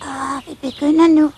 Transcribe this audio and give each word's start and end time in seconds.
Og 0.00 0.42
vi 0.46 0.70
begynder 0.70 1.08
nu. 1.08 1.30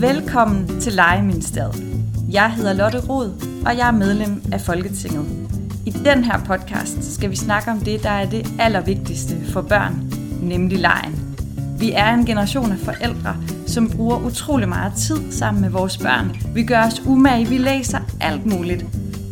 Velkommen 0.00 0.80
til 0.80 0.92
Legeministeriet. 0.92 1.84
Jeg 2.30 2.52
hedder 2.52 2.72
Lotte 2.72 3.00
Rod, 3.08 3.30
og 3.66 3.76
jeg 3.76 3.88
er 3.88 3.92
medlem 3.92 4.42
af 4.52 4.60
Folketinget. 4.60 5.48
I 5.86 5.90
den 5.90 6.24
her 6.24 6.38
podcast 6.38 7.14
skal 7.14 7.30
vi 7.30 7.36
snakke 7.36 7.70
om 7.70 7.78
det, 7.78 8.02
der 8.02 8.10
er 8.10 8.30
det 8.30 8.46
allervigtigste 8.58 9.46
for 9.52 9.62
børn, 9.62 10.12
nemlig 10.42 10.78
lejen. 10.78 11.36
Vi 11.78 11.92
er 11.92 12.14
en 12.14 12.26
generation 12.26 12.72
af 12.72 12.78
forældre, 12.78 13.36
som 13.66 13.90
bruger 13.90 14.26
utrolig 14.26 14.68
meget 14.68 14.92
tid 14.94 15.32
sammen 15.32 15.60
med 15.60 15.70
vores 15.70 15.98
børn. 15.98 16.36
Vi 16.54 16.64
gør 16.64 16.82
os 16.86 17.02
umage, 17.06 17.48
vi 17.48 17.58
læser 17.58 17.98
alt 18.20 18.46
muligt. 18.46 18.86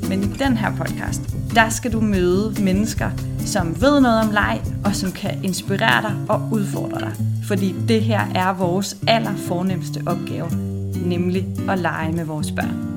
Men 0.09 0.23
i 0.23 0.27
den 0.27 0.57
her 0.57 0.77
podcast, 0.77 1.23
der 1.55 1.69
skal 1.69 1.93
du 1.93 2.01
møde 2.01 2.55
mennesker, 2.61 3.11
som 3.47 3.81
ved 3.81 4.01
noget 4.01 4.21
om 4.21 4.31
leg, 4.31 4.63
og 4.85 4.95
som 4.95 5.13
kan 5.13 5.45
inspirere 5.45 6.03
dig 6.03 6.27
og 6.29 6.41
udfordre 6.53 7.01
dig. 7.01 7.15
Fordi 7.49 7.75
det 7.89 8.03
her 8.03 8.21
er 8.21 8.53
vores 8.59 8.97
allerfornemmeste 9.09 10.03
opgave, 10.07 10.49
nemlig 11.07 11.47
at 11.71 11.79
lege 11.79 12.13
med 12.13 12.25
vores 12.25 12.53
børn. 12.53 12.93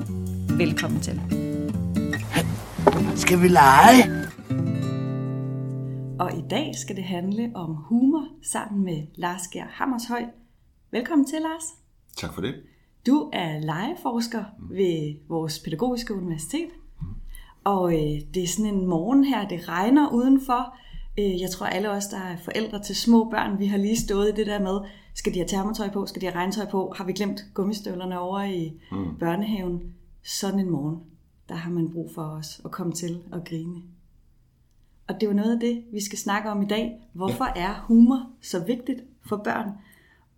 Velkommen 0.58 1.00
til. 1.00 1.20
Skal 3.16 3.42
vi 3.42 3.48
lege? 3.48 4.02
Og 6.18 6.38
i 6.38 6.42
dag 6.50 6.74
skal 6.74 6.96
det 6.96 7.04
handle 7.04 7.50
om 7.54 7.74
humor 7.74 8.28
sammen 8.52 8.84
med 8.84 9.06
Lars 9.14 9.48
Gehr 9.48 9.66
Hammershøj. 9.70 10.24
Velkommen 10.90 11.26
til, 11.26 11.38
Lars. 11.40 11.64
Tak 12.16 12.34
for 12.34 12.40
det. 12.40 12.54
Du 13.06 13.30
er 13.32 13.58
legeforsker 13.60 14.44
ved 14.70 15.28
vores 15.28 15.58
pædagogiske 15.58 16.14
universitet. 16.14 16.68
Og 17.66 17.92
øh, 17.92 18.20
det 18.34 18.42
er 18.42 18.46
sådan 18.46 18.74
en 18.74 18.86
morgen 18.86 19.24
her, 19.24 19.48
det 19.48 19.68
regner 19.68 20.12
udenfor. 20.12 20.76
Øh, 21.18 21.40
jeg 21.40 21.50
tror 21.50 21.66
alle 21.66 21.90
os, 21.90 22.06
der 22.06 22.18
er 22.18 22.36
forældre 22.36 22.82
til 22.82 22.96
små 22.96 23.30
børn, 23.30 23.58
vi 23.58 23.66
har 23.66 23.78
lige 23.78 23.96
stået 23.96 24.28
i 24.28 24.32
det 24.32 24.46
der 24.46 24.60
med, 24.60 24.80
skal 25.14 25.34
de 25.34 25.38
have 25.38 25.48
termotøj 25.48 25.90
på, 25.90 26.06
skal 26.06 26.22
de 26.22 26.26
have 26.26 26.36
regntøj 26.40 26.66
på, 26.70 26.92
har 26.96 27.04
vi 27.04 27.12
glemt 27.12 27.40
gummistøvlerne 27.54 28.18
over 28.18 28.42
i 28.42 28.72
mm. 28.92 29.18
børnehaven. 29.18 29.94
Sådan 30.22 30.60
en 30.60 30.70
morgen, 30.70 30.96
der 31.48 31.54
har 31.54 31.70
man 31.70 31.92
brug 31.92 32.10
for 32.14 32.22
os 32.22 32.60
at 32.64 32.70
komme 32.70 32.92
til 32.92 33.22
at 33.32 33.44
grine. 33.44 33.82
Og 35.08 35.14
det 35.14 35.22
er 35.22 35.26
jo 35.26 35.36
noget 35.36 35.54
af 35.54 35.60
det, 35.60 35.84
vi 35.92 36.04
skal 36.04 36.18
snakke 36.18 36.50
om 36.50 36.62
i 36.62 36.66
dag. 36.66 36.92
Hvorfor 37.12 37.44
er 37.44 37.84
humor 37.86 38.30
så 38.42 38.64
vigtigt 38.64 39.00
for 39.28 39.36
børn? 39.36 39.70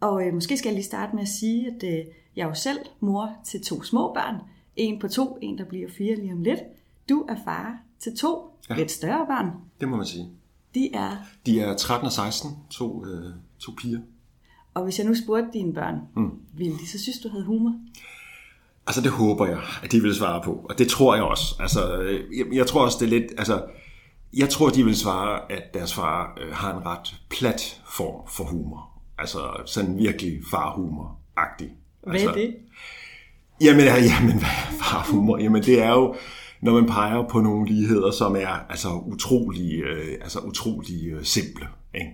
Og 0.00 0.26
øh, 0.26 0.34
måske 0.34 0.56
skal 0.56 0.68
jeg 0.68 0.74
lige 0.74 0.84
starte 0.84 1.14
med 1.14 1.22
at 1.22 1.28
sige, 1.28 1.66
at 1.66 1.84
øh, 1.84 2.04
jeg 2.36 2.42
er 2.42 2.48
jo 2.48 2.54
selv 2.54 2.78
mor 3.00 3.32
til 3.44 3.62
to 3.62 3.82
små 3.82 4.12
børn. 4.14 4.36
En 4.76 4.98
på 4.98 5.08
to, 5.08 5.38
en 5.42 5.58
der 5.58 5.64
bliver 5.64 5.88
fire 5.88 6.16
lige 6.16 6.32
om 6.32 6.42
lidt. 6.42 6.60
Du 7.08 7.20
er 7.28 7.36
far 7.44 7.78
til 8.00 8.16
to 8.16 8.58
ja. 8.70 8.76
lidt 8.76 8.90
større 8.90 9.26
børn. 9.26 9.50
Det 9.80 9.88
må 9.88 9.96
man 9.96 10.06
sige. 10.06 10.28
De 10.74 10.94
er, 10.94 11.16
De 11.46 11.60
er 11.60 11.76
13 11.76 12.06
og 12.06 12.12
16, 12.12 12.50
to, 12.70 13.04
øh, 13.06 13.32
to 13.58 13.72
piger. 13.78 14.00
og 14.74 14.84
hvis 14.84 14.98
jeg 14.98 15.06
nu 15.06 15.14
spurgte 15.14 15.48
dine 15.52 15.74
børn, 15.74 15.94
mm. 16.16 16.30
ville 16.54 16.78
de 16.78 16.88
så 16.88 17.02
synes, 17.02 17.18
du 17.18 17.28
havde 17.28 17.44
humor? 17.44 17.74
Altså 18.86 19.00
det 19.00 19.10
håber 19.10 19.46
jeg, 19.46 19.60
at 19.82 19.92
de 19.92 20.02
vil 20.02 20.14
svare 20.14 20.42
på, 20.44 20.66
og 20.70 20.78
det 20.78 20.88
tror 20.88 21.14
jeg 21.14 21.24
også. 21.24 21.56
Altså, 21.60 21.98
øh, 21.98 22.38
jeg, 22.38 22.46
jeg 22.52 22.66
tror 22.66 22.84
også, 22.84 22.96
det 23.00 23.06
er 23.06 23.10
lidt, 23.10 23.32
altså, 23.38 23.62
jeg 24.36 24.48
tror, 24.48 24.68
de 24.68 24.84
vil 24.84 24.96
svare, 24.96 25.52
at 25.52 25.74
deres 25.74 25.94
far 25.94 26.38
øh, 26.40 26.52
har 26.52 26.76
en 26.78 26.86
ret 26.86 27.20
plat 27.30 27.82
form 27.90 28.28
for 28.28 28.44
humor. 28.44 28.90
Altså 29.18 29.38
sådan 29.66 29.98
virkelig 29.98 30.40
farhumor-agtig. 30.50 31.68
Hvad 32.02 32.12
altså, 32.14 32.28
er 32.28 32.34
det? 32.34 32.56
Jamen, 33.60 33.84
ja, 33.84 33.96
jamen, 33.96 34.40
farhumor? 34.82 35.38
Jamen, 35.38 35.62
det 35.62 35.82
er 35.82 35.90
jo, 35.90 36.14
når 36.62 36.72
man 36.72 36.86
peger 36.86 37.28
på 37.30 37.40
nogle 37.40 37.68
ligheder, 37.68 38.10
som 38.10 38.36
er 38.36 38.70
altså 38.70 38.88
utrolig, 38.88 39.80
øh, 39.80 40.18
altså 40.20 40.38
utrolig 40.38 41.06
øh, 41.12 41.24
simple. 41.24 41.66
Ikke? 41.94 42.10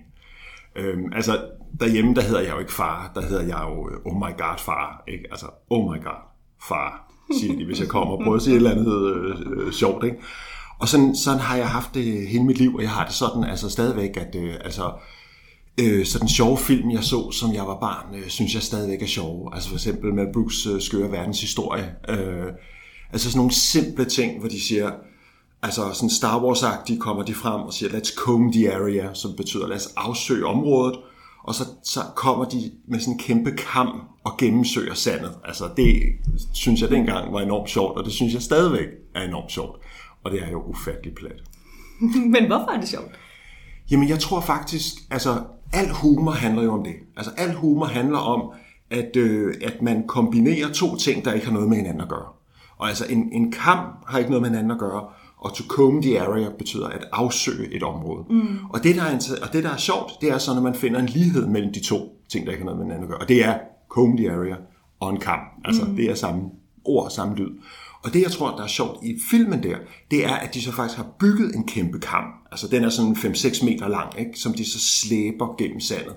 Øhm, 0.75 1.13
altså, 1.15 1.41
derhjemme, 1.79 2.15
der 2.15 2.21
hedder 2.21 2.41
jeg 2.41 2.51
jo 2.51 2.59
ikke 2.59 2.73
far, 2.73 3.11
der 3.15 3.21
hedder 3.21 3.43
jeg 3.43 3.61
jo 3.69 3.89
øh, 3.89 3.97
oh 4.05 4.15
my 4.15 4.37
god 4.37 4.57
far. 4.57 5.03
Ikke? 5.07 5.25
Altså, 5.31 5.45
oh 5.69 5.93
my 5.93 6.03
god 6.03 6.21
far, 6.67 7.11
siger 7.39 7.55
de, 7.55 7.65
hvis 7.65 7.79
jeg 7.79 7.87
kommer 7.87 8.13
og 8.13 8.23
prøver 8.23 8.35
at 8.35 8.41
sige 8.41 8.53
et 8.53 8.57
eller 8.57 8.71
andet 8.71 9.15
øh, 9.15 9.35
øh, 9.45 9.71
sjovt. 9.71 10.03
Ikke? 10.03 10.17
Og 10.79 10.87
sådan, 10.87 11.15
sådan 11.15 11.39
har 11.39 11.55
jeg 11.55 11.69
haft 11.69 11.93
det 11.93 12.27
hele 12.27 12.43
mit 12.43 12.57
liv, 12.57 12.75
og 12.75 12.81
jeg 12.81 12.89
har 12.89 13.05
det 13.05 13.13
sådan 13.13 13.43
altså 13.43 13.69
stadigvæk, 13.69 14.17
at 14.17 14.35
øh, 14.35 14.53
altså, 14.63 14.91
øh, 15.81 16.05
sådan 16.05 16.27
sjove 16.27 16.57
film, 16.57 16.91
jeg 16.91 17.03
så, 17.03 17.31
som 17.31 17.53
jeg 17.53 17.67
var 17.67 17.79
barn, 17.79 18.15
øh, 18.15 18.27
synes 18.27 18.53
jeg 18.53 18.63
stadigvæk 18.63 19.01
er 19.01 19.07
sjove. 19.07 19.55
Altså 19.55 19.69
for 19.69 19.75
eksempel 19.75 20.13
Mel 20.13 20.33
Brooks 20.33 20.65
øh, 20.65 20.81
Skøre 20.81 21.11
Verdenshistorie. 21.11 21.95
Øh, 22.09 22.47
altså 23.11 23.31
sådan 23.31 23.37
nogle 23.37 23.53
simple 23.53 24.05
ting, 24.05 24.39
hvor 24.39 24.49
de 24.49 24.61
siger, 24.61 24.91
altså 25.61 25.93
sådan 25.93 26.09
Star 26.09 26.39
Wars-agtigt 26.39 26.99
kommer 26.99 27.23
de 27.23 27.33
frem 27.33 27.61
og 27.61 27.73
siger, 27.73 27.89
let's 27.89 28.15
comb 28.15 28.53
the 28.53 28.73
area, 28.73 29.13
som 29.13 29.35
betyder, 29.35 29.67
lad 29.67 29.75
os 29.75 29.93
afsøge 29.97 30.45
området. 30.45 30.99
Og 31.43 31.55
så, 31.55 31.63
så 31.83 31.99
kommer 32.15 32.45
de 32.45 32.71
med 32.87 32.99
sådan 32.99 33.13
en 33.13 33.19
kæmpe 33.19 33.51
kam 33.51 34.01
og 34.23 34.37
gennemsøger 34.37 34.93
sandet. 34.93 35.31
Altså 35.43 35.69
det 35.77 36.03
synes 36.53 36.81
jeg 36.81 36.89
dengang 36.89 37.33
var 37.33 37.41
enormt 37.41 37.69
sjovt, 37.69 37.97
og 37.97 38.05
det 38.05 38.13
synes 38.13 38.33
jeg 38.33 38.41
stadigvæk 38.41 38.87
er 39.15 39.21
enormt 39.21 39.51
sjovt. 39.51 39.79
Og 40.23 40.31
det 40.31 40.43
er 40.43 40.51
jo 40.51 40.63
ufatteligt 40.63 41.15
plat. 41.15 41.43
Men 42.33 42.45
hvorfor 42.47 42.71
er 42.71 42.79
det 42.79 42.89
sjovt? 42.89 43.11
Jamen, 43.91 44.09
jeg 44.09 44.19
tror 44.19 44.41
faktisk, 44.41 44.93
altså, 45.11 45.43
al 45.73 45.89
humor 45.89 46.31
handler 46.31 46.63
jo 46.63 46.73
om 46.73 46.83
det. 46.83 46.93
Altså, 47.17 47.31
al 47.37 47.53
humor 47.53 47.85
handler 47.85 48.17
om, 48.17 48.51
at, 48.89 49.15
øh, 49.15 49.53
at 49.61 49.81
man 49.81 50.07
kombinerer 50.07 50.71
to 50.73 50.95
ting, 50.95 51.25
der 51.25 51.33
ikke 51.33 51.45
har 51.45 51.53
noget 51.53 51.69
med 51.69 51.77
hinanden 51.77 52.01
at 52.01 52.09
gøre. 52.09 52.27
Og 52.77 52.87
altså, 52.87 53.05
en, 53.09 53.29
en 53.31 53.51
kamp 53.51 54.03
har 54.07 54.17
ikke 54.17 54.29
noget 54.29 54.41
med 54.41 54.49
hinanden 54.49 54.71
at 54.71 54.79
gøre, 54.79 55.03
og 55.37 55.53
to 55.53 55.63
comb 55.67 56.03
the 56.03 56.21
area 56.21 56.49
betyder 56.57 56.87
at 56.87 57.05
afsøge 57.11 57.75
et 57.75 57.83
område. 57.83 58.25
Mm. 58.29 58.57
Og, 58.69 58.83
det, 58.83 58.95
der 58.95 59.03
er, 59.03 59.37
og 59.41 59.53
det, 59.53 59.63
der 59.63 59.69
er 59.69 59.77
sjovt, 59.77 60.11
det 60.21 60.29
er 60.29 60.37
så, 60.37 60.53
når 60.53 60.61
man 60.61 60.75
finder 60.75 60.99
en 60.99 61.05
lighed 61.05 61.47
mellem 61.47 61.73
de 61.73 61.83
to 61.83 62.21
ting, 62.29 62.45
der 62.45 62.51
ikke 62.51 62.63
har 62.63 62.65
noget 62.65 62.77
med 62.77 62.85
hinanden 62.85 63.03
at 63.03 63.09
gøre. 63.09 63.19
Og 63.19 63.27
det 63.27 63.45
er 63.45 63.57
comb 63.89 64.17
the 64.17 64.31
area 64.31 64.55
og 64.99 65.09
en 65.09 65.19
kamp. 65.19 65.41
Altså, 65.65 65.85
mm. 65.85 65.95
det 65.95 66.05
er 66.05 66.15
samme 66.15 66.41
ord, 66.85 67.09
samme 67.09 67.35
lyd. 67.35 67.49
Og 68.03 68.13
det, 68.13 68.21
jeg 68.21 68.31
tror, 68.31 68.55
der 68.55 68.63
er 68.63 68.67
sjovt 68.67 69.03
i 69.03 69.19
filmen 69.29 69.63
der, 69.63 69.77
det 70.11 70.25
er, 70.25 70.33
at 70.35 70.53
de 70.53 70.61
så 70.61 70.71
faktisk 70.71 70.97
har 70.97 71.07
bygget 71.19 71.55
en 71.55 71.67
kæmpe 71.67 71.99
kam. 71.99 72.23
Altså, 72.51 72.67
den 72.67 72.83
er 72.83 72.89
sådan 72.89 73.11
5-6 73.11 73.65
meter 73.65 73.87
lang, 73.87 74.19
ikke? 74.19 74.39
som 74.39 74.53
de 74.53 74.65
så 74.65 74.79
slæber 74.79 75.55
gennem 75.57 75.79
sandet. 75.79 76.15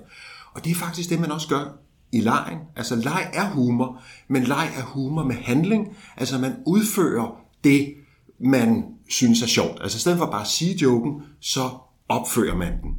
Og 0.53 0.65
det 0.65 0.71
er 0.71 0.75
faktisk 0.75 1.09
det, 1.09 1.19
man 1.19 1.31
også 1.31 1.47
gør 1.47 1.77
i 2.11 2.21
lejen. 2.21 2.57
Altså, 2.75 2.95
leg 2.95 3.29
er 3.33 3.49
humor, 3.49 4.01
men 4.27 4.43
leg 4.43 4.67
er 4.77 4.83
humor 4.83 5.23
med 5.23 5.35
handling. 5.35 5.97
Altså, 6.17 6.37
man 6.37 6.55
udfører 6.65 7.41
det, 7.63 7.93
man 8.39 8.85
synes 9.09 9.41
er 9.41 9.47
sjovt. 9.47 9.81
Altså, 9.81 9.97
i 9.97 9.99
stedet 9.99 10.17
for 10.17 10.25
bare 10.25 10.41
at 10.41 10.47
sige 10.47 10.75
joken, 10.75 11.21
så 11.39 11.69
opfører 12.09 12.55
man 12.55 12.73
den. 12.83 12.95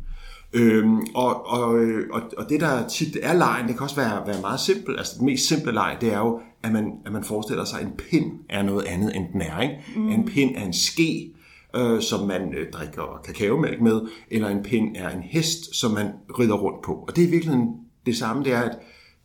Øhm, 0.53 1.01
og, 1.15 1.47
og, 1.47 1.79
øh, 1.79 2.09
og, 2.13 2.23
og 2.39 2.49
det 2.49 2.61
der 2.61 2.89
tit 2.89 3.19
er 3.23 3.33
lejen, 3.33 3.69
det 3.69 3.77
kan 3.77 3.83
også 3.83 3.97
være, 3.97 4.27
være 4.27 4.41
meget 4.41 4.61
simpelt. 4.61 4.99
Altså 4.99 5.13
det 5.15 5.23
mest 5.23 5.49
simple 5.49 5.73
leg, 5.73 5.97
det 6.01 6.13
er 6.13 6.19
jo, 6.19 6.41
at 6.63 6.73
man, 6.73 6.93
at 7.07 7.13
man 7.13 7.25
forestiller 7.25 7.65
sig, 7.65 7.81
at 7.81 7.87
en 7.87 7.93
pind 8.11 8.33
er 8.49 8.63
noget 8.63 8.85
andet, 8.85 9.17
end 9.17 9.25
den 9.33 9.41
er. 9.41 9.61
Ikke? 9.61 9.75
Mm. 9.97 10.09
En 10.09 10.25
pind 10.25 10.57
er 10.57 10.65
en 10.65 10.73
ske, 10.73 11.35
øh, 11.77 12.03
som 12.03 12.27
man 12.27 12.55
øh, 12.55 12.71
drikker 12.73 13.21
kakaomælk 13.25 13.81
med, 13.81 14.01
eller 14.31 14.49
en 14.49 14.63
pind 14.63 14.97
er 14.97 15.11
en 15.11 15.23
hest, 15.23 15.77
som 15.77 15.91
man 15.91 16.13
rider 16.39 16.55
rundt 16.55 16.85
på. 16.85 16.93
Og 17.09 17.17
det 17.17 17.25
er 17.25 17.29
virkelig 17.29 17.59
det 18.07 18.17
samme, 18.17 18.45
det 18.45 18.53
er, 18.53 18.61
at 18.61 18.79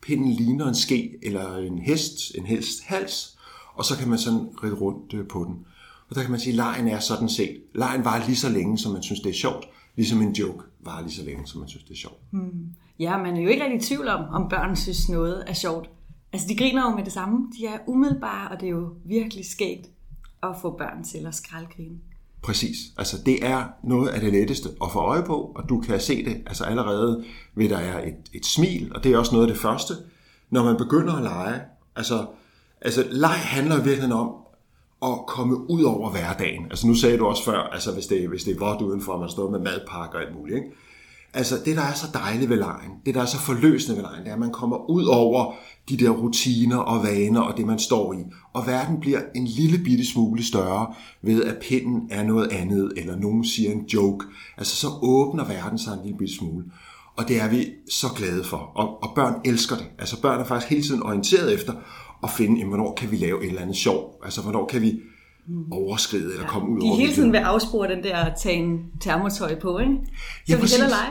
pinden 0.06 0.32
ligner 0.32 0.68
en 0.68 0.74
ske, 0.74 1.18
eller 1.22 1.56
en 1.56 1.78
hest, 1.78 2.34
en 2.34 2.46
hest 2.46 2.84
hals, 2.84 3.38
og 3.74 3.84
så 3.84 3.98
kan 3.98 4.08
man 4.08 4.18
sådan 4.18 4.48
ride 4.62 4.74
rundt 4.74 5.14
øh, 5.14 5.28
på 5.28 5.44
den. 5.44 5.66
Og 6.08 6.16
der 6.16 6.22
kan 6.22 6.30
man 6.30 6.40
sige, 6.40 6.52
at 6.52 6.56
lejen 6.56 6.88
er 6.88 6.98
sådan 6.98 7.28
set. 7.28 7.62
Lejen 7.74 8.04
var 8.04 8.24
lige 8.26 8.36
så 8.36 8.48
længe, 8.48 8.78
som 8.78 8.92
man 8.92 9.02
synes, 9.02 9.20
det 9.20 9.30
er 9.30 9.34
sjovt. 9.34 9.68
Ligesom 9.96 10.22
en 10.22 10.32
joke 10.32 10.64
var 10.80 11.00
lige 11.00 11.12
så 11.12 11.24
længe, 11.24 11.46
som 11.46 11.60
man 11.60 11.68
synes, 11.68 11.84
det 11.84 11.92
er 11.92 11.98
sjovt. 11.98 12.20
Hmm. 12.30 12.70
Ja, 12.98 13.18
man 13.18 13.36
er 13.36 13.40
jo 13.40 13.48
ikke 13.48 13.64
rigtig 13.64 13.80
i 13.80 13.82
tvivl 13.82 14.08
om, 14.08 14.24
om 14.30 14.48
børn 14.48 14.76
synes 14.76 15.08
noget 15.08 15.44
er 15.46 15.52
sjovt. 15.52 15.90
Altså, 16.32 16.48
de 16.48 16.56
griner 16.56 16.90
jo 16.90 16.96
med 16.96 17.04
det 17.04 17.12
samme. 17.12 17.52
De 17.58 17.66
er 17.66 17.78
umiddelbare, 17.86 18.48
og 18.48 18.60
det 18.60 18.66
er 18.66 18.70
jo 18.70 18.88
virkelig 19.04 19.46
skægt 19.46 19.86
at 20.42 20.56
få 20.62 20.76
børn 20.76 21.04
til 21.04 21.26
at 21.26 21.34
skraldgrine. 21.34 21.98
Præcis. 22.42 22.76
Altså, 22.98 23.16
det 23.26 23.46
er 23.46 23.64
noget 23.84 24.08
af 24.08 24.20
det 24.20 24.32
letteste 24.32 24.68
at 24.84 24.92
få 24.92 24.98
øje 24.98 25.22
på, 25.22 25.52
og 25.54 25.68
du 25.68 25.80
kan 25.80 26.00
se 26.00 26.24
det 26.24 26.42
altså 26.46 26.64
allerede 26.64 27.24
ved, 27.54 27.68
der 27.68 27.78
er 27.78 28.06
et, 28.06 28.16
et 28.32 28.46
smil, 28.46 28.92
og 28.94 29.04
det 29.04 29.12
er 29.12 29.18
også 29.18 29.32
noget 29.32 29.46
af 29.46 29.52
det 29.52 29.62
første, 29.62 29.94
når 30.50 30.64
man 30.64 30.76
begynder 30.76 31.14
at 31.14 31.22
lege. 31.22 31.60
Altså, 31.96 32.26
altså 32.80 33.04
leg 33.10 33.30
handler 33.30 33.82
virkelig 33.82 34.12
om 34.12 34.34
at 35.02 35.26
komme 35.26 35.70
ud 35.70 35.82
over 35.82 36.10
hverdagen. 36.10 36.64
Altså, 36.64 36.86
nu 36.86 36.94
sagde 36.94 37.18
du 37.18 37.26
også 37.26 37.44
før, 37.44 37.58
altså, 37.58 37.92
hvis 37.92 38.06
det, 38.06 38.28
hvis 38.28 38.44
det 38.44 38.56
er 38.56 38.58
vådt 38.58 38.82
udenfor, 38.82 39.12
og 39.12 39.20
man 39.20 39.30
står 39.30 39.50
med 39.50 39.58
madpakker 39.58 40.18
og 40.18 40.24
alt 40.24 40.34
muligt, 40.34 40.56
ikke? 40.56 40.70
Altså, 41.36 41.54
det, 41.64 41.76
der 41.76 41.82
er 41.82 41.94
så 41.94 42.06
dejligt 42.14 42.50
ved 42.50 42.56
lejen, 42.56 42.90
det, 43.06 43.14
der 43.14 43.20
er 43.22 43.26
så 43.26 43.38
forløsende 43.38 43.96
ved 43.96 44.02
lejen, 44.02 44.20
det 44.22 44.28
er, 44.28 44.32
at 44.34 44.40
man 44.40 44.52
kommer 44.52 44.90
ud 44.90 45.04
over 45.04 45.54
de 45.88 45.96
der 45.96 46.10
rutiner 46.10 46.76
og 46.76 47.04
vaner 47.04 47.40
og 47.40 47.56
det, 47.56 47.66
man 47.66 47.78
står 47.78 48.12
i. 48.12 48.16
Og 48.52 48.66
verden 48.66 49.00
bliver 49.00 49.20
en 49.34 49.44
lille 49.46 49.78
bitte 49.84 50.06
smule 50.06 50.44
større 50.44 50.94
ved, 51.22 51.44
at 51.44 51.56
pinden 51.68 52.08
er 52.10 52.22
noget 52.22 52.52
andet, 52.52 52.92
eller 52.96 53.16
nogen 53.16 53.44
siger 53.44 53.72
en 53.72 53.84
joke. 53.94 54.26
Altså, 54.58 54.76
så 54.76 54.86
åbner 55.02 55.44
verden 55.44 55.78
sig 55.78 55.92
en 55.92 55.98
lille 56.04 56.18
bitte 56.18 56.34
smule. 56.34 56.64
Og 57.16 57.28
det 57.28 57.40
er 57.42 57.48
vi 57.48 57.66
så 57.90 58.06
glade 58.16 58.44
for. 58.44 58.56
Og, 58.74 59.02
og 59.02 59.12
børn 59.14 59.34
elsker 59.44 59.76
det. 59.76 59.86
Altså, 59.98 60.20
børn 60.22 60.40
er 60.40 60.44
faktisk 60.44 60.70
hele 60.70 60.82
tiden 60.82 61.02
orienteret 61.02 61.54
efter 61.54 61.72
at 62.22 62.30
finde, 62.30 62.58
jamen, 62.58 62.68
hvornår 62.68 62.94
kan 62.94 63.10
vi 63.10 63.16
lave 63.16 63.42
et 63.42 63.48
eller 63.48 63.62
andet 63.62 63.76
sjov? 63.76 64.20
Altså, 64.24 64.42
hvornår 64.42 64.66
kan 64.66 64.82
vi 64.82 65.00
overskride 65.72 66.32
eller 66.32 66.46
komme 66.46 66.68
ud 66.70 66.80
De 66.80 66.86
er 66.86 66.88
over 66.88 66.96
hele 66.96 67.08
det. 67.08 67.14
tiden 67.14 67.32
ved 67.32 67.38
at 67.38 67.44
afspore 67.46 67.88
den 67.88 68.02
der 68.04 68.34
tage 68.42 68.56
en 68.56 68.78
termotøj 69.00 69.54
på, 69.60 69.78
ikke? 69.78 69.92
Så 70.04 70.10
Ja, 70.48 70.54
vi 70.54 70.60
præcis. 70.60 70.76
hellere 70.76 70.90
lege. 70.90 71.10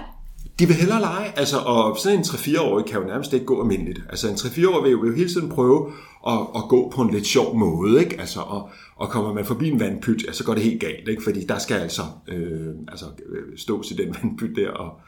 De 0.59 0.65
vil 0.65 0.75
hellere 0.75 1.01
lege, 1.01 1.39
altså, 1.39 1.57
og 1.57 1.97
sådan 1.97 2.17
en 2.17 2.23
3-4-årig 2.23 2.85
kan 2.85 3.01
jo 3.01 3.07
nærmest 3.07 3.33
ikke 3.33 3.45
gå 3.45 3.61
almindeligt. 3.61 4.03
Altså 4.09 4.29
en 4.29 4.35
3-4-årig 4.35 4.83
vil 4.83 4.91
jo, 4.91 4.97
vil 4.97 5.09
jo 5.09 5.15
hele 5.15 5.29
tiden 5.29 5.49
prøve 5.49 5.91
at, 6.27 6.39
at 6.55 6.63
gå 6.69 6.89
på 6.95 7.01
en 7.01 7.11
lidt 7.11 7.27
sjov 7.27 7.57
måde, 7.57 7.99
ikke? 7.99 8.19
Altså, 8.19 8.39
og, 8.39 8.69
og 8.95 9.09
kommer 9.09 9.33
man 9.33 9.45
forbi 9.45 9.69
en 9.69 9.79
vandpyt, 9.79 10.23
ja, 10.27 10.31
så 10.31 10.43
går 10.43 10.53
det 10.53 10.63
helt 10.63 10.81
galt, 10.81 11.07
ikke? 11.09 11.23
Fordi 11.23 11.45
der 11.45 11.57
skal 11.57 11.75
altså, 11.75 12.01
øh, 12.27 12.75
altså 12.87 13.05
øh, 13.05 13.57
stås 13.57 13.91
i 13.91 13.93
den 13.93 14.15
vandpyt 14.21 14.55
der 14.55 14.69
og 14.69 14.99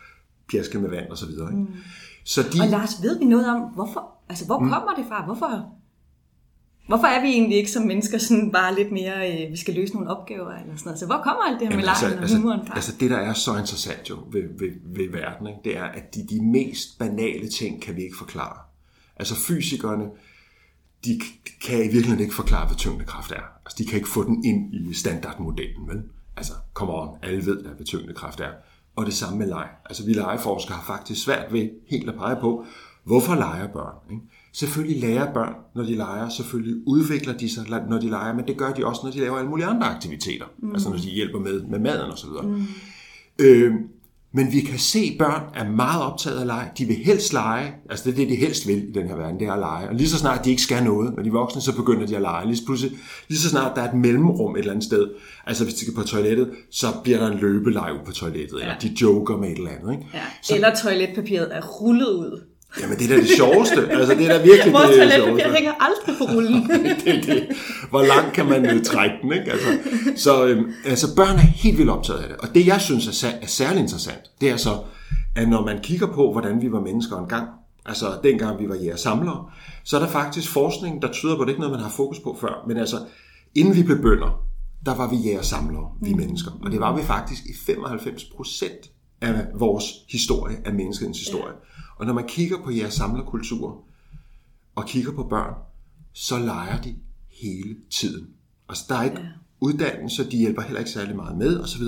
pjaske 0.51 0.79
med 0.79 0.89
vand 0.89 1.09
og 1.09 1.17
så 1.17 1.25
videre, 1.25 1.49
ikke? 1.51 1.61
Mm. 1.61 1.75
Så 2.23 2.41
de, 2.43 2.61
Og 2.61 2.67
Lars, 2.67 3.03
ved 3.03 3.19
vi 3.19 3.25
noget 3.25 3.49
om, 3.49 3.61
hvorfor, 3.61 4.11
altså 4.29 4.45
hvor 4.45 4.59
mm. 4.59 4.69
kommer 4.69 4.95
det 4.95 5.05
fra? 5.09 5.25
Hvorfor, 5.25 5.65
hvorfor 6.87 7.07
er 7.07 7.21
vi 7.21 7.27
egentlig 7.27 7.57
ikke 7.57 7.71
som 7.71 7.83
mennesker 7.83 8.17
sådan 8.17 8.51
bare 8.51 8.75
lidt 8.75 8.91
mere, 8.91 9.31
øh, 9.31 9.51
vi 9.51 9.57
skal 9.57 9.73
løse 9.73 9.93
nogle 9.93 10.09
opgaver 10.09 10.51
eller 10.51 10.75
sådan 10.75 10.81
noget? 10.85 10.99
Så 10.99 11.05
hvor 11.05 11.21
kommer 11.23 11.43
alt 11.43 11.59
det 11.59 11.67
her 11.67 11.75
med 11.75 11.87
altså, 11.87 12.05
lejen 12.05 12.17
og 12.17 12.21
altså, 12.21 12.37
humoren 12.37 12.67
fra? 12.67 12.75
altså 12.75 12.93
det, 12.99 13.09
der 13.09 13.17
er 13.17 13.33
så 13.33 13.57
interessant 13.57 14.09
jo 14.09 14.17
ved, 14.31 14.43
ved, 14.59 14.71
ved 14.95 15.11
verden, 15.11 15.47
ikke? 15.47 15.59
det 15.63 15.77
er, 15.77 15.83
at 15.83 16.15
de, 16.15 16.27
de 16.29 16.41
mest 16.41 16.99
banale 16.99 17.49
ting 17.49 17.81
kan 17.81 17.95
vi 17.95 18.01
ikke 18.01 18.17
forklare. 18.17 18.57
Altså 19.15 19.35
fysikerne, 19.35 20.05
de 21.05 21.21
kan 21.61 21.77
i 21.77 21.81
virkeligheden 21.81 22.19
ikke 22.19 22.35
forklare, 22.35 22.67
hvad 22.67 22.77
tyngdekraft 22.77 23.31
er. 23.31 23.43
Altså 23.65 23.75
de 23.77 23.85
kan 23.85 23.95
ikke 23.95 24.09
få 24.09 24.23
den 24.23 24.45
ind 24.45 24.73
i 24.73 24.93
standardmodellen, 24.93 25.87
vel? 25.87 26.03
Altså, 26.37 26.53
come 26.73 26.93
on, 26.93 27.17
alle 27.23 27.45
ved, 27.45 27.63
hvad 27.63 27.85
tyngdekraft 27.85 28.39
er. 28.39 28.51
Og 28.95 29.05
det 29.05 29.13
samme 29.13 29.37
med 29.37 29.47
leg. 29.47 29.67
Altså 29.85 30.05
vi 30.05 30.13
legeforskere 30.13 30.77
har 30.77 30.83
faktisk 30.97 31.23
svært 31.23 31.53
ved 31.53 31.69
helt 31.89 32.09
at 32.09 32.15
pege 32.15 32.35
på, 32.41 32.65
hvorfor 33.07 33.35
leger 33.35 33.67
børn? 33.67 34.11
Ikke? 34.11 34.23
Selvfølgelig 34.53 35.01
lærer 35.01 35.33
børn, 35.33 35.53
når 35.75 35.83
de 35.83 35.95
leger. 35.95 36.29
Selvfølgelig 36.29 36.75
udvikler 36.87 37.37
de 37.37 37.49
sig, 37.49 37.63
når 37.89 37.99
de 37.99 38.09
leger, 38.09 38.33
men 38.33 38.47
det 38.47 38.57
gør 38.57 38.73
de 38.73 38.85
også, 38.85 39.01
når 39.03 39.11
de 39.11 39.19
laver 39.19 39.37
alle 39.37 39.49
mulige 39.49 39.65
andre 39.65 39.87
aktiviteter. 39.87 40.45
Mm. 40.59 40.71
Altså 40.71 40.89
når 40.89 40.97
de 40.97 41.09
hjælper 41.09 41.39
med, 41.39 41.61
med 41.61 41.79
maden 41.79 42.11
osv. 42.11 42.29
Mm. 42.43 42.65
Øh, 43.39 43.73
men 44.31 44.51
vi 44.51 44.59
kan 44.59 44.79
se, 44.79 44.99
at 44.99 45.17
børn 45.19 45.41
er 45.55 45.69
meget 45.69 46.03
optaget 46.03 46.39
af 46.39 46.47
leg. 46.47 46.71
De 46.77 46.85
vil 46.85 46.95
helst 46.95 47.33
lege. 47.33 47.75
Altså 47.89 48.05
det 48.05 48.11
er 48.11 48.15
det, 48.15 48.29
de 48.29 48.35
helst 48.35 48.67
vil 48.67 48.89
i 48.89 48.91
den 48.91 49.07
her 49.07 49.15
verden, 49.15 49.39
det 49.39 49.47
er 49.47 49.53
at 49.53 49.59
lege. 49.59 49.89
Og 49.89 49.95
lige 49.95 50.09
så 50.09 50.17
snart 50.17 50.45
de 50.45 50.49
ikke 50.49 50.61
skal 50.61 50.83
noget, 50.83 51.15
når 51.15 51.23
de 51.23 51.29
er 51.29 51.33
voksne, 51.33 51.61
så 51.61 51.75
begynder 51.75 52.05
de 52.05 52.15
at 52.15 52.21
lege. 52.21 52.47
Lige, 52.47 52.65
pludselig, 52.65 52.97
lige 53.27 53.39
så 53.39 53.49
snart 53.49 53.75
der 53.75 53.81
er 53.81 53.89
et 53.89 53.97
mellemrum 53.97 54.55
et 54.55 54.59
eller 54.59 54.71
andet 54.71 54.85
sted, 54.85 55.07
altså 55.45 55.63
hvis 55.63 55.73
de 55.73 55.79
skal 55.79 55.93
på 55.93 56.03
toilettet, 56.03 56.49
så 56.71 56.87
bliver 57.03 57.19
der 57.19 57.27
en 57.31 57.37
løbeleg 57.37 57.91
på 58.05 58.11
toilettet, 58.11 58.57
ja. 58.59 58.61
eller 58.61 58.79
de 58.79 58.95
joker 59.01 59.37
med 59.37 59.49
et 59.49 59.57
eller 59.57 59.71
andet. 59.71 59.91
Ikke? 59.91 60.05
Ja. 60.13 60.19
Så, 60.43 60.55
eller 60.55 60.75
toiletpapiret 60.75 61.55
er 61.55 61.61
rullet 61.61 62.07
ud. 62.07 62.41
Jamen, 62.81 62.97
det 62.97 63.05
er 63.05 63.15
da 63.15 63.21
det 63.21 63.29
sjoveste. 63.29 63.89
Altså, 63.91 64.15
det 64.15 64.25
er 64.25 64.37
da 64.37 64.43
virkelig 64.43 64.73
Vores 64.73 64.89
det 64.89 64.97
toiletpapir 64.97 65.23
sjoveste. 65.23 65.51
hænger 65.55 65.73
aldrig 65.79 66.17
på 66.17 66.23
rullen. 66.23 66.69
det 67.05 67.25
det. 67.25 67.47
Hvor 67.89 68.03
langt 68.03 68.33
kan 68.33 68.45
man 68.45 68.65
øh, 68.65 68.83
trække 68.83 69.15
den, 69.21 69.33
ikke? 69.33 69.51
Altså, 69.51 69.67
så 70.15 70.45
øhm, 70.45 70.71
altså, 70.85 71.15
børn 71.15 71.35
er 71.35 71.47
helt 71.63 71.77
vildt 71.77 71.89
optaget 71.89 72.19
af 72.19 72.27
det. 72.27 72.37
Og 72.37 72.47
det, 72.55 72.67
jeg 72.67 72.81
synes 72.81 73.23
er, 73.23 73.27
er 73.41 73.47
særlig 73.47 73.79
interessant, 73.79 74.21
det 74.41 74.49
er 74.49 74.57
så, 74.57 74.77
at 75.35 75.49
når 75.49 75.65
man 75.65 75.79
kigger 75.83 76.07
på, 76.07 76.31
hvordan 76.31 76.61
vi 76.61 76.71
var 76.71 76.79
mennesker 76.81 77.17
engang, 77.17 77.47
altså 77.85 78.05
dengang 78.23 78.59
vi 78.59 78.69
var 78.69 78.75
jægersamlere, 78.75 79.45
så 79.83 79.97
er 79.97 80.01
der 80.01 80.09
faktisk 80.09 80.51
forskning, 80.51 81.01
der 81.01 81.11
tyder 81.11 81.37
på, 81.37 81.43
det 81.43 81.49
ikke 81.49 81.61
noget, 81.61 81.75
man 81.75 81.83
har 81.83 81.89
fokus 81.89 82.19
på 82.19 82.37
før, 82.41 82.63
men 82.67 82.77
altså, 82.77 82.97
inden 83.55 83.75
vi 83.75 83.83
blev 83.83 84.01
bønder, 84.01 84.41
der 84.85 84.95
var 84.95 85.09
vi 85.09 85.15
jægersamlere, 85.15 85.89
vi 86.01 86.13
mennesker. 86.13 86.51
Og 86.61 86.71
det 86.71 86.79
var 86.79 86.95
vi 86.95 87.03
faktisk 87.03 87.45
i 87.45 87.53
95 87.65 88.23
procent 88.23 88.91
af 89.21 89.47
vores 89.59 89.83
historie, 90.09 90.57
af 90.65 90.73
menneskets 90.73 91.19
historie. 91.19 91.53
Og 91.97 92.05
når 92.05 92.13
man 92.13 92.27
kigger 92.27 92.57
på 92.63 92.71
jeres 92.71 92.93
samlerkultur, 92.93 93.83
og 94.75 94.85
kigger 94.85 95.11
på 95.11 95.23
børn, 95.23 95.53
så 96.13 96.39
leger 96.39 96.81
de 96.81 96.95
hele 97.41 97.75
tiden. 97.91 98.27
Altså, 98.69 98.85
der 98.89 98.95
er 98.95 99.03
ikke 99.03 99.19
ja. 99.19 99.27
uddannelse, 99.59 100.31
de 100.31 100.37
hjælper 100.37 100.61
heller 100.61 100.79
ikke 100.79 100.91
særlig 100.91 101.15
meget 101.15 101.37
med, 101.37 101.59
osv. 101.59 101.83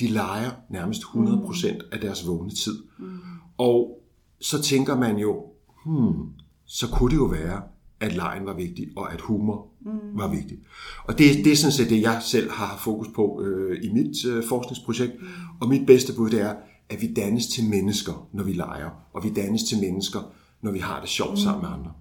De 0.00 0.06
leger 0.06 0.50
nærmest 0.70 1.02
100% 1.02 1.88
af 1.92 2.00
deres 2.00 2.26
vågne 2.26 2.50
tid. 2.50 2.84
Mm. 2.98 3.18
Og 3.58 4.00
så 4.40 4.62
tænker 4.62 4.96
man 4.96 5.18
jo, 5.18 5.44
hmm, 5.86 6.32
så 6.64 6.88
kunne 6.88 7.10
det 7.10 7.16
jo 7.16 7.24
være, 7.24 7.62
at 8.00 8.12
lejen 8.16 8.46
var 8.46 8.54
vigtig, 8.54 8.88
og 8.96 9.12
at 9.12 9.20
humor 9.20 9.68
mm. 9.80 9.90
var 10.14 10.28
vigtig. 10.28 10.58
Og 11.04 11.18
det, 11.18 11.44
det 11.44 11.52
er 11.52 11.56
sådan 11.56 11.72
set 11.72 11.90
det, 11.90 12.02
jeg 12.02 12.18
selv 12.22 12.50
har 12.50 12.66
haft 12.66 12.80
fokus 12.80 13.08
på 13.14 13.42
øh, 13.42 13.84
i 13.84 13.88
mit 13.92 14.24
øh, 14.24 14.44
forskningsprojekt. 14.44 15.12
Mm. 15.20 15.26
Og 15.60 15.68
mit 15.68 15.86
bedste 15.86 16.12
bud, 16.16 16.30
det 16.30 16.40
er, 16.40 16.54
at 16.88 17.02
vi 17.02 17.14
dannes 17.14 17.46
til 17.46 17.64
mennesker, 17.64 18.28
når 18.32 18.44
vi 18.44 18.52
leger. 18.52 18.90
Og 19.12 19.24
vi 19.24 19.30
dannes 19.30 19.62
til 19.62 19.80
mennesker, 19.80 20.20
når 20.62 20.70
vi 20.70 20.78
har 20.78 21.00
det 21.00 21.08
sjovt 21.08 21.30
mm. 21.30 21.36
sammen 21.36 21.62
med 21.62 21.70
andre. 21.78 21.92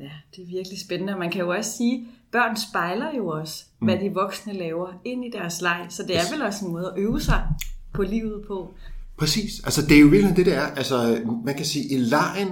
Ja, 0.00 0.10
det 0.36 0.42
er 0.42 0.46
virkelig 0.46 0.80
spændende. 0.80 1.12
Og 1.12 1.18
man 1.18 1.30
kan 1.30 1.40
jo 1.40 1.48
også 1.48 1.76
sige, 1.76 1.94
at 1.94 2.06
børn 2.32 2.56
spejler 2.56 3.16
jo 3.16 3.28
også, 3.28 3.64
hvad 3.78 3.98
de 3.98 4.14
voksne 4.14 4.52
laver 4.52 4.88
ind 5.04 5.24
i 5.24 5.30
deres 5.30 5.60
leg. 5.60 5.86
Så 5.88 6.02
det 6.02 6.16
er 6.16 6.32
vel 6.32 6.42
også 6.42 6.64
en 6.64 6.72
måde 6.72 6.92
at 6.96 7.02
øve 7.02 7.20
sig 7.20 7.48
på 7.92 8.02
livet 8.02 8.44
på. 8.46 8.74
Præcis. 9.16 9.60
Altså, 9.64 9.86
det 9.86 9.96
er 9.96 10.00
jo 10.00 10.06
virkelig 10.06 10.36
det, 10.36 10.46
der 10.46 10.54
er. 10.54 10.66
Altså, 10.66 11.22
man 11.44 11.54
kan 11.54 11.64
sige, 11.64 11.94
i 11.94 11.96
lejen, 11.96 12.48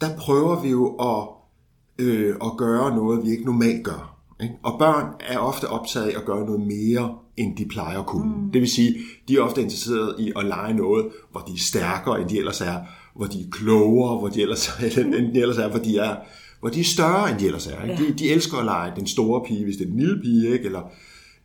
der 0.00 0.16
prøver 0.18 0.62
vi 0.62 0.68
jo 0.68 0.86
at, 0.86 1.28
øh, 1.98 2.34
at 2.44 2.50
gøre 2.58 2.96
noget, 2.96 3.24
vi 3.24 3.30
ikke 3.30 3.44
normalt 3.44 3.84
gør. 3.84 4.16
Ikke? 4.42 4.54
Og 4.62 4.78
børn 4.78 5.06
er 5.20 5.38
ofte 5.38 5.68
optaget 5.68 6.06
af 6.08 6.18
at 6.18 6.24
gøre 6.24 6.46
noget 6.46 6.60
mere, 6.60 7.14
end 7.36 7.56
de 7.56 7.64
plejer 7.66 7.98
at 8.00 8.06
kunne. 8.06 8.36
Mm. 8.36 8.50
Det 8.52 8.60
vil 8.60 8.70
sige, 8.70 8.94
de 9.28 9.36
er 9.36 9.40
ofte 9.40 9.62
interesseret 9.62 10.14
i 10.18 10.32
at 10.36 10.44
lege 10.44 10.74
noget, 10.74 11.06
hvor 11.30 11.40
de 11.40 11.52
er 11.52 11.58
stærkere, 11.58 12.20
end 12.20 12.28
de 12.28 12.38
ellers 12.38 12.60
er, 12.60 12.76
hvor 13.16 13.26
de 13.26 13.40
er 13.40 13.50
klogere, 13.50 14.18
hvor 14.18 14.28
de 14.28 14.42
ellers 14.42 14.68
er, 14.96 15.00
end 15.04 15.34
de 15.34 15.40
ellers 15.40 15.58
er, 15.58 15.68
hvor 15.68 15.78
de 15.78 15.98
er, 15.98 16.16
hvor 16.60 16.68
de 16.68 16.80
er 16.80 16.84
større, 16.84 17.30
end 17.30 17.38
de 17.38 17.46
ellers 17.46 17.66
er. 17.66 17.82
Ikke? 17.82 18.02
Ja. 18.02 18.08
De, 18.08 18.14
de 18.18 18.30
elsker 18.30 18.58
at 18.58 18.64
lege 18.64 18.92
den 18.96 19.06
store 19.06 19.42
pige, 19.46 19.64
hvis 19.64 19.76
det 19.76 19.84
er 19.84 19.88
den 19.90 19.98
lille 20.00 20.20
pige, 20.22 20.52
ikke? 20.52 20.64
Eller, 20.64 20.82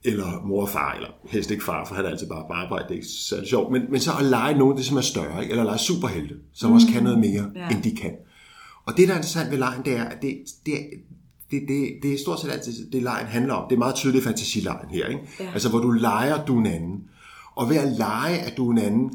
eller 0.04 0.45
mor 0.45 0.62
og 0.62 0.69
far, 0.69 0.94
eller 0.94 1.07
helst 1.30 1.52
ikke 1.52 1.63
far, 1.63 1.86
for 1.86 1.95
han 1.95 2.06
er 2.06 2.10
altid 2.10 2.28
bare 2.28 2.44
på 2.48 2.54
arbejde, 2.54 2.84
det 2.84 2.92
er 2.92 2.95
ikke 2.95 3.07
særlig 3.30 3.50
sjovt, 3.50 3.72
men, 3.72 3.81
men 3.90 4.00
så 4.00 4.12
at 4.19 4.25
lege 4.25 4.57
nogen, 4.57 4.78
det 4.78 4.86
som 4.86 4.98
er 4.98 5.02
større, 5.02 5.42
ikke? 5.42 5.52
eller 5.52 5.63
lege 5.63 5.78
superhelte, 5.78 6.36
som 6.54 6.69
mm. 6.69 6.75
også 6.75 6.88
kan 6.94 7.04
noget 7.04 7.19
mere, 7.19 7.45
Ja. 7.56 7.69
end 7.75 7.84
de 7.84 7.95
kan. 7.95 8.12
Og 8.90 8.98
det, 8.98 9.08
der 9.08 9.14
er 9.14 9.18
interessant 9.18 9.52
ved 9.52 9.58
lejen, 9.58 9.82
det 9.86 9.94
er, 9.98 10.04
at 10.04 10.22
det, 10.22 10.38
det, 10.66 10.76
det, 11.52 11.62
det, 11.68 11.90
det 12.04 12.14
er 12.14 12.18
stort 12.18 12.40
set 12.42 12.52
altid 12.52 12.92
det, 12.92 13.04
lejen 13.04 13.26
handler 13.26 13.54
om. 13.54 13.66
Det 13.70 13.76
er 13.76 13.80
meget 13.80 13.96
tydeligt 13.96 14.24
fantasilejen 14.24 14.90
her. 14.90 15.08
Ikke? 15.08 15.22
Ja. 15.40 15.52
Altså, 15.54 15.70
hvor 15.70 15.80
du 15.80 15.92
leger, 15.92 16.46
du 16.46 16.60
en 16.60 16.66
anden. 16.66 17.04
Og 17.56 17.70
ved 17.70 17.78
at 17.78 17.92
lege, 17.98 18.38
at 18.40 18.58
du 18.58 18.72
en 18.72 18.78
anden, 18.78 19.12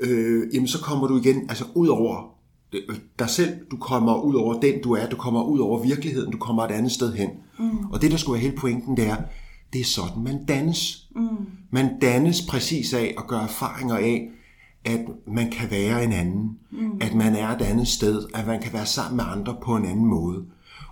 øh, 0.00 0.54
jamen, 0.54 0.68
så 0.68 0.78
kommer 0.80 1.06
du 1.06 1.18
igen 1.18 1.36
altså, 1.48 1.64
ud 1.74 1.88
over 1.88 2.34
det- 2.72 2.82
dig 3.18 3.28
selv. 3.30 3.50
Du 3.70 3.76
kommer 3.76 4.22
ud 4.22 4.34
over 4.34 4.60
den, 4.60 4.82
du 4.82 4.92
er. 4.92 5.06
Du 5.08 5.16
kommer 5.16 5.42
ud 5.42 5.58
over 5.58 5.82
virkeligheden. 5.82 6.32
Du 6.32 6.38
kommer 6.38 6.64
et 6.64 6.70
andet 6.70 6.92
sted 6.92 7.12
hen. 7.14 7.28
Mm. 7.58 7.78
Og 7.92 8.02
det, 8.02 8.10
der 8.10 8.16
skulle 8.16 8.34
være 8.34 8.42
hele 8.42 8.56
pointen, 8.56 8.96
det 8.96 9.06
er, 9.06 9.16
det 9.72 9.80
er 9.80 9.84
sådan, 9.84 10.22
man 10.22 10.44
dannes. 10.44 11.08
Mm. 11.16 11.26
Man 11.70 11.88
dannes 12.00 12.42
præcis 12.42 12.92
af 12.94 13.14
at 13.18 13.26
gøre 13.26 13.42
erfaringer 13.42 13.96
af, 13.96 14.28
at 14.84 15.00
man 15.26 15.50
kan 15.50 15.70
være 15.70 16.04
en 16.04 16.12
anden, 16.12 16.58
mm. 16.70 16.98
at 17.00 17.14
man 17.14 17.34
er 17.34 17.48
et 17.48 17.62
andet 17.62 17.88
sted, 17.88 18.26
at 18.34 18.46
man 18.46 18.60
kan 18.60 18.72
være 18.72 18.86
sammen 18.86 19.16
med 19.16 19.24
andre 19.28 19.56
på 19.62 19.76
en 19.76 19.84
anden 19.84 20.06
måde. 20.06 20.44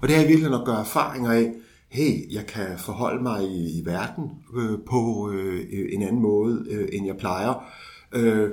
Og 0.02 0.08
det 0.08 0.16
er 0.16 0.20
i 0.20 0.26
virkeligheden 0.26 0.60
at 0.60 0.66
gøre 0.66 0.80
erfaringer 0.80 1.32
af, 1.32 1.52
hey, 1.88 2.32
jeg 2.34 2.46
kan 2.46 2.66
forholde 2.78 3.22
mig 3.22 3.42
i, 3.42 3.80
i 3.80 3.84
verden 3.84 4.24
øh, 4.56 4.78
på 4.86 5.30
øh, 5.30 5.66
en 5.92 6.02
anden 6.02 6.22
måde, 6.22 6.66
øh, 6.70 6.88
end 6.92 7.06
jeg 7.06 7.16
plejer. 7.16 7.64
Øh, 8.12 8.50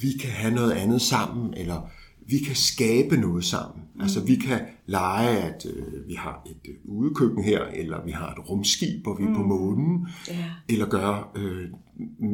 vi 0.00 0.08
kan 0.20 0.30
have 0.30 0.54
noget 0.54 0.72
andet 0.72 1.02
sammen, 1.02 1.54
eller 1.56 1.90
vi 2.28 2.38
kan 2.38 2.54
skabe 2.56 3.16
noget 3.16 3.44
sammen. 3.44 3.84
Mm. 3.94 4.00
Altså 4.00 4.20
vi 4.24 4.36
kan 4.36 4.60
lege, 4.86 5.38
at 5.38 5.66
øh, 5.74 6.08
vi 6.08 6.14
har 6.14 6.42
et 6.46 6.70
øh, 6.70 6.74
udekøkken 6.84 7.44
her, 7.44 7.62
eller 7.64 8.04
vi 8.04 8.10
har 8.10 8.30
et 8.32 8.50
rumskib, 8.50 9.02
hvor 9.02 9.14
vi 9.16 9.24
er 9.24 9.34
på 9.34 9.42
månen, 9.42 10.08
Ja. 10.28 10.44
eller 10.68 10.86
gøre 10.86 11.24
øh, 11.36 11.68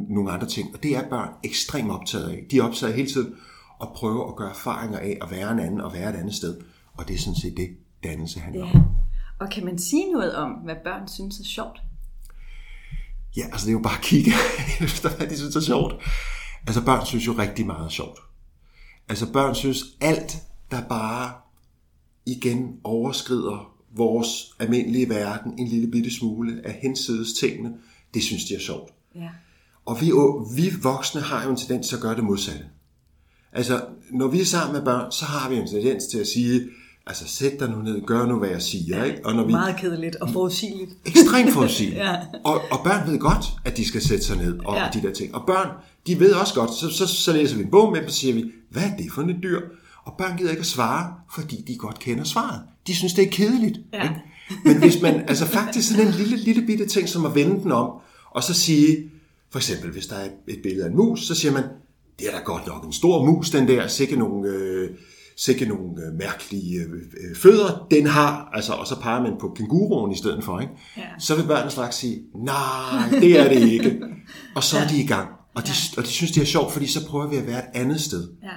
nogle 0.09 0.31
andre 0.33 0.47
ting. 0.47 0.75
Og 0.75 0.83
det 0.83 0.97
er 0.97 1.09
børn 1.09 1.29
ekstremt 1.45 1.91
optaget 1.91 2.29
af. 2.29 2.47
De 2.51 2.59
er 2.59 2.63
optaget 2.63 2.95
hele 2.95 3.09
tiden 3.09 3.35
at 3.83 3.89
prøve 3.95 4.29
at 4.29 4.37
gøre 4.37 4.51
erfaringer 4.51 4.99
af 4.99 5.19
at 5.23 5.31
være 5.31 5.53
en 5.53 5.59
anden 5.59 5.81
og 5.81 5.93
være 5.93 6.11
et 6.11 6.17
andet 6.17 6.35
sted. 6.35 6.57
Og 6.95 7.09
det 7.09 7.15
er 7.15 7.19
sådan 7.19 7.41
set 7.41 7.57
det, 7.57 7.69
dannelse 8.05 8.41
handler 8.41 8.67
Ja. 8.67 8.75
om. 8.75 8.83
Og 9.41 9.51
kan 9.51 9.65
man 9.65 9.79
sige 9.79 10.13
noget 10.13 10.35
om, 10.35 10.51
hvad 10.51 10.75
børn 10.85 11.09
synes 11.09 11.39
er 11.41 11.45
sjovt? 11.45 11.83
Ja, 13.37 13.43
altså 13.45 13.67
det 13.67 13.71
er 13.73 13.79
jo 13.79 13.83
bare 13.83 13.97
at 13.99 14.03
kigge 14.05 14.31
efter, 14.85 15.17
hvad 15.17 15.27
de 15.27 15.37
synes 15.37 15.57
er 15.57 15.61
sjovt. 15.61 15.95
Altså 16.67 16.85
børn 16.85 17.07
synes 17.07 17.27
jo 17.27 17.33
rigtig 17.39 17.67
meget 17.67 17.85
er 17.85 17.89
sjovt. 17.89 18.19
Altså 19.09 19.33
børn 19.33 19.55
synes 19.55 19.85
alt, 20.01 20.37
der 20.71 20.81
bare 20.89 21.33
igen 22.27 22.77
overskrider 22.85 23.73
vores 23.97 24.51
almindelige 24.59 25.09
verden 25.09 25.59
en 25.59 25.69
lille 25.69 25.91
bitte 25.91 26.15
smule 26.15 26.61
af 26.65 26.79
hensides 26.83 27.33
tingene, 27.33 27.73
det 28.15 28.23
synes 28.23 28.45
de 28.45 28.55
er 28.55 28.61
sjovt. 28.61 28.91
Ja. 29.15 29.29
Og 29.87 30.01
vi, 30.01 30.13
vi 30.57 30.71
voksne 30.83 31.21
har 31.21 31.45
jo 31.45 31.51
en 31.51 31.57
tendens 31.57 31.89
til 31.89 31.97
at 31.97 32.03
gøre 32.03 32.17
det 32.17 32.25
modsatte. 32.25 32.65
Altså, 33.53 33.85
når 34.11 34.29
vi 34.29 34.41
er 34.41 34.45
sammen 34.45 34.73
med 34.77 34.83
børn, 34.85 35.13
så 35.13 35.25
har 35.25 35.49
vi 35.51 35.57
en 35.57 35.69
tendens 35.69 36.05
til 36.07 36.19
at 36.19 36.27
sige, 36.27 36.61
altså 37.07 37.29
sæt 37.29 37.61
dig 37.61 37.71
nu 37.71 37.83
ned, 37.83 38.03
gør 38.07 38.27
nu, 38.27 38.39
hvad 38.39 38.49
jeg 38.49 38.63
siger. 38.63 39.05
Ikke? 39.05 39.27
Og 39.27 39.35
når 39.35 39.45
vi, 39.45 39.53
Meget 39.53 39.77
kedeligt 39.77 40.17
og 40.17 40.31
forudsigeligt. 40.31 40.91
ekstremt 41.07 41.51
forudsigeligt. 41.53 42.01
Ja. 42.05 42.17
og, 42.45 42.61
og 42.71 42.79
børn 42.85 43.11
ved 43.11 43.19
godt, 43.19 43.45
at 43.65 43.77
de 43.77 43.87
skal 43.89 44.03
sætte 44.03 44.25
sig 44.25 44.37
ned 44.37 44.59
og, 44.65 44.75
Ja. 44.77 44.83
ja. 44.85 44.91
de 44.95 45.03
der 45.03 45.13
ting. 45.15 45.35
Og 45.35 45.47
børn, 45.47 45.69
de 46.07 46.21
ved 46.21 46.33
også 46.33 46.55
godt, 46.55 46.71
så, 46.75 46.91
så, 46.91 47.07
så 47.07 47.33
læser 47.33 47.57
vi 47.57 47.63
en 47.63 47.71
bog 47.71 47.93
med 47.93 48.01
dem, 48.01 48.07
og 48.07 48.13
siger 48.13 48.35
vi, 48.35 48.45
hvad 48.71 48.83
er 48.83 48.97
det 48.97 49.13
for 49.13 49.23
et 49.23 49.37
dyr? 49.43 49.61
Og 50.05 50.15
børn 50.19 50.37
gider 50.39 50.51
ikke 50.51 50.61
at 50.61 50.67
svare, 50.67 51.15
fordi 51.35 51.65
de 51.67 51.77
godt 51.77 51.99
kender 51.99 52.25
svaret. 52.25 52.61
De 52.87 52.95
synes, 52.95 53.15
det 53.15 53.27
er 53.27 53.31
kedeligt. 53.31 53.79
Ja. 53.93 54.03
Ikke? 54.03 54.15
Men 54.65 54.79
hvis 54.79 55.03
man, 55.03 55.15
altså 55.29 55.47
faktisk 55.47 55.89
sådan 55.89 56.07
en 56.07 56.15
lille, 56.15 56.37
lille 56.37 56.67
bitte 56.67 56.87
ting, 56.87 57.09
som 57.09 57.27
at 57.27 57.35
vende 57.35 57.63
den 57.63 57.73
om, 57.73 57.91
og 58.31 58.43
så 58.43 58.55
sige, 58.55 59.11
for 59.51 59.59
eksempel, 59.59 59.91
hvis 59.91 60.07
der 60.07 60.17
er 60.17 60.29
et, 60.49 60.59
billede 60.63 60.85
af 60.85 60.89
en 60.89 60.97
mus, 60.97 61.27
så 61.27 61.35
siger 61.35 61.53
man, 61.53 61.65
det 62.19 62.27
er 62.29 62.31
da 62.39 62.43
godt 62.45 62.67
nok 62.67 62.85
en 62.85 62.93
stor 62.93 63.25
mus, 63.25 63.51
den 63.51 63.69
der, 63.69 63.89
sikke 63.89 64.17
nogle, 64.17 64.49
øh, 64.49 64.91
sikke 65.37 65.67
nogle 65.67 66.07
øh, 66.07 66.19
mærkelige 66.19 66.81
øh, 66.81 67.37
fødder, 67.37 67.87
den 67.91 68.07
har, 68.07 68.51
altså, 68.53 68.73
og 68.73 68.87
så 68.87 69.01
peger 69.01 69.23
man 69.23 69.33
på 69.41 69.53
kænguruen 69.57 70.13
i 70.13 70.17
stedet 70.17 70.45
for, 70.45 70.61
ikke? 70.61 70.73
Ja. 70.97 71.03
så 71.19 71.37
vil 71.37 71.47
børnene 71.47 71.71
straks 71.71 71.97
sige, 71.97 72.23
nej, 72.35 73.09
det 73.21 73.41
er 73.41 73.49
det 73.49 73.69
ikke. 73.69 74.01
Og 74.55 74.65
så 74.65 74.79
er 74.79 74.89
de 74.89 75.03
i 75.03 75.07
gang. 75.07 75.29
Og 75.55 75.63
de, 75.67 75.73
og 75.97 76.03
de 76.03 76.09
synes, 76.09 76.33
det 76.33 76.41
er 76.41 76.47
sjovt, 76.47 76.73
fordi 76.73 76.87
så 76.87 77.07
prøver 77.09 77.27
vi 77.27 77.37
at 77.37 77.47
være 77.47 77.59
et 77.59 77.71
andet 77.75 78.01
sted. 78.01 78.29
Ja. 78.43 78.49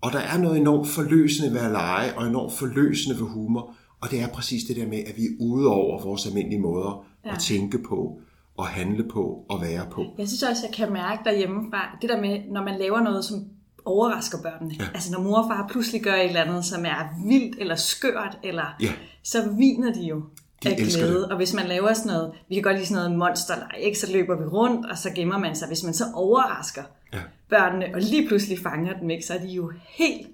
Og 0.00 0.12
der 0.12 0.18
er 0.18 0.38
noget 0.38 0.56
enormt 0.58 0.88
forløsende 0.88 1.52
ved 1.54 1.60
at 1.60 1.70
lege, 1.70 2.18
og 2.18 2.26
enormt 2.26 2.52
forløsende 2.52 3.20
ved 3.20 3.26
humor. 3.26 3.74
Og 4.00 4.10
det 4.10 4.20
er 4.20 4.28
præcis 4.28 4.64
det 4.64 4.76
der 4.76 4.86
med, 4.86 4.98
at 4.98 5.16
vi 5.16 5.22
er 5.22 5.36
ude 5.40 5.68
over 5.68 6.02
vores 6.02 6.26
almindelige 6.26 6.60
måder 6.60 7.04
ja. 7.24 7.32
at 7.32 7.38
tænke 7.38 7.78
på, 7.78 8.20
og 8.56 8.66
handle 8.66 9.04
på, 9.08 9.44
og 9.48 9.62
være 9.62 9.86
på. 9.90 10.04
Jeg 10.18 10.28
synes 10.28 10.42
også, 10.42 10.62
jeg 10.66 10.74
kan 10.74 10.92
mærke 10.92 11.24
derhjemmefra, 11.24 11.98
det 12.02 12.10
der 12.10 12.20
med, 12.20 12.40
når 12.52 12.64
man 12.64 12.78
laver 12.78 13.00
noget, 13.00 13.24
som 13.24 13.44
overrasker 13.84 14.38
børnene. 14.42 14.74
Ja. 14.80 14.84
Altså 14.94 15.12
når 15.12 15.20
mor 15.20 15.38
og 15.38 15.48
far 15.50 15.68
pludselig 15.70 16.02
gør 16.02 16.14
et 16.14 16.24
eller 16.24 16.42
andet, 16.42 16.64
som 16.64 16.84
er 16.84 17.26
vildt 17.28 17.56
eller 17.58 17.74
skørt, 17.74 18.38
eller 18.42 18.64
Ja. 18.80 18.92
så 19.22 19.50
viner 19.58 19.92
de 19.92 20.00
jo 20.06 20.22
De 20.62 20.68
af 20.68 20.76
glæde. 20.76 21.14
det. 21.14 21.24
Og 21.28 21.36
hvis 21.36 21.54
man 21.54 21.66
laver 21.66 21.92
sådan 21.92 22.12
noget, 22.12 22.32
vi 22.48 22.54
kan 22.54 22.62
godt 22.62 22.76
lide 22.76 22.86
sådan 22.86 23.02
noget 23.04 23.18
monsterleg, 23.18 23.68
ikke? 23.80 23.98
så 23.98 24.12
løber 24.12 24.36
vi 24.36 24.44
rundt, 24.44 24.86
og 24.90 24.98
så 24.98 25.10
gemmer 25.10 25.38
man 25.38 25.56
sig. 25.56 25.68
Hvis 25.68 25.82
man 25.84 25.94
så 25.94 26.04
overrasker 26.14 26.82
Ja. 27.12 27.20
børnene, 27.48 27.86
og 27.94 28.00
lige 28.00 28.28
pludselig 28.28 28.58
fanger 28.58 28.98
dem, 28.98 29.10
ikke? 29.10 29.26
så 29.26 29.34
er 29.34 29.38
de 29.38 29.46
jo 29.48 29.72
helt 29.88 30.26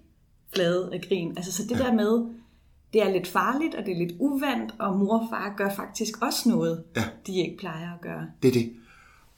flade 0.54 0.90
af 0.92 1.00
grin. 1.08 1.32
Altså 1.36 1.52
så 1.52 1.62
det 1.62 1.70
ja. 1.78 1.84
der 1.84 1.92
med, 1.92 2.26
det 2.92 3.02
er 3.02 3.10
lidt 3.12 3.26
farligt, 3.28 3.74
og 3.74 3.84
det 3.86 3.92
er 3.92 3.98
lidt 3.98 4.12
uvandt, 4.18 4.74
og 4.78 4.96
mor 4.98 5.18
og 5.18 5.26
far 5.30 5.54
gør 5.56 5.70
faktisk 5.76 6.22
også 6.22 6.48
noget, 6.48 6.82
Ja. 6.96 7.04
de 7.26 7.38
ikke 7.40 7.56
plejer 7.58 7.94
at 7.94 8.00
gøre. 8.00 8.26
Det 8.42 8.48
er 8.48 8.52
det. 8.52 8.72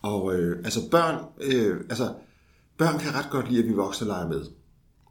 Og 0.03 0.35
øh, 0.35 0.59
altså 0.65 0.81
børn, 0.91 1.25
øh, 1.41 1.77
altså 1.91 2.15
børn 2.79 2.99
kan 2.99 3.15
ret 3.15 3.31
godt 3.31 3.51
lide, 3.51 3.63
at 3.63 3.69
vi 3.69 3.73
voksne 3.75 4.07
leger 4.07 4.29
med. 4.29 4.43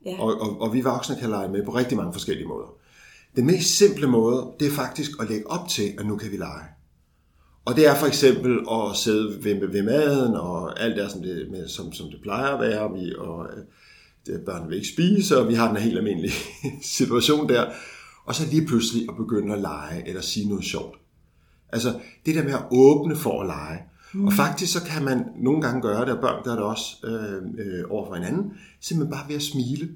Ja. 0.05 0.15
Og, 0.19 0.41
og, 0.41 0.61
og 0.61 0.73
vi 0.73 0.81
voksne 0.81 1.15
kan 1.19 1.29
lege 1.29 1.49
med 1.49 1.65
på 1.65 1.71
rigtig 1.71 1.97
mange 1.97 2.13
forskellige 2.13 2.47
måder. 2.47 2.67
Den 3.35 3.45
mest 3.45 3.77
simple 3.77 4.07
måde, 4.07 4.51
det 4.59 4.67
er 4.67 4.71
faktisk 4.71 5.11
at 5.19 5.29
lægge 5.29 5.49
op 5.49 5.69
til, 5.69 5.93
at 5.99 6.05
nu 6.05 6.17
kan 6.17 6.31
vi 6.31 6.37
lege. 6.37 6.63
Og 7.65 7.75
det 7.75 7.87
er 7.87 7.95
for 7.95 8.07
eksempel 8.07 8.59
at 8.71 8.97
sidde 8.97 9.43
ved, 9.43 9.67
ved 9.71 9.83
maden, 9.83 10.35
og 10.35 10.81
alt 10.81 10.99
er, 10.99 11.07
som 11.07 11.21
det, 11.21 11.47
med, 11.51 11.67
som, 11.67 11.93
som 11.93 12.09
det 12.09 12.19
plejer 12.21 12.47
at 12.47 12.59
være. 12.59 12.91
Vi, 12.93 13.15
og, 13.17 13.45
øh, 13.45 13.63
det, 14.25 14.41
børn 14.45 14.69
vil 14.69 14.75
ikke 14.75 14.89
spise, 14.89 15.37
og 15.37 15.47
vi 15.47 15.53
har 15.53 15.67
den 15.67 15.77
helt 15.77 15.97
almindelige 15.97 16.33
situation 16.97 17.49
der. 17.49 17.71
Og 18.25 18.35
så 18.35 18.43
lige 18.51 18.65
pludselig 18.65 19.05
at 19.09 19.15
begynde 19.15 19.53
at 19.53 19.61
lege, 19.61 20.07
eller 20.07 20.21
sige 20.21 20.49
noget 20.49 20.65
sjovt. 20.65 20.97
Altså 21.69 21.99
det 22.25 22.35
der 22.35 22.43
med 22.43 22.53
at 22.53 22.65
åbne 22.71 23.15
for 23.15 23.41
at 23.41 23.47
lege. 23.47 23.79
Mm. 24.13 24.25
Og 24.25 24.33
faktisk 24.33 24.73
så 24.73 24.83
kan 24.83 25.03
man 25.03 25.25
nogle 25.35 25.61
gange 25.61 25.81
gøre 25.81 26.05
det, 26.05 26.13
og 26.13 26.21
børn 26.21 26.43
gør 26.43 26.51
det 26.51 26.63
også 26.63 26.85
øh, 27.03 27.65
øh, 27.65 27.83
over 27.89 28.07
for 28.07 28.15
hinanden, 28.15 28.53
simpelthen 28.81 29.11
bare 29.11 29.27
ved 29.27 29.35
at 29.35 29.41
smile. 29.41 29.89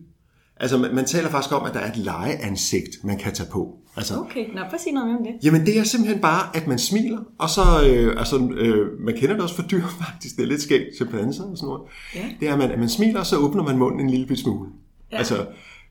Altså 0.59 0.77
man, 0.77 0.95
man 0.95 1.05
taler 1.05 1.29
faktisk 1.29 1.53
om, 1.55 1.65
at 1.65 1.73
der 1.73 1.79
er 1.79 1.91
et 1.91 1.97
legeansigt, 1.97 3.03
man 3.03 3.17
kan 3.17 3.33
tage 3.33 3.49
på. 3.51 3.77
Altså, 3.97 4.19
Okay, 4.19 4.47
nå, 4.53 4.61
prøv 4.61 4.73
at 4.73 4.81
sige 4.81 4.93
noget 4.93 5.09
mere 5.09 5.17
om 5.17 5.23
det. 5.25 5.33
Jamen 5.43 5.65
det 5.65 5.79
er 5.79 5.83
simpelthen 5.83 6.21
bare, 6.21 6.55
at 6.57 6.67
man 6.67 6.79
smiler, 6.79 7.19
og 7.37 7.49
så, 7.49 7.61
øh, 7.89 8.19
altså, 8.19 8.49
øh, 8.57 8.99
man 8.99 9.15
kender 9.17 9.33
det 9.33 9.43
også 9.43 9.55
for 9.55 9.63
dyr 9.63 9.83
faktisk, 10.05 10.35
det 10.35 10.43
er 10.43 10.47
lidt 10.47 10.61
skægt, 10.61 10.95
chimpanser 10.95 11.43
og 11.43 11.57
sådan 11.57 11.67
noget. 11.67 11.81
Ja. 12.15 12.25
Det 12.39 12.47
er, 12.47 12.53
at 12.53 12.59
man, 12.59 12.71
at 12.71 12.79
man 12.79 12.89
smiler, 12.89 13.19
og 13.19 13.25
så 13.25 13.37
åbner 13.37 13.63
man 13.63 13.77
munden 13.77 13.99
en 13.99 14.09
lille 14.09 14.37
smule. 14.37 14.69
Ja. 15.11 15.17
Altså, 15.17 15.45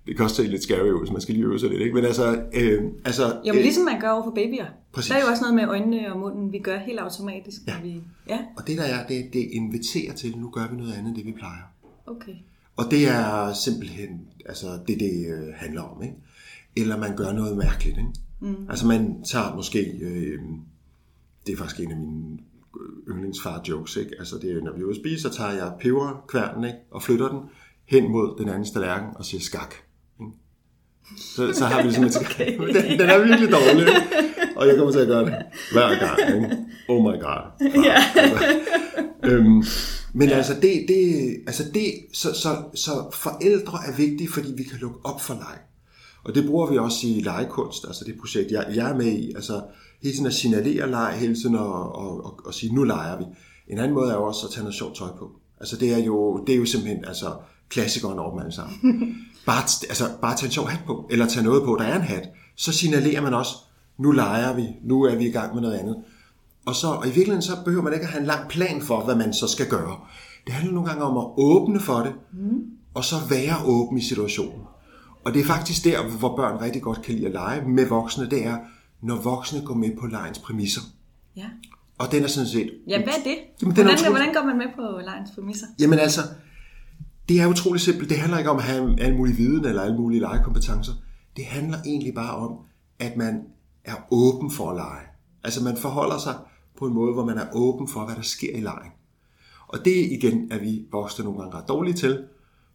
det 0.06 0.16
kan 0.16 0.24
også 0.24 0.36
se 0.36 0.42
lidt 0.42 0.62
scary 0.62 0.90
ud, 0.90 1.06
så 1.06 1.12
man 1.12 1.22
skal 1.22 1.34
lige 1.34 1.44
øve 1.46 1.58
sig 1.58 1.68
lidt, 1.70 1.80
ikke? 1.80 1.94
Men 1.94 2.04
altså, 2.04 2.42
øh, 2.54 2.82
altså 3.04 3.40
Jo, 3.46 3.52
men 3.52 3.62
ligesom 3.62 3.84
man 3.84 4.00
gør 4.00 4.10
over 4.10 4.24
for 4.24 4.30
babyer. 4.30 4.66
Præcis. 4.92 5.10
Der 5.10 5.16
er 5.16 5.20
jo 5.20 5.26
også 5.26 5.42
noget 5.42 5.54
med 5.54 5.68
øjnene 5.68 6.12
og 6.12 6.20
munden, 6.20 6.52
vi 6.52 6.58
gør 6.58 6.78
helt 6.78 6.98
automatisk. 6.98 7.60
Ja. 7.66 7.74
Vi... 7.82 8.02
ja, 8.28 8.38
og 8.56 8.66
det 8.66 8.78
der 8.78 8.84
er, 8.84 9.06
det, 9.06 9.24
det 9.32 9.48
inviterer 9.52 10.12
til, 10.12 10.38
nu 10.38 10.50
gør 10.50 10.68
vi 10.70 10.76
noget 10.76 10.92
andet, 10.92 11.08
end 11.08 11.16
det 11.16 11.26
vi 11.26 11.32
plejer. 11.32 11.62
okay. 12.06 12.32
Og 12.76 12.84
det 12.90 13.08
er 13.08 13.52
simpelthen 13.52 14.28
altså 14.46 14.78
det, 14.88 15.00
det 15.00 15.26
øh, 15.26 15.54
handler 15.54 15.82
om. 15.82 16.02
Ikke? 16.02 16.14
Eller 16.76 16.96
man 16.96 17.16
gør 17.16 17.32
noget 17.32 17.56
mærkeligt. 17.56 17.98
Ikke? 17.98 18.10
Mm. 18.40 18.66
Altså 18.70 18.86
man 18.86 19.22
tager 19.22 19.54
måske, 19.54 19.80
øh, 20.02 20.38
det 21.46 21.52
er 21.52 21.56
faktisk 21.56 21.80
en 21.80 21.90
af 21.90 21.96
mine 21.96 22.38
yndlingsfar 23.08 23.62
jokes, 23.68 23.96
ikke? 23.96 24.10
Altså 24.18 24.38
det 24.38 24.50
er, 24.50 24.60
når 24.62 24.72
vi 24.72 24.80
er 24.80 24.84
ude 24.84 24.90
at 24.90 24.96
spise, 24.96 25.22
så 25.22 25.30
tager 25.30 25.52
jeg 25.52 25.72
peberkværnen 25.80 26.64
ikke? 26.64 26.78
og 26.90 27.02
flytter 27.02 27.28
den 27.28 27.40
hen 27.84 28.10
mod 28.12 28.38
den 28.38 28.48
anden 28.48 28.64
tallerken 28.64 29.08
og 29.16 29.24
siger 29.24 29.40
skak. 29.40 29.74
Ikke? 30.20 30.32
Så, 31.16 31.52
så 31.52 31.64
har 31.64 31.82
vi 31.82 31.92
simpelthen 31.92 32.22
okay. 32.26 32.58
den, 32.82 32.98
den 32.98 33.08
er 33.10 33.18
virkelig 33.18 33.50
dårlig, 33.52 33.80
ikke? 33.80 34.56
og 34.56 34.66
jeg 34.66 34.76
kommer 34.76 34.92
til 34.92 35.00
at 35.00 35.06
gøre 35.06 35.24
det 35.24 35.34
hver 35.72 35.98
gang. 35.98 36.42
Ikke? 36.42 36.56
Oh 36.88 37.02
my 37.02 37.20
god. 37.20 37.42
Ja. 37.86 37.96
Altså, 38.16 38.44
øhm, 39.22 39.62
men 40.18 40.30
altså, 40.30 40.54
det, 40.54 40.84
det, 40.88 41.36
altså 41.46 41.64
det, 41.74 41.94
så, 42.12 42.32
så, 42.32 42.62
så 42.74 43.10
forældre 43.12 43.78
er 43.86 43.96
vigtige, 43.96 44.28
fordi 44.32 44.52
vi 44.56 44.62
kan 44.62 44.78
lukke 44.78 44.98
op 45.04 45.20
for 45.20 45.34
leg. 45.34 45.58
Og 46.24 46.34
det 46.34 46.46
bruger 46.46 46.70
vi 46.70 46.78
også 46.78 47.06
i 47.06 47.20
legekunst, 47.20 47.84
altså 47.84 48.04
det 48.04 48.14
projekt, 48.20 48.50
jeg, 48.50 48.66
jeg 48.74 48.90
er 48.90 48.96
med 48.96 49.06
i. 49.06 49.32
Altså 49.34 49.62
hele 50.02 50.14
tiden 50.14 50.26
at 50.26 50.34
signalere 50.34 50.90
leg, 50.90 51.16
hele 51.18 51.34
tiden 51.34 51.54
at, 51.54 51.60
og, 51.60 52.24
og, 52.24 52.40
og 52.44 52.54
sige, 52.54 52.74
nu 52.74 52.84
leger 52.84 53.18
vi. 53.18 53.24
En 53.68 53.78
anden 53.78 53.94
måde 53.94 54.10
er 54.10 54.14
jo 54.14 54.24
også 54.24 54.46
at 54.46 54.52
tage 54.52 54.62
noget 54.62 54.74
sjovt 54.74 54.96
tøj 54.96 55.08
på. 55.18 55.30
Altså 55.60 55.76
det 55.76 55.92
er 55.92 55.98
jo, 55.98 56.44
det 56.46 56.54
er 56.54 56.58
jo 56.58 56.66
simpelthen 56.66 57.04
altså, 57.04 57.34
klassikeren 57.68 58.18
over 58.18 58.40
alle 58.40 58.52
sammen. 58.52 58.76
Bare, 59.46 59.62
altså, 59.88 60.04
bare 60.20 60.36
tage 60.36 60.46
en 60.46 60.52
sjov 60.52 60.68
hat 60.68 60.80
på, 60.86 61.08
eller 61.10 61.26
tage 61.26 61.44
noget 61.44 61.64
på, 61.64 61.76
der 61.78 61.84
er 61.84 61.96
en 61.96 62.02
hat. 62.02 62.28
Så 62.56 62.72
signalerer 62.72 63.20
man 63.20 63.34
også, 63.34 63.52
nu 63.98 64.10
leger 64.10 64.54
vi, 64.54 64.66
nu 64.84 65.02
er 65.02 65.14
vi 65.14 65.26
i 65.26 65.30
gang 65.30 65.54
med 65.54 65.62
noget 65.62 65.74
andet. 65.74 65.96
Og, 66.66 66.74
så, 66.74 66.86
og 66.88 67.04
i 67.06 67.10
virkeligheden 67.10 67.42
så 67.42 67.52
behøver 67.64 67.82
man 67.82 67.92
ikke 67.92 68.04
at 68.04 68.10
have 68.10 68.20
en 68.20 68.26
lang 68.26 68.48
plan 68.48 68.82
for, 68.82 69.04
hvad 69.04 69.14
man 69.16 69.34
så 69.34 69.48
skal 69.48 69.68
gøre. 69.68 69.96
Det 70.46 70.54
handler 70.54 70.74
nogle 70.74 70.88
gange 70.88 71.04
om 71.04 71.16
at 71.16 71.26
åbne 71.36 71.80
for 71.80 71.98
det, 71.98 72.14
mm. 72.32 72.62
og 72.94 73.04
så 73.04 73.16
være 73.28 73.54
åben 73.64 73.98
i 73.98 74.02
situationen. 74.02 74.62
Og 75.24 75.34
det 75.34 75.40
er 75.40 75.44
faktisk 75.44 75.84
der, 75.84 76.18
hvor 76.18 76.36
børn 76.36 76.60
rigtig 76.60 76.82
godt 76.82 77.02
kan 77.02 77.14
lide 77.14 77.26
at 77.26 77.32
lege 77.32 77.68
med 77.68 77.86
voksne, 77.86 78.30
det 78.30 78.46
er, 78.46 78.58
når 79.02 79.16
voksne 79.16 79.60
går 79.64 79.74
med 79.74 79.90
på 80.00 80.06
legens 80.06 80.38
præmisser. 80.38 80.80
Ja. 81.36 81.46
Og 81.98 82.12
den 82.12 82.22
er 82.22 82.26
sådan 82.28 82.48
set... 82.48 82.70
Ja, 82.88 82.98
hvad 83.04 83.14
er 83.14 83.22
det? 83.24 83.36
Jamen, 83.62 83.76
den 83.76 83.82
er 83.82 83.84
hvordan, 83.84 83.94
utrolig- 83.94 84.10
hvordan 84.10 84.34
går 84.34 84.44
man 84.44 84.58
med 84.58 84.66
på 84.76 85.00
lejens 85.04 85.30
præmisser? 85.34 85.66
Jamen 85.80 85.98
altså, 85.98 86.20
det 87.28 87.40
er 87.40 87.46
utrolig 87.46 87.80
simpelt. 87.80 88.10
Det 88.10 88.18
handler 88.18 88.38
ikke 88.38 88.50
om 88.50 88.56
at 88.56 88.62
have 88.62 89.00
alle 89.00 89.16
mulige 89.16 89.36
viden 89.36 89.64
eller 89.64 89.82
alle 89.82 89.96
mulige 89.96 90.20
legekompetencer. 90.20 90.92
Det 91.36 91.44
handler 91.44 91.78
egentlig 91.86 92.14
bare 92.14 92.36
om, 92.36 92.52
at 92.98 93.16
man 93.16 93.42
er 93.84 93.94
åben 94.10 94.50
for 94.50 94.70
at 94.70 94.76
lege. 94.76 95.06
Altså 95.44 95.64
man 95.64 95.76
forholder 95.76 96.18
sig 96.18 96.34
på 96.78 96.86
en 96.86 96.94
måde, 96.94 97.12
hvor 97.12 97.24
man 97.24 97.38
er 97.38 97.46
åben 97.52 97.88
for, 97.88 98.04
hvad 98.04 98.14
der 98.14 98.22
sker 98.22 98.56
i 98.56 98.60
lejen. 98.60 98.90
Og 99.68 99.84
det 99.84 99.96
igen 99.96 100.48
er 100.50 100.58
vi 100.58 100.86
voksne 100.92 101.24
nogle 101.24 101.40
gange 101.40 101.56
ret 101.56 101.68
dårlige 101.68 101.94
til. 101.94 102.24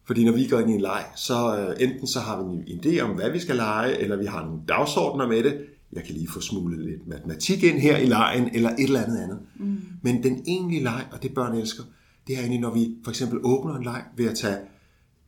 Fordi 0.06 0.26
når 0.26 0.32
vi 0.32 0.48
går 0.48 0.60
ind 0.60 0.70
i 0.70 0.74
en 0.74 0.82
leg, 0.82 1.06
så 1.16 1.58
øh, 1.58 1.90
enten 1.90 2.08
så 2.08 2.20
har 2.20 2.44
vi 2.44 2.72
en 2.72 2.80
idé 2.80 3.00
om, 3.00 3.16
hvad 3.16 3.32
vi 3.32 3.40
skal 3.40 3.56
lege, 3.56 3.98
eller 3.98 4.18
vi 4.18 4.26
har 4.26 4.46
nogle 4.46 4.62
dagsordner 4.68 5.28
med 5.28 5.44
det. 5.44 5.62
Jeg 5.94 6.04
kan 6.04 6.16
lige 6.16 6.28
få 6.28 6.42
smuglet 6.42 6.80
lidt 6.80 7.08
matematik 7.08 7.64
ind 7.64 7.80
her 7.80 7.98
i 7.98 8.06
lejen, 8.06 8.50
eller 8.54 8.70
et 8.70 8.84
eller 8.84 9.02
andet 9.02 9.18
andet. 9.18 9.40
Mm. 9.60 9.78
Men 10.02 10.24
den 10.24 10.44
egentlige 10.48 10.84
leg, 10.84 11.06
og 11.12 11.24
det 11.24 11.34
børn 11.34 11.58
elsker, 11.58 11.84
det 12.28 12.36
er 12.36 12.40
egentlig, 12.40 12.60
når 12.62 12.74
vi 12.74 12.96
for 13.04 13.12
eksempel 13.12 13.40
åbner 13.44 13.76
en 13.76 13.84
leg 13.84 14.04
ved 14.18 14.26
at 14.26 14.38
tage 14.38 14.58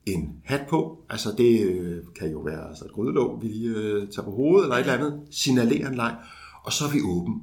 en 0.06 0.30
hat 0.44 0.62
på. 0.70 0.98
Altså 1.10 1.30
det 1.38 1.62
øh, 1.66 1.98
kan 2.20 2.32
jo 2.32 2.40
være 2.40 2.68
altså 2.68 2.86
et 2.86 2.92
grydelåg, 2.92 3.42
vi 3.42 3.48
lige 3.48 3.70
øh, 3.70 4.08
tager 4.08 4.26
på 4.26 4.32
hovedet, 4.32 4.64
eller 4.64 4.76
et 4.76 4.80
eller 4.80 4.94
andet. 4.94 5.20
Signalerer 5.32 5.90
en 5.90 5.96
leg, 5.96 6.16
og 6.64 6.74
så 6.74 6.86
er 6.86 6.92
vi 6.92 7.02
åben. 7.06 7.42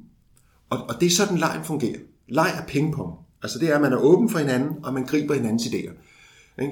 Og, 0.70 0.78
og 0.88 1.00
det 1.00 1.06
er 1.06 1.10
sådan, 1.10 1.38
lejen 1.38 1.64
fungerer. 1.64 1.98
Leg 2.28 2.50
er 2.58 2.66
pingpong. 2.66 3.14
Altså 3.42 3.58
det 3.58 3.70
er, 3.70 3.74
at 3.74 3.80
man 3.80 3.92
er 3.92 3.96
åben 3.96 4.28
for 4.28 4.38
hinanden, 4.38 4.84
og 4.84 4.94
man 4.94 5.06
griber 5.06 5.34
hinandens 5.34 5.62
idéer. 5.62 5.92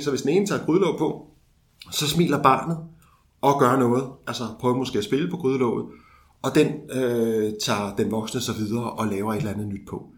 Så 0.00 0.10
hvis 0.10 0.22
den 0.22 0.30
ene 0.30 0.46
tager 0.46 0.64
grydelåg 0.64 0.98
på, 0.98 1.26
så 1.92 2.08
smiler 2.08 2.42
barnet 2.42 2.78
og 3.40 3.60
gør 3.60 3.76
noget. 3.76 4.04
Altså 4.26 4.44
prøver 4.60 4.76
måske 4.76 4.98
at 4.98 5.04
spille 5.04 5.30
på 5.30 5.36
grydelåget, 5.36 5.86
og 6.42 6.54
den 6.54 6.66
øh, 6.92 7.52
tager 7.62 7.96
den 7.96 8.10
voksne 8.10 8.40
så 8.40 8.52
videre 8.52 8.90
og 8.90 9.06
laver 9.06 9.32
et 9.32 9.38
eller 9.38 9.52
andet 9.52 9.68
nyt 9.68 9.88
på. 9.88 10.10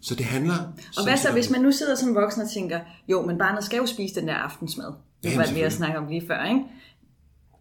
Så 0.00 0.14
det 0.14 0.26
handler... 0.26 0.54
Og 0.98 1.04
hvad 1.04 1.16
så, 1.16 1.32
hvis 1.32 1.50
man 1.50 1.60
nu 1.60 1.72
sidder 1.72 1.94
som 1.94 2.14
voksen 2.14 2.42
og 2.42 2.50
tænker, 2.50 2.80
jo, 3.08 3.26
men 3.26 3.38
barnet 3.38 3.64
skal 3.64 3.76
jo 3.76 3.86
spise 3.86 4.14
den 4.14 4.28
der 4.28 4.34
aftensmad. 4.34 4.92
Det 5.22 5.36
var 5.36 5.44
det, 5.44 5.58
jeg 5.58 5.72
snakkede 5.72 5.98
om 5.98 6.08
lige 6.08 6.26
før, 6.26 6.44
ikke? 6.44 6.60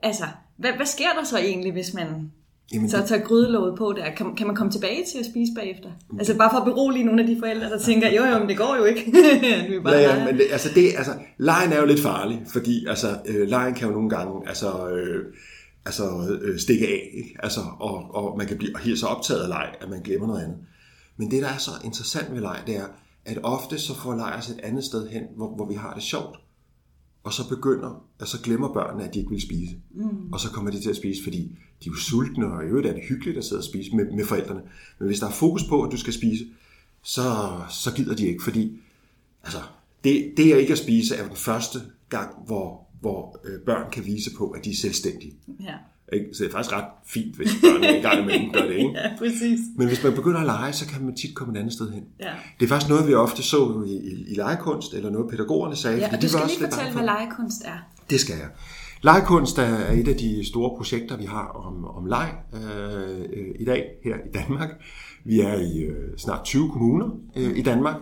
Altså, 0.04 0.24
hvad, 0.58 0.72
hvad 0.72 0.86
sker 0.86 1.14
der 1.20 1.24
så 1.24 1.38
egentlig, 1.38 1.72
hvis 1.72 1.94
man 1.94 2.32
Jamen, 2.74 2.90
så 2.90 2.98
det- 2.98 3.06
tager 3.08 3.22
grydelåget 3.22 3.78
på 3.78 3.94
der? 3.98 4.12
Kan, 4.18 4.36
kan 4.36 4.48
man 4.48 4.56
komme 4.56 4.72
tilbage 4.72 5.06
til 5.12 5.20
at 5.20 5.26
spise 5.26 5.52
bagefter? 5.56 5.90
Altså 6.20 6.38
bare 6.38 6.50
for 6.52 6.58
at 6.58 6.66
berolige 6.66 7.04
nogle 7.04 7.22
af 7.22 7.28
de 7.28 7.36
forældre, 7.40 7.70
der 7.70 7.80
tænker, 7.80 8.12
jo 8.12 8.24
jo, 8.26 8.40
men 8.40 8.50
det 8.50 8.58
går 8.58 8.76
jo 8.80 8.84
ikke. 8.84 9.02
Vi 9.70 9.80
bare 9.80 9.94
Ja, 9.94 10.16
ja, 10.18 10.26
men 10.26 10.38
det, 10.38 10.46
altså, 10.52 10.70
det, 10.76 10.94
altså, 10.98 11.12
lejen 11.38 11.72
er 11.74 11.80
jo 11.80 11.86
lidt 11.86 12.00
farlig, 12.00 12.42
fordi 12.54 12.86
altså, 12.86 13.08
øh, 13.26 13.48
lejen 13.48 13.74
kan 13.74 13.88
jo 13.88 13.94
nogle 13.94 14.10
gange 14.10 14.48
altså, 14.48 14.90
øh, 14.90 15.26
altså, 15.86 16.38
øh, 16.42 16.60
stikke 16.60 16.88
af, 16.88 17.10
ikke? 17.14 17.36
Altså, 17.44 17.60
og, 17.80 18.16
og 18.16 18.38
man 18.38 18.48
kan 18.48 18.58
blive 18.58 18.80
helt 18.80 19.00
så 19.00 19.06
optaget 19.06 19.42
af 19.42 19.48
leg, 19.50 19.70
at 19.82 19.90
man 19.90 20.02
glemmer 20.02 20.28
noget 20.28 20.44
andet. 20.44 20.58
Men 21.18 21.32
det, 21.32 21.42
der 21.42 21.48
er 21.50 21.58
så 21.58 21.72
interessant 21.84 22.34
ved 22.34 22.42
leg, 22.42 22.58
det 22.68 22.76
er, 22.76 22.86
at 23.26 23.38
ofte 23.44 23.80
så 23.80 23.96
får 23.96 24.16
leg 24.16 24.34
os 24.38 24.50
et 24.50 24.60
andet 24.64 24.84
sted 24.84 25.10
hen, 25.10 25.24
hvor, 25.38 25.56
hvor 25.56 25.66
vi 25.66 25.74
har 25.74 25.94
det 25.94 26.04
sjovt. 26.04 26.40
Og 27.28 27.34
så 27.34 27.50
begynder, 27.50 28.04
og 28.20 28.28
så 28.28 28.42
glemmer 28.42 28.74
børnene, 28.74 29.08
at 29.08 29.14
de 29.14 29.20
ikke 29.20 29.32
vil 29.32 29.42
spise. 29.42 29.76
Mm. 29.96 30.34
Og 30.34 30.40
så 30.40 30.52
kommer 30.52 30.72
de 30.72 30.82
til 30.82 30.90
at 30.90 30.96
spise, 30.96 31.24
fordi 31.24 31.38
de 31.84 31.90
er 31.90 31.92
jo 31.92 31.96
sultne, 31.96 32.46
og 32.46 32.64
i 32.64 32.68
øvrigt 32.68 32.88
er 32.88 32.94
det 32.94 33.04
hyggeligt 33.10 33.38
at 33.38 33.46
sidde 33.46 33.60
og 33.60 33.64
spise 33.64 33.96
med, 33.96 34.12
med 34.12 34.26
forældrene. 34.26 34.62
Men 35.00 35.08
hvis 35.08 35.20
der 35.20 35.28
er 35.28 35.32
fokus 35.32 35.64
på, 35.64 35.84
at 35.84 35.92
du 35.92 35.98
skal 35.98 36.14
spise, 36.14 36.46
så, 37.04 37.22
så 37.70 37.94
gider 37.96 38.16
de 38.16 38.28
ikke, 38.28 38.44
fordi 38.44 38.80
altså, 39.44 39.58
det, 40.04 40.34
det 40.38 40.54
er 40.54 40.58
ikke 40.58 40.72
at 40.72 40.80
spise 40.80 41.16
er 41.16 41.28
den 41.28 41.36
første 41.36 41.80
gang, 42.10 42.36
hvor, 42.46 42.88
hvor 43.02 43.40
øh, 43.44 43.60
børn 43.66 43.92
kan 43.92 44.06
vise 44.06 44.30
på, 44.38 44.50
at 44.50 44.66
de 44.66 44.70
er 44.70 44.76
selvstændige. 44.76 45.34
Ja. 45.60 45.76
Ikke? 46.14 46.26
Så 46.34 46.44
det 46.44 46.50
er 46.50 46.52
faktisk 46.52 46.76
ret 46.76 46.86
fint, 47.06 47.36
hvis 47.36 47.52
børn 47.62 47.84
en 47.84 48.02
gang 48.02 48.20
imellem 48.20 48.52
gør 48.54 48.62
det. 48.62 48.76
Ikke? 48.84 48.92
ja, 48.96 49.10
præcis. 49.18 49.60
Men 49.78 49.88
hvis 49.88 50.04
man 50.04 50.14
begynder 50.14 50.40
at 50.40 50.46
lege, 50.46 50.74
så 50.74 50.88
kan 50.88 51.06
man 51.06 51.16
tit 51.16 51.36
komme 51.36 51.54
et 51.54 51.60
andet 51.60 51.74
sted 51.74 51.92
hen. 51.92 52.04
Ja. 52.20 52.34
Det 52.60 52.66
er 52.66 52.70
faktisk 52.70 52.90
noget, 52.90 53.08
vi 53.08 53.14
ofte 53.14 53.44
så 53.44 53.84
i, 53.88 53.92
i, 53.92 54.32
i 54.32 54.36
legekunst, 54.36 54.94
eller 54.94 55.10
noget 55.10 55.30
pædagogerne 55.30 55.76
sagde. 55.76 55.98
Ja, 55.98 56.16
og 56.16 56.22
du 56.22 56.30
skal 56.30 56.42
lige 56.48 56.60
fortælle, 56.60 56.92
hvad 56.94 57.04
legekunst 57.04 57.62
er. 57.66 57.78
Det 58.10 58.20
skal 58.20 58.36
jeg. 58.36 58.48
Legekunst 59.02 59.58
er 59.58 59.92
et 59.92 60.08
af 60.08 60.16
de 60.16 60.48
store 60.48 60.78
projekter, 60.78 61.18
vi 61.18 61.26
har 61.26 61.48
om, 61.48 61.86
om 61.86 62.06
leg 62.06 62.34
øh, 62.54 63.46
i 63.60 63.66
dag 63.66 63.86
her 64.04 64.16
i 64.16 64.32
Danmark. 64.34 64.70
Vi 65.26 65.40
er 65.40 65.54
i 65.54 65.80
øh, 65.80 66.18
snart 66.18 66.44
20 66.44 66.72
kommuner 66.72 67.10
øh, 67.36 67.58
i 67.58 67.62
Danmark, 67.62 67.96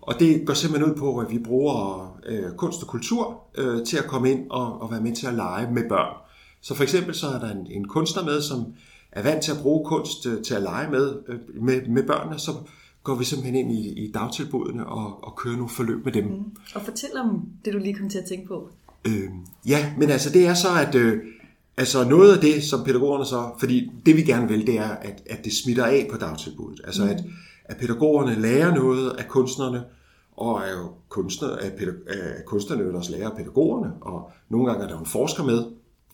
og 0.00 0.20
det 0.20 0.46
går 0.46 0.54
simpelthen 0.54 0.92
ud 0.92 0.96
på, 0.96 1.18
at 1.18 1.30
vi 1.30 1.38
bruger 1.38 2.10
øh, 2.26 2.52
kunst 2.56 2.82
og 2.82 2.88
kultur 2.88 3.42
øh, 3.58 3.84
til 3.86 3.96
at 3.96 4.06
komme 4.06 4.30
ind 4.30 4.50
og, 4.50 4.82
og 4.82 4.90
være 4.90 5.00
med 5.00 5.12
til 5.12 5.26
at 5.26 5.34
lege 5.34 5.72
med 5.74 5.88
børn. 5.88 6.29
Så 6.60 6.74
for 6.74 6.82
eksempel 6.82 7.14
så 7.14 7.26
er 7.26 7.38
der 7.38 7.50
en, 7.50 7.66
en 7.70 7.88
kunstner 7.88 8.24
med, 8.24 8.42
som 8.42 8.64
er 9.12 9.22
vant 9.22 9.42
til 9.42 9.52
at 9.52 9.58
bruge 9.62 9.84
kunst 9.84 10.26
øh, 10.26 10.42
til 10.42 10.54
at 10.54 10.62
lege 10.62 10.90
med, 10.90 11.14
øh, 11.28 11.38
med, 11.62 11.86
med 11.88 12.02
børnene, 12.02 12.38
så 12.38 12.52
går 13.02 13.14
vi 13.14 13.24
simpelthen 13.24 13.54
ind 13.54 13.72
i, 13.72 14.04
i 14.04 14.12
dagtilbudene 14.12 14.86
og, 14.86 15.24
og 15.24 15.36
kører 15.36 15.54
nogle 15.56 15.68
forløb 15.68 16.04
med 16.04 16.12
dem. 16.12 16.24
Mm. 16.24 16.44
Og 16.74 16.82
fortæl 16.82 17.10
om 17.16 17.42
det, 17.64 17.72
du 17.72 17.78
lige 17.78 17.94
kom 17.94 18.08
til 18.08 18.18
at 18.18 18.24
tænke 18.24 18.48
på. 18.48 18.68
Øh, 19.04 19.30
ja, 19.66 19.92
men 19.98 20.10
altså 20.10 20.30
det 20.30 20.46
er 20.46 20.54
så, 20.54 20.68
at 20.86 20.94
øh, 20.94 21.22
altså 21.76 22.08
noget 22.08 22.34
af 22.34 22.40
det, 22.40 22.62
som 22.62 22.84
pædagogerne 22.84 23.24
så, 23.24 23.50
fordi 23.58 23.90
det 24.06 24.16
vi 24.16 24.22
gerne 24.22 24.48
vil, 24.48 24.66
det 24.66 24.78
er, 24.78 24.88
at, 24.88 25.22
at 25.30 25.44
det 25.44 25.52
smitter 25.52 25.84
af 25.84 26.08
på 26.10 26.16
dagtilbuddet. 26.16 26.80
Altså 26.84 27.04
at, 27.04 27.24
at 27.64 27.76
pædagogerne 27.76 28.40
lærer 28.40 28.74
noget 28.74 29.10
af 29.10 29.28
kunstnerne, 29.28 29.82
og 30.36 30.60
er 30.60 30.70
jo 30.70 30.88
kunstner, 31.08 31.48
at, 31.48 31.72
pædag- 31.72 32.08
at 32.08 32.44
kunstnerne 32.44 32.84
vil 32.84 32.94
også 32.94 33.12
lære 33.12 33.24
af 33.30 33.36
pædagogerne, 33.36 33.92
og 34.00 34.30
nogle 34.48 34.66
gange 34.66 34.82
er 34.82 34.88
der 34.88 34.94
jo 34.94 35.00
en 35.00 35.06
forsker 35.06 35.44
med, 35.44 35.64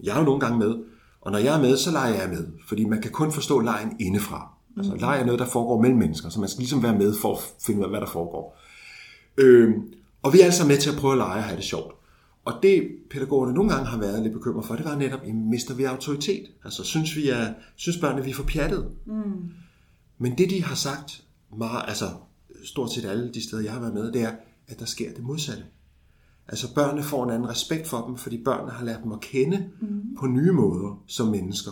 jeg 0.03 0.15
er 0.15 0.19
jo 0.19 0.25
nogle 0.25 0.41
gange 0.41 0.59
med, 0.59 0.75
og 1.21 1.33
når 1.33 1.39
jeg 1.39 1.57
er 1.57 1.61
med, 1.61 1.77
så 1.77 1.91
leger 1.91 2.21
jeg 2.21 2.29
med, 2.31 2.47
fordi 2.69 2.85
man 2.85 3.03
kan 3.03 3.11
kun 3.11 3.33
forstå 3.33 3.61
lejen 3.61 3.97
indefra. 4.01 4.53
Altså 4.77 4.97
leg 4.97 5.21
er 5.21 5.25
noget, 5.25 5.39
der 5.39 5.47
foregår 5.47 5.83
mellem 5.83 5.99
mennesker, 5.99 6.29
så 6.29 6.41
man 6.41 6.49
skal 6.49 6.61
ligesom 6.61 6.83
være 6.83 6.99
med 6.99 7.15
for 7.21 7.35
at 7.35 7.39
finde 7.67 7.81
ud 7.81 7.85
af, 7.85 7.91
hvad 7.91 8.01
der 8.01 8.07
foregår. 8.07 8.59
Øh, 9.37 9.75
og 10.23 10.33
vi 10.33 10.41
er 10.41 10.45
altså 10.45 10.67
med 10.67 10.79
til 10.79 10.91
at 10.91 10.97
prøve 10.97 11.13
at 11.13 11.19
lege 11.19 11.39
og 11.39 11.45
have 11.45 11.57
det 11.57 11.65
sjovt. 11.65 11.95
Og 12.45 12.55
det 12.63 12.89
pædagogerne 13.11 13.55
nogle 13.55 13.73
gange 13.73 13.87
har 13.87 13.99
været 13.99 14.23
lidt 14.23 14.35
bekymret 14.35 14.67
for, 14.67 14.77
det 14.77 14.85
var 14.85 14.97
netop, 14.97 15.21
at 15.25 15.35
mister 15.35 15.75
vi 15.75 15.85
autoritet? 15.85 16.45
Altså 16.65 16.85
synes 16.85 17.17
vi 17.17 17.29
er, 17.29 17.53
synes 17.77 17.99
børnene, 17.99 18.25
vi 18.25 18.31
er 18.31 18.35
for 18.35 18.43
pjattet? 18.43 18.91
Mm. 19.07 19.51
Men 20.19 20.39
det 20.39 20.51
de 20.51 20.63
har 20.63 20.75
sagt, 20.75 21.23
meget, 21.59 21.85
altså 21.89 22.05
stort 22.65 22.93
set 22.93 23.05
alle 23.05 23.31
de 23.35 23.45
steder, 23.45 23.63
jeg 23.63 23.73
har 23.73 23.81
været 23.81 23.95
med, 23.95 24.13
det 24.13 24.23
er, 24.23 24.31
at 24.69 24.79
der 24.79 24.85
sker 24.85 25.13
det 25.15 25.25
modsatte. 25.25 25.65
Altså 26.49 26.75
børnene 26.75 27.03
får 27.03 27.25
en 27.25 27.31
anden 27.31 27.49
respekt 27.49 27.89
for 27.89 28.07
dem, 28.07 28.17
fordi 28.17 28.45
børnene 28.45 28.73
har 28.73 28.85
lært 28.85 29.03
dem 29.05 29.13
at 29.13 29.21
kende 29.21 29.69
mm. 29.81 30.17
på 30.21 30.27
nye 30.27 30.53
måder 30.53 31.03
som 31.07 31.29
mennesker. 31.29 31.71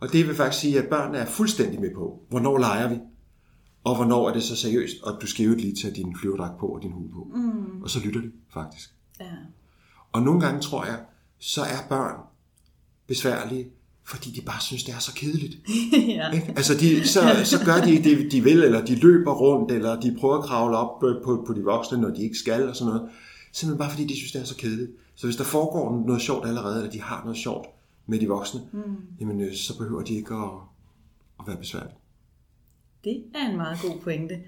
Og 0.00 0.12
det 0.12 0.26
vil 0.26 0.36
faktisk 0.36 0.60
sige, 0.60 0.78
at 0.78 0.88
børnene 0.88 1.18
er 1.18 1.26
fuldstændig 1.26 1.80
med 1.80 1.94
på, 1.94 2.20
hvornår 2.28 2.58
leger 2.58 2.88
vi, 2.88 2.98
og 3.84 3.96
hvornår 3.96 4.28
er 4.28 4.32
det 4.32 4.42
så 4.42 4.56
seriøst, 4.56 5.02
og 5.02 5.22
du 5.22 5.26
skal 5.26 5.46
jo 5.46 5.54
lige 5.54 5.76
tage 5.82 5.94
din 5.94 6.16
flyverdragt 6.20 6.58
på 6.58 6.66
og 6.66 6.82
din 6.82 6.92
hue 6.92 7.10
på. 7.12 7.30
Mm. 7.34 7.82
Og 7.82 7.90
så 7.90 8.00
lytter 8.04 8.20
de 8.20 8.30
faktisk. 8.52 8.90
Ja. 9.20 9.26
Og 10.12 10.22
nogle 10.22 10.40
gange 10.40 10.60
tror 10.60 10.84
jeg, 10.84 10.98
så 11.38 11.62
er 11.62 11.88
børn 11.88 12.20
besværlige, 13.06 13.66
fordi 14.06 14.30
de 14.30 14.40
bare 14.40 14.60
synes, 14.60 14.84
det 14.84 14.94
er 14.94 14.98
så 14.98 15.14
kedeligt. 15.14 15.56
ja. 16.16 16.30
Ikke? 16.30 16.52
Altså, 16.56 16.74
de, 16.74 17.08
så, 17.08 17.20
så 17.44 17.64
gør 17.64 17.76
de 17.76 18.02
det, 18.02 18.32
de 18.32 18.40
vil, 18.40 18.62
eller 18.62 18.84
de 18.84 18.94
løber 18.94 19.32
rundt, 19.32 19.72
eller 19.72 20.00
de 20.00 20.16
prøver 20.20 20.38
at 20.38 20.44
kravle 20.44 20.76
op 20.76 21.00
på, 21.00 21.20
på, 21.24 21.44
på 21.46 21.52
de 21.52 21.60
voksne, 21.60 21.98
når 21.98 22.10
de 22.10 22.22
ikke 22.22 22.38
skal, 22.38 22.68
og 22.68 22.76
sådan 22.76 22.94
noget. 22.94 23.10
Simpelthen 23.54 23.78
bare 23.78 23.90
fordi, 23.90 24.06
de 24.06 24.16
synes, 24.16 24.32
det 24.32 24.40
er 24.40 24.44
så 24.44 24.56
kedeligt. 24.56 24.90
Så 25.14 25.26
hvis 25.26 25.36
der 25.36 25.44
foregår 25.44 26.04
noget 26.06 26.22
sjovt 26.22 26.46
allerede, 26.46 26.76
eller 26.76 26.90
de 26.90 27.00
har 27.00 27.22
noget 27.24 27.38
sjovt 27.38 27.66
med 28.06 28.18
de 28.20 28.28
voksne, 28.28 28.60
mm. 28.72 28.96
jamen, 29.20 29.40
øh, 29.40 29.54
så 29.54 29.78
behøver 29.78 30.02
de 30.02 30.14
ikke 30.14 30.34
at, 30.34 30.50
at 31.40 31.46
være 31.46 31.56
besværlige. 31.56 31.94
Det 33.04 33.24
er 33.34 33.50
en 33.50 33.56
meget 33.56 33.78
god 33.82 34.00
pointe. 34.00 34.40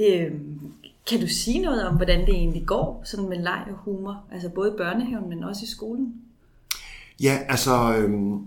Øhm, 0.00 0.72
kan 1.08 1.20
du 1.20 1.28
sige 1.28 1.62
noget 1.62 1.86
om, 1.86 1.96
hvordan 1.96 2.20
det 2.26 2.34
egentlig 2.34 2.66
går 2.66 3.02
sådan 3.04 3.28
med 3.28 3.38
leg 3.38 3.66
og 3.70 3.76
humor? 3.76 4.24
Altså 4.32 4.48
både 4.48 4.70
i 4.74 4.76
børnehaven, 4.76 5.28
men 5.28 5.44
også 5.44 5.64
i 5.64 5.68
skolen? 5.68 6.14
Ja, 7.22 7.38
altså, 7.48 7.96
øhm, 7.96 8.46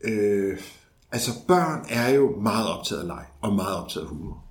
øh, 0.00 0.58
altså 1.12 1.30
børn 1.46 1.86
er 1.90 2.08
jo 2.08 2.40
meget 2.40 2.68
optaget 2.68 3.00
af 3.00 3.06
leg, 3.06 3.24
og 3.40 3.54
meget 3.54 3.76
optaget 3.76 4.04
af 4.04 4.10
humor. 4.10 4.44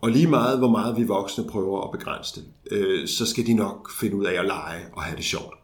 Og 0.00 0.10
lige 0.10 0.26
meget, 0.26 0.58
hvor 0.58 0.70
meget 0.70 0.96
vi 0.96 1.04
voksne 1.04 1.44
prøver 1.44 1.84
at 1.84 1.90
begrænse 1.98 2.40
det, 2.40 2.44
øh, 2.70 3.08
så 3.08 3.26
skal 3.26 3.46
de 3.46 3.54
nok 3.54 3.90
finde 4.00 4.16
ud 4.16 4.24
af 4.24 4.40
at 4.40 4.46
lege 4.46 4.80
og 4.92 5.02
have 5.02 5.16
det 5.16 5.24
sjovt. 5.24 5.54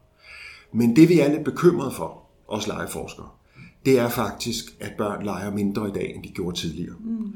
Men 0.73 0.97
det 0.97 1.09
vi 1.09 1.21
er 1.21 1.29
lidt 1.29 1.45
bekymrede 1.45 1.91
for, 1.91 2.23
os 2.49 2.67
legeforskere, 2.67 3.29
det 3.87 3.99
er 3.99 4.09
faktisk, 4.09 4.65
at 4.81 4.93
børn 4.99 5.25
leger 5.25 5.51
mindre 5.53 5.89
i 5.89 5.93
dag, 5.93 6.15
end 6.15 6.25
de 6.25 6.29
gjorde 6.29 6.57
tidligere. 6.57 6.95
Mm. 7.01 7.33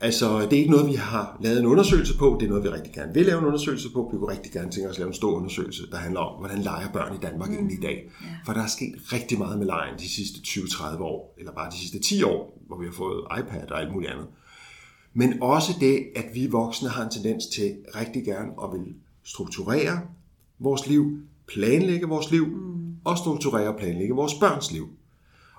Altså, 0.00 0.40
det 0.40 0.52
er 0.52 0.56
ikke 0.56 0.70
noget, 0.70 0.88
vi 0.88 0.94
har 0.94 1.38
lavet 1.42 1.60
en 1.60 1.66
undersøgelse 1.66 2.18
på. 2.18 2.36
Det 2.40 2.46
er 2.46 2.50
noget, 2.50 2.64
vi 2.64 2.68
rigtig 2.68 2.92
gerne 2.92 3.14
vil 3.14 3.26
lave 3.26 3.38
en 3.38 3.44
undersøgelse 3.44 3.92
på. 3.92 4.10
Vi 4.12 4.18
kunne 4.18 4.32
rigtig 4.32 4.52
gerne 4.52 4.70
tænke 4.70 4.88
os 4.88 4.94
at 4.94 4.98
lave 4.98 5.08
en 5.08 5.14
stor 5.14 5.32
undersøgelse, 5.32 5.90
der 5.90 5.96
handler 5.96 6.20
om, 6.20 6.38
hvordan 6.38 6.58
leger 6.58 6.88
børn 6.92 7.14
i 7.14 7.18
Danmark 7.22 7.48
mm. 7.48 7.54
egentlig 7.54 7.78
i 7.78 7.80
dag. 7.80 8.10
Yeah. 8.22 8.34
For 8.46 8.52
der 8.52 8.62
er 8.62 8.66
sket 8.66 8.94
rigtig 9.12 9.38
meget 9.38 9.58
med 9.58 9.66
lejen 9.66 9.98
de 9.98 10.08
sidste 10.08 10.38
20-30 10.46 11.02
år, 11.02 11.34
eller 11.38 11.52
bare 11.52 11.70
de 11.70 11.78
sidste 11.78 11.98
10 11.98 12.22
år, 12.22 12.62
hvor 12.66 12.78
vi 12.78 12.84
har 12.86 12.92
fået 12.92 13.24
iPad 13.38 13.70
og 13.70 13.80
alt 13.80 13.92
muligt 13.92 14.12
andet. 14.12 14.26
Men 15.14 15.42
også 15.42 15.72
det, 15.80 16.06
at 16.16 16.24
vi 16.34 16.46
voksne 16.46 16.88
har 16.88 17.04
en 17.04 17.10
tendens 17.10 17.46
til 17.46 17.76
rigtig 17.96 18.24
gerne 18.24 18.50
at 18.62 18.72
vil 18.72 18.94
strukturere 19.22 20.00
vores 20.58 20.86
liv, 20.86 21.18
planlægge 21.46 22.06
vores 22.06 22.30
liv, 22.30 22.46
mm. 22.46 22.96
og 23.04 23.18
strukturere 23.18 23.68
og 23.68 23.76
planlægge 23.78 24.14
vores 24.14 24.34
børns 24.34 24.72
liv. 24.72 24.88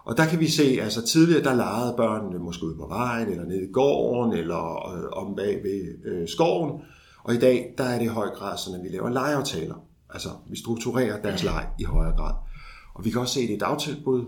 Og 0.06 0.18
der 0.18 0.26
kan 0.26 0.40
vi 0.40 0.48
se, 0.48 0.78
altså 0.82 1.06
tidligere 1.06 1.44
der 1.44 1.54
legede 1.54 1.94
børnene 1.98 2.40
måske 2.40 2.66
ude 2.66 2.76
på 2.76 2.88
vejen, 2.88 3.30
eller 3.30 3.46
nede 3.46 3.64
i 3.64 3.72
gården, 3.72 4.34
eller 4.34 4.94
øh, 4.94 5.26
om 5.26 5.36
bag 5.36 5.64
ved 5.64 6.06
øh, 6.06 6.28
skoven. 6.28 6.82
Og 7.24 7.34
i 7.34 7.38
dag, 7.40 7.74
der 7.78 7.84
er 7.84 7.98
det 7.98 8.06
i 8.06 8.08
høj 8.08 8.30
grad 8.30 8.58
sådan, 8.58 8.80
at 8.80 8.84
vi 8.84 8.90
laver 8.90 9.10
legeaftaler. 9.10 9.76
Altså, 10.10 10.30
vi 10.50 10.58
strukturerer 10.58 11.22
deres 11.22 11.44
leg 11.44 11.68
i 11.80 11.84
højere 11.84 12.16
grad. 12.16 12.34
Og 12.94 13.06
vi 13.06 13.10
kan 13.10 13.22
også 13.22 13.34
se 13.34 13.48
det 13.48 13.54
i 13.54 13.58
dagtilbud, 13.58 14.26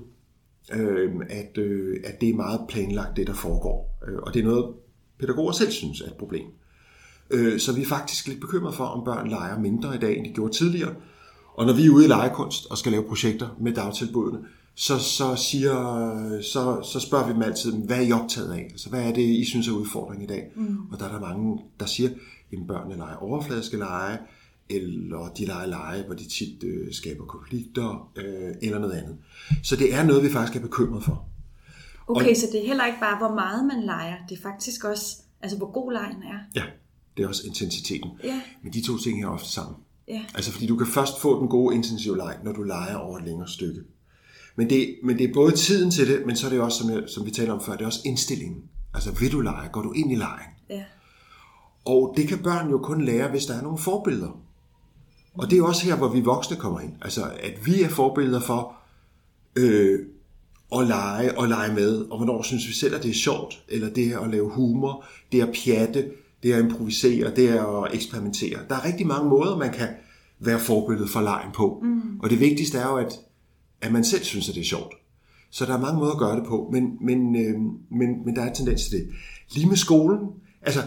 øh, 0.73 1.11
at, 1.29 1.57
øh, 1.57 1.97
at 2.03 2.21
det 2.21 2.29
er 2.29 2.35
meget 2.35 2.61
planlagt, 2.69 3.17
det 3.17 3.27
der 3.27 3.33
foregår. 3.33 3.97
Øh, 4.07 4.17
og 4.17 4.33
det 4.33 4.39
er 4.39 4.43
noget, 4.43 4.73
pædagoger 5.19 5.51
selv 5.51 5.71
synes 5.71 6.01
er 6.01 6.05
et 6.05 6.13
problem. 6.19 6.45
Øh, 7.29 7.59
så 7.59 7.73
vi 7.73 7.81
er 7.81 7.85
faktisk 7.85 8.27
lidt 8.27 8.41
bekymret 8.41 8.75
for, 8.75 8.83
om 8.83 9.05
børn 9.05 9.29
leger 9.29 9.59
mindre 9.59 9.95
i 9.95 9.99
dag, 9.99 10.17
end 10.17 10.25
de 10.25 10.33
gjorde 10.33 10.53
tidligere. 10.53 10.93
Og 11.55 11.65
når 11.65 11.73
vi 11.73 11.85
er 11.85 11.89
ude 11.89 12.05
i 12.05 12.07
legekunst 12.07 12.65
og 12.65 12.77
skal 12.77 12.91
lave 12.91 13.03
projekter 13.03 13.47
med 13.59 13.73
dagtilbudene, 13.73 14.39
så, 14.75 14.99
så, 14.99 15.35
siger, 15.35 16.41
så, 16.41 16.81
så 16.93 16.99
spørger 16.99 17.27
vi 17.27 17.33
dem 17.33 17.41
altid, 17.41 17.73
hvad 17.85 17.97
er 17.97 18.01
I 18.01 18.11
optaget 18.11 18.51
af? 18.51 18.67
Altså, 18.71 18.89
hvad 18.89 19.03
er 19.03 19.13
det, 19.13 19.21
I 19.21 19.45
synes 19.45 19.67
er 19.67 19.71
udfordring 19.71 20.23
i 20.23 20.27
dag? 20.27 20.51
Mm. 20.55 20.77
Og 20.91 20.99
der 20.99 21.05
er 21.05 21.11
der 21.11 21.19
mange, 21.19 21.59
der 21.79 21.85
siger, 21.85 22.09
at 22.53 22.57
børnene 22.67 22.97
leger 22.97 23.15
overfladiske 23.15 23.77
lege, 23.77 24.17
eller 24.69 25.31
de 25.37 25.45
leger 25.45 25.65
lege, 25.65 26.03
hvor 26.03 26.15
de 26.15 26.29
tit 26.29 26.63
øh, 26.63 26.93
skaber 26.93 27.25
konflikter, 27.25 28.09
øh, 28.15 28.55
eller 28.61 28.79
noget 28.79 28.93
andet. 28.93 29.17
Så 29.63 29.75
det 29.75 29.93
er 29.93 30.03
noget, 30.03 30.23
vi 30.23 30.29
faktisk 30.29 30.57
er 30.57 30.61
bekymret 30.61 31.03
for. 31.03 31.25
Okay, 32.07 32.29
og, 32.29 32.37
så 32.37 32.47
det 32.51 32.63
er 32.63 32.67
heller 32.67 32.85
ikke 32.85 32.99
bare, 32.99 33.17
hvor 33.17 33.35
meget 33.35 33.65
man 33.65 33.83
leger. 33.83 34.15
Det 34.29 34.37
er 34.37 34.41
faktisk 34.41 34.83
også, 34.83 35.17
altså 35.41 35.57
hvor 35.57 35.71
god 35.71 35.91
lejen 35.91 36.23
er. 36.23 36.39
Ja, 36.55 36.63
det 37.17 37.23
er 37.23 37.27
også 37.27 37.43
intensiteten. 37.47 38.11
Ja. 38.23 38.41
Men 38.63 38.73
de 38.73 38.81
to 38.81 38.97
ting 38.97 39.23
er 39.23 39.27
ofte 39.27 39.49
sammen. 39.49 39.75
Ja. 40.07 40.25
Altså 40.35 40.51
fordi 40.51 40.67
du 40.67 40.77
kan 40.77 40.87
først 40.87 41.21
få 41.21 41.39
den 41.39 41.47
gode 41.47 41.75
intensive 41.75 42.17
leg, 42.17 42.37
når 42.43 42.51
du 42.51 42.63
leger 42.63 42.95
over 42.95 43.17
et 43.17 43.25
længere 43.25 43.47
stykke. 43.47 43.81
Men 44.55 44.69
det, 44.69 44.99
men 45.03 45.17
det 45.17 45.29
er 45.29 45.33
både 45.33 45.51
tiden 45.51 45.91
til 45.91 46.07
det, 46.07 46.25
men 46.25 46.35
så 46.35 46.45
er 46.45 46.49
det 46.49 46.61
også, 46.61 46.77
som, 46.77 46.89
jeg, 46.89 47.03
som 47.07 47.25
vi 47.25 47.31
talte 47.31 47.51
om 47.51 47.61
før, 47.61 47.73
det 47.73 47.81
er 47.81 47.85
også 47.85 48.01
indstillingen. 48.05 48.63
Altså 48.93 49.11
vil 49.11 49.31
du 49.31 49.41
lege? 49.41 49.69
Går 49.69 49.81
du 49.81 49.91
ind 49.91 50.11
i 50.11 50.15
lejen? 50.15 50.49
Ja. 50.69 50.83
Og 51.85 52.13
det 52.17 52.27
kan 52.27 52.43
børn 52.43 52.69
jo 52.69 52.77
kun 52.77 53.01
lære, 53.01 53.29
hvis 53.29 53.45
der 53.45 53.53
er 53.53 53.61
nogle 53.61 53.77
forbilleder. 53.77 54.39
Og 55.33 55.51
det 55.51 55.59
er 55.59 55.63
også 55.63 55.85
her, 55.85 55.95
hvor 55.95 56.07
vi 56.07 56.21
voksne 56.21 56.57
kommer 56.57 56.79
ind. 56.79 56.93
Altså, 57.01 57.31
at 57.39 57.65
vi 57.65 57.81
er 57.81 57.89
forbilleder 57.89 58.39
for 58.39 58.75
øh, 59.55 59.99
at 60.75 60.87
lege 60.87 61.37
og 61.37 61.47
lege 61.47 61.73
med, 61.73 61.97
og 61.97 62.17
hvornår 62.17 62.41
synes 62.41 62.67
vi 62.67 62.73
selv, 62.73 62.95
at 62.95 63.03
det 63.03 63.09
er 63.09 63.15
sjovt, 63.15 63.63
eller 63.69 63.89
det 63.89 64.07
er 64.07 64.19
at 64.19 64.31
lave 64.31 64.49
humor, 64.49 65.05
det 65.31 65.39
er 65.39 65.45
at 65.45 65.55
pjatte, 65.63 66.11
det 66.43 66.51
er 66.51 66.57
at 66.57 66.63
improvisere, 66.63 67.35
det 67.35 67.49
er 67.49 67.83
at 67.83 67.93
eksperimentere. 67.93 68.59
Der 68.69 68.75
er 68.75 68.85
rigtig 68.85 69.07
mange 69.07 69.29
måder, 69.29 69.57
man 69.57 69.73
kan 69.73 69.87
være 70.39 70.59
forbillede 70.59 71.07
for 71.07 71.21
lejen 71.21 71.51
på. 71.55 71.79
Mm. 71.83 72.19
Og 72.19 72.29
det 72.29 72.39
vigtigste 72.39 72.77
er 72.77 72.87
jo, 72.87 72.97
at, 72.97 73.19
at 73.81 73.91
man 73.91 74.03
selv 74.03 74.23
synes, 74.23 74.49
at 74.49 74.55
det 74.55 74.61
er 74.61 74.65
sjovt. 74.65 74.93
Så 75.49 75.65
der 75.65 75.73
er 75.73 75.81
mange 75.81 75.99
måder 75.99 76.11
at 76.11 76.19
gøre 76.19 76.35
det 76.35 76.45
på, 76.47 76.69
men, 76.71 76.97
men, 77.01 77.35
øh, 77.35 77.59
men, 77.99 78.25
men 78.25 78.35
der 78.35 78.41
er 78.41 78.47
en 78.47 78.55
tendens 78.55 78.83
til 78.83 78.91
det. 78.91 79.07
Lige 79.51 79.67
med 79.67 79.77
skolen, 79.77 80.19
altså, 80.61 80.79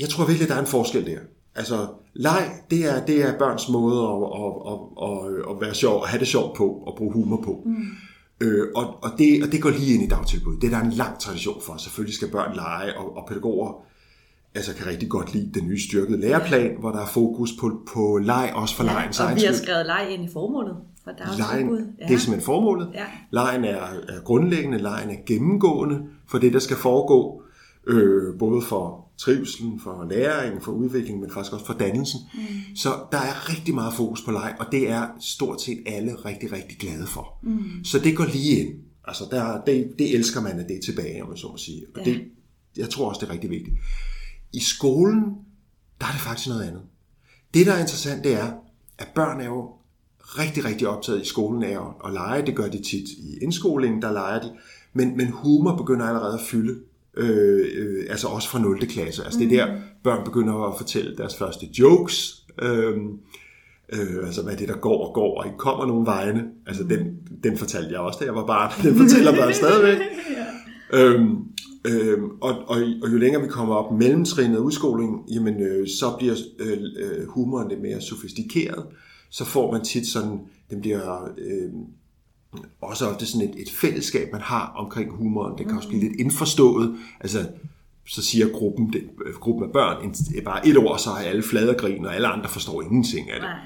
jeg 0.00 0.08
tror 0.08 0.26
virkelig, 0.26 0.48
der 0.48 0.54
er 0.54 0.60
en 0.60 0.66
forskel 0.66 1.06
der. 1.06 1.18
Altså, 1.54 1.88
leg, 2.14 2.50
det 2.70 2.84
er, 2.84 3.06
det 3.06 3.22
er 3.22 3.38
børns 3.38 3.68
måde 3.68 4.00
at, 4.02 4.22
at, 4.42 4.52
at, 4.72 4.78
at, 5.08 5.50
at 5.50 5.60
være 5.60 5.74
sjov, 5.74 6.02
at 6.02 6.08
have 6.08 6.20
det 6.20 6.28
sjovt 6.28 6.56
på, 6.56 6.68
og 6.68 6.94
bruge 6.96 7.12
humor 7.12 7.42
på. 7.44 7.62
Mm. 7.64 7.86
Øh, 8.40 8.66
og, 8.74 8.98
og, 9.02 9.10
det, 9.18 9.42
og 9.42 9.52
det 9.52 9.62
går 9.62 9.70
lige 9.70 9.94
ind 9.94 10.02
i 10.02 10.06
dagtilbud. 10.06 10.56
Det 10.56 10.72
er 10.72 10.78
der 10.78 10.84
en 10.84 10.92
lang 10.92 11.18
tradition 11.18 11.62
for. 11.62 11.76
Selvfølgelig 11.76 12.14
skal 12.14 12.30
børn 12.30 12.54
lege, 12.54 12.98
og, 12.98 13.16
og 13.16 13.28
pædagoger 13.28 13.84
altså 14.54 14.74
kan 14.74 14.86
rigtig 14.86 15.08
godt 15.08 15.34
lide 15.34 15.50
den 15.54 15.68
nye 15.68 15.80
styrkede 15.80 16.20
læreplan, 16.20 16.76
hvor 16.80 16.90
der 16.90 17.00
er 17.00 17.06
fokus 17.06 17.50
på, 17.60 17.80
på 17.94 18.18
leg, 18.22 18.52
også 18.54 18.74
for 18.74 18.84
legens 18.84 19.20
og 19.20 19.26
egen 19.26 19.36
vi 19.36 19.42
har 19.42 19.52
skrevet 19.52 19.86
leg 19.86 20.06
ind 20.10 20.24
i 20.24 20.28
formålet 20.32 20.76
for 21.04 21.10
Lejen, 21.18 21.38
dagtilbud. 21.38 21.78
det 21.78 22.14
er 22.14 22.18
simpelthen 22.18 22.40
formålet. 22.40 22.90
Ja. 22.94 23.04
Lejen 23.30 23.64
er, 23.64 23.76
er 24.08 24.20
grundlæggende, 24.24 24.78
lejen 24.78 25.10
er 25.10 25.16
gennemgående 25.26 26.02
for 26.26 26.38
det, 26.38 26.52
der 26.52 26.58
skal 26.58 26.76
foregå, 26.76 27.42
øh, 27.88 28.38
både 28.38 28.62
for 28.62 29.08
trivselen, 29.18 29.80
for 29.80 30.06
læringen, 30.10 30.60
for 30.62 30.72
udviklingen, 30.72 31.20
men 31.20 31.30
faktisk 31.30 31.52
også 31.52 31.66
for 31.66 31.74
dannelsen. 31.74 32.20
Mm. 32.34 32.40
Så 32.76 32.88
der 33.12 33.18
er 33.18 33.48
rigtig 33.50 33.74
meget 33.74 33.94
fokus 33.94 34.22
på 34.22 34.30
leg, 34.30 34.56
og 34.60 34.66
det 34.72 34.90
er 34.90 35.08
stort 35.20 35.62
set 35.62 35.82
alle 35.86 36.14
rigtig, 36.14 36.52
rigtig 36.52 36.78
glade 36.78 37.06
for. 37.06 37.38
Mm. 37.42 37.84
Så 37.84 37.98
det 37.98 38.16
går 38.16 38.24
lige 38.24 38.60
ind. 38.60 38.74
Altså, 39.04 39.24
der, 39.30 39.60
det, 39.64 39.94
det 39.98 40.14
elsker 40.14 40.40
man, 40.40 40.58
at 40.60 40.68
det 40.68 40.76
er 40.76 40.80
tilbage, 40.80 41.22
om 41.22 41.28
man 41.28 41.36
så 41.38 41.48
må 41.48 41.56
sige. 41.56 41.86
Og 41.94 42.00
Ja. 42.06 42.10
det, 42.10 42.20
jeg 42.76 42.90
tror 42.90 43.08
også, 43.08 43.18
det 43.20 43.28
er 43.28 43.32
rigtig 43.32 43.50
vigtigt. 43.50 43.76
I 44.52 44.60
skolen, 44.60 45.20
der 46.00 46.06
er 46.06 46.10
det 46.12 46.20
faktisk 46.20 46.48
noget 46.48 46.62
andet. 46.62 46.82
Det, 47.54 47.66
der 47.66 47.72
er 47.72 47.80
interessant, 47.80 48.24
det 48.24 48.34
er, 48.34 48.52
at 48.98 49.08
børn 49.14 49.40
er 49.40 49.44
jo 49.46 49.70
rigtig, 50.20 50.64
rigtig 50.64 50.88
optaget 50.88 51.22
i 51.22 51.24
skolen 51.24 51.62
af 51.62 51.70
at, 51.70 51.86
at 52.06 52.12
lege. 52.12 52.46
Det 52.46 52.56
gør 52.56 52.68
de 52.68 52.82
tit 52.82 53.08
i 53.08 53.38
indskolingen, 53.42 54.02
der 54.02 54.12
leger 54.12 54.40
de. 54.40 54.52
Men, 54.92 55.16
men 55.16 55.28
humor 55.28 55.76
begynder 55.76 56.06
allerede 56.06 56.34
at 56.34 56.40
fylde, 56.46 56.80
øh, 57.18 57.66
øh, 57.74 58.04
altså 58.10 58.28
også 58.28 58.48
fra 58.48 58.58
0. 58.58 58.86
klasse. 58.86 59.24
Altså 59.24 59.38
det 59.40 59.52
er 59.52 59.66
der, 59.66 59.74
børn 60.04 60.24
begynder 60.24 60.54
at 60.54 60.78
fortælle 60.78 61.16
deres 61.16 61.36
første 61.36 61.66
jokes. 61.78 62.46
Øh, 62.62 62.96
øh, 63.92 64.26
altså 64.26 64.42
hvad 64.42 64.52
er 64.52 64.56
det, 64.56 64.68
der 64.68 64.76
går 64.76 65.06
og 65.08 65.14
går, 65.14 65.38
og 65.38 65.46
ikke 65.46 65.58
kommer 65.58 65.86
nogen 65.86 66.06
vegne. 66.06 66.44
Altså 66.66 66.84
den, 66.84 67.16
den 67.44 67.58
fortalte 67.58 67.92
jeg 67.92 68.00
også, 68.00 68.18
da 68.20 68.24
jeg 68.24 68.34
var 68.34 68.46
barn. 68.46 68.72
Den 68.82 68.94
fortæller 68.96 69.32
børn 69.32 69.54
stadigvæk. 69.62 69.98
Øhm, 70.92 71.36
øhm, 71.84 72.30
og, 72.40 72.54
og, 72.66 72.76
og 73.02 73.12
jo 73.12 73.16
længere 73.18 73.42
vi 73.42 73.48
kommer 73.48 73.74
op 73.74 73.98
mellemtrinnet 73.98 74.58
og 74.58 74.64
udskolingen, 74.64 75.18
jamen 75.30 75.62
øh, 75.62 75.88
så 75.88 76.14
bliver 76.18 76.34
øh, 76.58 76.78
øh, 76.98 77.26
humoren 77.28 77.68
lidt 77.68 77.82
mere 77.82 78.00
sofistikeret. 78.00 78.84
Så 79.30 79.44
får 79.44 79.72
man 79.72 79.84
tit 79.84 80.06
sådan, 80.06 80.40
den 80.70 80.80
bliver 80.80 81.24
øh, 81.38 81.70
også 82.80 83.08
ofte 83.10 83.26
sådan 83.26 83.48
et, 83.48 83.54
et 83.62 83.70
fællesskab, 83.70 84.32
man 84.32 84.40
har 84.40 84.72
omkring 84.76 85.10
humoren. 85.10 85.58
Det 85.58 85.66
kan 85.66 85.76
også 85.76 85.88
blive 85.88 86.02
lidt 86.02 86.20
indforstået. 86.20 86.96
Altså, 87.20 87.48
så 88.06 88.22
siger 88.22 88.48
gruppen, 88.48 88.94
øh, 89.26 89.34
gruppen 89.34 89.64
af 89.64 89.72
børn 89.72 90.04
en, 90.04 90.44
bare 90.44 90.68
et 90.68 90.76
ord, 90.76 90.98
så 90.98 91.10
har 91.10 91.18
alle 91.18 91.42
flade 91.42 91.74
grin, 91.74 92.04
og 92.06 92.14
alle 92.14 92.28
andre 92.28 92.48
forstår 92.48 92.82
ingenting 92.82 93.30
af 93.30 93.40
det. 93.40 93.48
Nej. 93.48 93.58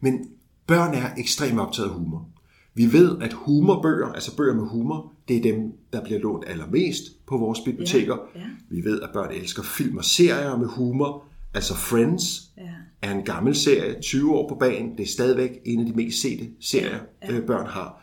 Men 0.00 0.28
børn 0.66 0.94
er 0.94 1.08
ekstremt 1.18 1.60
optaget 1.60 1.88
af 1.88 1.94
humor. 1.94 2.28
Vi 2.74 2.92
ved, 2.92 3.18
at 3.22 3.32
humorbøger, 3.32 4.06
altså 4.12 4.36
bøger 4.36 4.54
med 4.54 4.64
humor, 4.64 5.12
det 5.28 5.36
er 5.36 5.42
dem, 5.42 5.72
der 5.92 6.04
bliver 6.04 6.20
lånt 6.20 6.44
allermest 6.46 7.02
på 7.26 7.38
vores 7.38 7.60
biblioteker. 7.60 8.16
Ja, 8.34 8.40
ja. 8.40 8.46
Vi 8.70 8.84
ved, 8.84 9.00
at 9.02 9.10
børn 9.12 9.30
elsker 9.34 9.62
film 9.62 9.96
og 9.96 10.04
serier 10.04 10.56
med 10.56 10.66
humor. 10.66 11.24
Altså 11.54 11.74
Friends 11.74 12.42
Ja. 12.56 12.62
er 13.02 13.12
en 13.14 13.22
gammel 13.24 13.54
serie, 13.54 14.00
20 14.00 14.34
år 14.34 14.48
på 14.48 14.54
banen. 14.54 14.96
Det 14.98 15.02
er 15.02 15.08
stadigvæk 15.08 15.50
en 15.64 15.80
af 15.80 15.86
de 15.86 15.92
mest 15.92 16.20
sete 16.20 16.48
serier, 16.60 16.98
ja, 17.22 17.34
ja. 17.34 17.40
børn 17.40 17.66
har. 17.66 18.01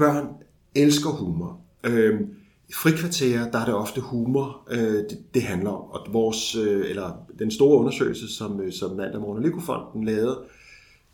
Børn 0.00 0.28
elsker 0.74 1.10
humor. 1.10 1.60
Øhm, 1.84 2.34
I 2.68 2.72
frikvarterer, 2.72 3.50
der 3.50 3.58
er 3.58 3.64
det 3.64 3.74
ofte 3.74 4.00
humor, 4.00 4.68
øh, 4.70 4.94
det, 4.94 5.34
det 5.34 5.42
handler 5.42 5.70
om. 5.70 5.90
Og 5.90 6.06
vores, 6.12 6.54
øh, 6.54 6.90
eller 6.90 7.12
den 7.38 7.50
store 7.50 7.78
undersøgelse, 7.78 8.34
som, 8.36 8.60
øh, 8.60 8.72
som 8.72 8.96
Mandag 8.96 9.20
Morgen 9.20 9.38
og 9.38 9.42
Lykofonden 9.42 10.04
lavede, 10.04 10.42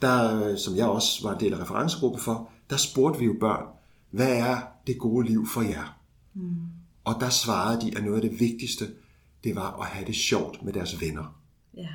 der, 0.03 0.44
øh, 0.44 0.59
som 0.59 0.77
jeg 0.77 0.87
også 0.87 1.22
var 1.22 1.35
en 1.35 1.40
del 1.40 1.55
af 1.55 1.61
referencegruppe 1.61 2.20
for, 2.20 2.51
der 2.70 2.77
spurgte 2.77 3.18
vi 3.18 3.25
jo 3.25 3.35
børn, 3.40 3.64
hvad 4.11 4.38
er 4.38 4.57
det 4.87 4.99
gode 4.99 5.27
liv 5.27 5.46
for 5.46 5.62
jer? 5.62 5.99
Mm. 6.35 6.57
Og 7.05 7.14
der 7.20 7.29
svarede 7.29 7.81
de, 7.81 7.96
at 7.96 8.05
noget 8.05 8.22
af 8.22 8.31
det 8.31 8.40
vigtigste, 8.40 8.85
det 9.44 9.57
var 9.57 9.81
at 9.81 9.87
have 9.87 10.07
det 10.07 10.14
sjovt 10.14 10.62
med 10.62 10.72
deres 10.72 11.01
venner. 11.01 11.37
Ja. 11.77 11.88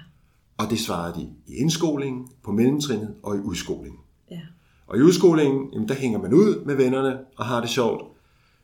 Og 0.58 0.70
det 0.70 0.80
svarede 0.80 1.20
de 1.20 1.30
i 1.48 1.56
indskolingen, 1.56 2.28
på 2.44 2.52
mellemtrinnet 2.52 3.16
og 3.24 3.36
i 3.36 3.40
udskolingen. 3.40 4.00
Og 4.92 4.98
i 4.98 5.02
udskolingen, 5.02 5.70
jamen, 5.74 5.88
der 5.88 5.96
hænger 5.96 6.20
man 6.20 6.34
ud 6.34 6.66
med 6.66 6.76
vennerne 6.76 7.20
og 7.38 7.46
har 7.46 7.62
det 7.62 7.70
sjovt. 7.70 8.04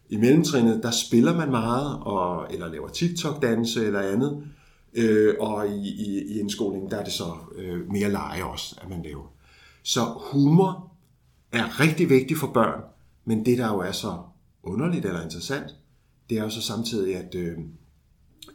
I 0.09 0.17
mellemtrinnet, 0.17 0.83
der 0.83 0.91
spiller 0.91 1.35
man 1.35 1.51
meget, 1.51 1.99
og, 2.01 2.53
eller 2.53 2.67
laver 2.67 2.87
TikTok-danse 2.87 3.85
eller 3.85 4.01
andet. 4.01 4.47
Øh, 4.93 5.35
og 5.39 5.67
i, 5.67 5.87
i, 5.87 6.21
i 6.27 6.39
indskolingen, 6.39 6.91
der 6.91 6.97
er 6.97 7.03
det 7.03 7.13
så 7.13 7.33
øh, 7.55 7.91
mere 7.91 8.11
lege 8.11 8.45
også, 8.45 8.75
at 8.81 8.89
man 8.89 9.03
laver. 9.03 9.33
Så 9.83 10.01
humor 10.31 10.91
er 11.51 11.79
rigtig 11.79 12.09
vigtigt 12.09 12.39
for 12.39 12.47
børn, 12.47 12.81
men 13.25 13.45
det, 13.45 13.57
der 13.57 13.67
jo 13.67 13.79
er 13.79 13.91
så 13.91 14.17
underligt 14.63 15.05
eller 15.05 15.23
interessant, 15.23 15.75
det 16.29 16.37
er 16.37 16.43
jo 16.43 16.49
så 16.49 16.61
samtidig, 16.61 17.15
at 17.15 17.35
øh, 17.35 17.57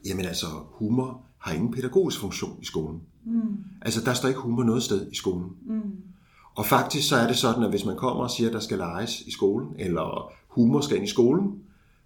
jamen 0.07 0.25
altså, 0.25 0.47
humor 0.71 1.25
har 1.39 1.53
ingen 1.53 1.73
pædagogisk 1.73 2.21
funktion 2.21 2.59
i 2.63 2.65
skolen. 2.65 3.01
Mm. 3.25 3.65
Altså, 3.83 4.05
der 4.05 4.15
står 4.15 4.29
ikke 4.29 4.41
humor 4.41 4.63
noget 4.63 4.83
sted 4.83 5.13
i 5.13 5.15
skolen. 5.15 5.51
Mm. 5.67 6.12
Og 6.55 6.67
faktisk 6.67 7.09
så 7.09 7.17
er 7.17 7.27
det 7.27 7.37
sådan, 7.37 7.63
at 7.63 7.71
hvis 7.71 7.85
man 7.85 7.97
kommer 7.97 8.25
og 8.25 8.31
siger, 8.31 8.49
at 8.49 8.55
der 8.55 8.61
skal 8.61 8.79
leges 8.79 9.21
i 9.21 9.31
skolen, 9.33 9.69
eller 9.79 10.33
humor 10.49 10.81
skal 10.81 10.97
ind 10.97 11.05
i 11.07 11.11
skolen, 11.11 11.53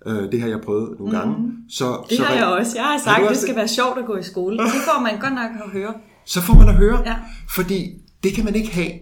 øh, 0.06 0.32
det 0.32 0.40
har 0.40 0.48
jeg 0.48 0.60
prøvet 0.60 0.98
nogle 0.98 1.18
gange, 1.18 1.52
så, 1.70 2.04
Det 2.10 2.16
så, 2.18 2.24
har 2.24 2.34
jeg 2.34 2.46
også. 2.46 2.72
Jeg 2.76 2.84
har 2.84 2.92
Har 2.92 2.98
sagt, 2.98 3.22
at 3.22 3.28
det 3.30 3.38
skal 3.38 3.56
være 3.56 3.68
sjovt 3.68 3.98
at 3.98 4.06
gå 4.06 4.16
i 4.16 4.22
skole. 4.22 4.58
Det 4.58 4.68
får 4.70 5.00
man 5.00 5.18
godt 5.20 5.34
nok 5.34 5.50
at 5.64 5.70
høre. 5.72 5.94
så 6.24 6.40
får 6.40 6.54
man 6.54 6.68
at 6.68 6.74
høre, 6.74 7.02
Ja. 7.06 7.16
fordi 7.50 7.92
det 8.22 8.32
kan 8.34 8.44
man 8.44 8.54
ikke 8.54 8.70
have. 8.74 8.92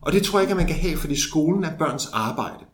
Og 0.00 0.12
det 0.12 0.22
tror 0.22 0.38
jeg 0.38 0.42
ikke, 0.44 0.50
at 0.50 0.56
man 0.56 0.66
kan 0.66 0.76
have, 0.76 0.96
fordi 0.96 1.20
skolen 1.20 1.64
er 1.64 1.76
børns 1.78 2.06
arbejde. 2.12 2.64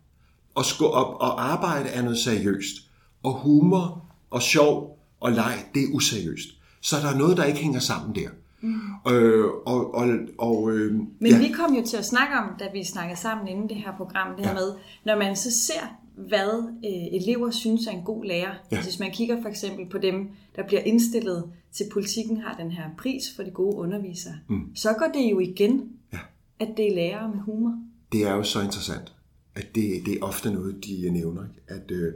Og, 0.54 0.64
sko- 0.64 0.90
og, 0.92 1.20
og 1.20 1.52
arbejde 1.52 1.88
er 1.88 2.02
noget 2.02 2.18
seriøst. 2.18 2.76
Og 3.22 3.32
humor 3.34 4.04
og 4.30 4.42
sjov 4.42 4.98
og 5.20 5.32
leg, 5.32 5.64
det 5.74 5.82
er 5.82 5.86
useriøst. 5.92 6.48
Så 6.80 6.96
der 6.96 7.08
er 7.08 7.18
noget, 7.18 7.36
der 7.36 7.44
ikke 7.44 7.58
hænger 7.58 7.80
sammen 7.80 8.14
der. 8.14 8.28
Mm. 8.60 9.12
Øh, 9.12 9.44
og, 9.66 9.94
og, 9.94 10.08
og, 10.38 10.70
øh, 10.72 10.94
Men 10.94 11.08
ja. 11.32 11.38
vi 11.38 11.48
kom 11.48 11.74
jo 11.74 11.84
til 11.86 11.96
at 11.96 12.04
snakke 12.04 12.34
om, 12.34 12.50
da 12.58 12.64
vi 12.72 12.84
snakkede 12.84 13.20
sammen 13.20 13.48
inden 13.48 13.68
det 13.68 13.76
her 13.76 13.92
program, 13.96 14.36
det 14.36 14.44
her 14.46 14.52
Ja. 14.52 14.58
med, 14.60 14.72
når 15.04 15.16
man 15.18 15.36
så 15.36 15.50
ser, 15.50 15.96
hvad 16.14 16.68
øh, 16.84 17.20
elever 17.22 17.50
synes 17.50 17.86
er 17.86 17.90
en 17.90 18.02
god 18.04 18.24
lærer. 18.24 18.54
Ja. 18.72 18.82
Hvis 18.82 18.98
man 18.98 19.10
kigger 19.10 19.42
for 19.42 19.48
eksempel 19.48 19.86
på 19.90 19.98
dem, 19.98 20.28
der 20.56 20.62
bliver 20.66 20.80
indstillet 20.80 21.44
til 21.72 21.84
politikken, 21.92 22.36
har 22.36 22.56
den 22.56 22.70
her 22.70 22.84
pris 22.98 23.22
for 23.36 23.42
de 23.42 23.50
gode 23.50 23.76
undervisere, 23.76 24.34
mm. 24.48 24.76
så 24.76 24.92
går 24.98 25.06
det 25.14 25.30
jo 25.30 25.40
igen, 25.40 25.90
Ja. 26.12 26.18
at 26.60 26.68
det 26.76 26.88
er 26.90 26.94
lærere 26.94 27.28
med 27.28 27.38
humor. 27.40 27.78
det 28.12 28.22
er 28.22 28.34
jo 28.34 28.42
så 28.42 28.60
interessant, 28.60 29.12
at 29.54 29.66
det, 29.74 30.02
det 30.06 30.12
er 30.18 30.22
ofte 30.22 30.50
noget, 30.52 30.84
de 30.84 31.10
nævner. 31.10 31.42
Ikke? 31.42 31.82
At 31.82 31.90
øh, 31.90 32.12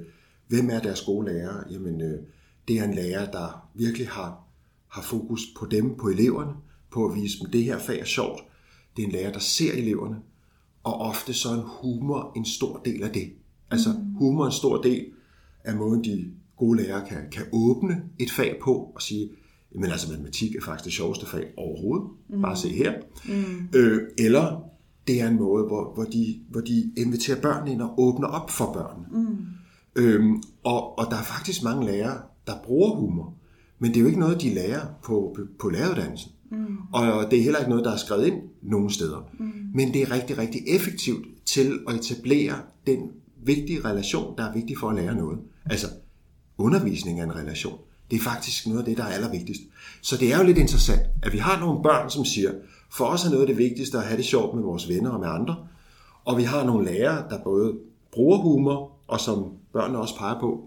hvem 0.48 0.70
er 0.70 0.80
deres 0.80 1.00
gode 1.02 1.26
lærer? 1.26 1.62
Jamen, 1.70 2.00
øh, 2.00 2.18
det 2.68 2.78
er 2.78 2.84
en 2.84 2.94
lærer, 2.94 3.30
der 3.30 3.68
virkelig 3.74 4.08
har, 4.08 4.38
har 4.90 5.02
fokus 5.02 5.40
på 5.58 5.66
dem, 5.66 5.96
på 5.96 6.08
eleverne, 6.08 6.52
på 6.90 7.06
at 7.06 7.14
vise 7.14 7.38
dem, 7.38 7.50
det 7.50 7.64
her 7.64 7.78
fag 7.78 8.00
er 8.00 8.04
sjovt. 8.04 8.40
Det 8.96 9.02
er 9.02 9.06
en 9.06 9.12
lærer, 9.12 9.32
der 9.32 9.38
ser 9.38 9.72
eleverne, 9.72 10.16
og 10.84 11.00
ofte 11.00 11.34
så 11.34 11.48
er 11.48 11.54
en 11.54 11.64
humor 11.66 12.32
en 12.36 12.44
stor 12.44 12.80
del 12.84 13.02
af 13.02 13.10
det. 13.10 13.32
Altså, 13.70 13.90
humor 14.18 14.42
er 14.42 14.46
en 14.46 14.52
stor 14.52 14.82
del 14.82 15.06
af 15.64 15.76
måden, 15.76 16.04
de 16.04 16.30
gode 16.56 16.82
lærere 16.82 17.08
kan, 17.08 17.18
kan 17.32 17.42
åbne 17.52 18.02
et 18.18 18.30
fag 18.30 18.58
på 18.62 18.92
og 18.94 19.02
sige, 19.02 19.30
men 19.74 19.90
altså 19.90 20.10
matematik 20.10 20.54
er 20.54 20.60
faktisk 20.64 20.84
det 20.84 20.92
sjoveste 20.92 21.26
fag 21.26 21.46
overhovedet. 21.56 22.08
Mm. 22.28 22.42
Bare 22.42 22.56
se 22.56 22.68
her. 22.68 22.92
Mm. 23.28 23.68
Øh, 23.74 24.02
eller 24.18 24.62
det 25.06 25.20
er 25.20 25.28
en 25.28 25.36
måde, 25.36 25.64
hvor, 25.64 25.94
hvor, 25.94 26.04
de, 26.04 26.40
hvor 26.50 26.60
de 26.60 26.92
inviterer 26.96 27.40
børnene 27.40 27.72
ind 27.72 27.82
og 27.82 28.00
åbner 28.00 28.28
op 28.28 28.50
for 28.50 28.72
børnene. 28.72 29.06
Mm. 29.10 29.36
Øhm, 29.96 30.42
og, 30.64 30.98
og 30.98 31.06
der 31.10 31.16
er 31.16 31.22
faktisk 31.22 31.62
mange 31.62 31.86
lærere, 31.86 32.20
der 32.46 32.52
bruger 32.64 32.96
humor. 32.96 33.34
Men 33.80 33.90
det 33.90 33.96
er 33.96 34.00
jo 34.00 34.06
ikke 34.06 34.20
noget, 34.20 34.42
de 34.42 34.54
lærer 34.54 34.86
på, 35.02 35.36
på, 35.60 35.68
læreruddannelsen. 35.68 36.32
Mm. 36.50 36.76
Og 36.92 37.30
det 37.30 37.38
er 37.38 37.42
heller 37.42 37.58
ikke 37.58 37.70
noget, 37.70 37.84
der 37.84 37.92
er 37.92 37.96
skrevet 37.96 38.26
ind 38.26 38.36
nogen 38.62 38.90
steder. 38.90 39.30
Mm. 39.38 39.50
Men 39.74 39.94
det 39.94 40.02
er 40.02 40.10
rigtig, 40.10 40.38
rigtig 40.38 40.60
effektivt 40.68 41.26
til 41.46 41.78
at 41.88 41.94
etablere 41.94 42.54
den 42.86 42.98
vigtige 43.44 43.84
relation, 43.84 44.36
der 44.38 44.44
er 44.44 44.52
vigtig 44.52 44.78
for 44.78 44.88
at 44.88 44.96
lære 44.96 45.14
noget. 45.14 45.38
Altså, 45.64 45.86
undervisning 46.58 47.20
er 47.20 47.24
en 47.24 47.36
relation. 47.36 47.78
Det 48.10 48.16
er 48.16 48.20
faktisk 48.20 48.66
noget 48.66 48.78
af 48.78 48.84
det, 48.84 48.96
der 48.96 49.04
er 49.04 49.08
allervigtigst. 49.08 49.62
Så 50.00 50.16
det 50.16 50.32
er 50.32 50.38
jo 50.38 50.44
lidt 50.44 50.58
interessant, 50.58 51.00
at 51.22 51.32
vi 51.32 51.38
har 51.38 51.60
nogle 51.60 51.82
børn, 51.82 52.10
som 52.10 52.24
siger, 52.24 52.52
for 52.90 53.04
os 53.04 53.24
er 53.24 53.30
noget 53.30 53.42
af 53.42 53.46
det 53.46 53.58
vigtigste 53.58 53.98
at 53.98 54.04
have 54.04 54.16
det 54.16 54.24
sjovt 54.24 54.54
med 54.54 54.62
vores 54.62 54.88
venner 54.88 55.10
og 55.10 55.20
med 55.20 55.28
andre. 55.28 55.56
Og 56.24 56.38
vi 56.38 56.42
har 56.42 56.64
nogle 56.64 56.84
lærere, 56.84 57.30
der 57.30 57.42
både 57.44 57.74
bruger 58.12 58.38
humor, 58.38 58.92
og 59.06 59.20
som 59.20 59.44
børnene 59.72 59.98
også 59.98 60.16
peger 60.18 60.40
på, 60.40 60.66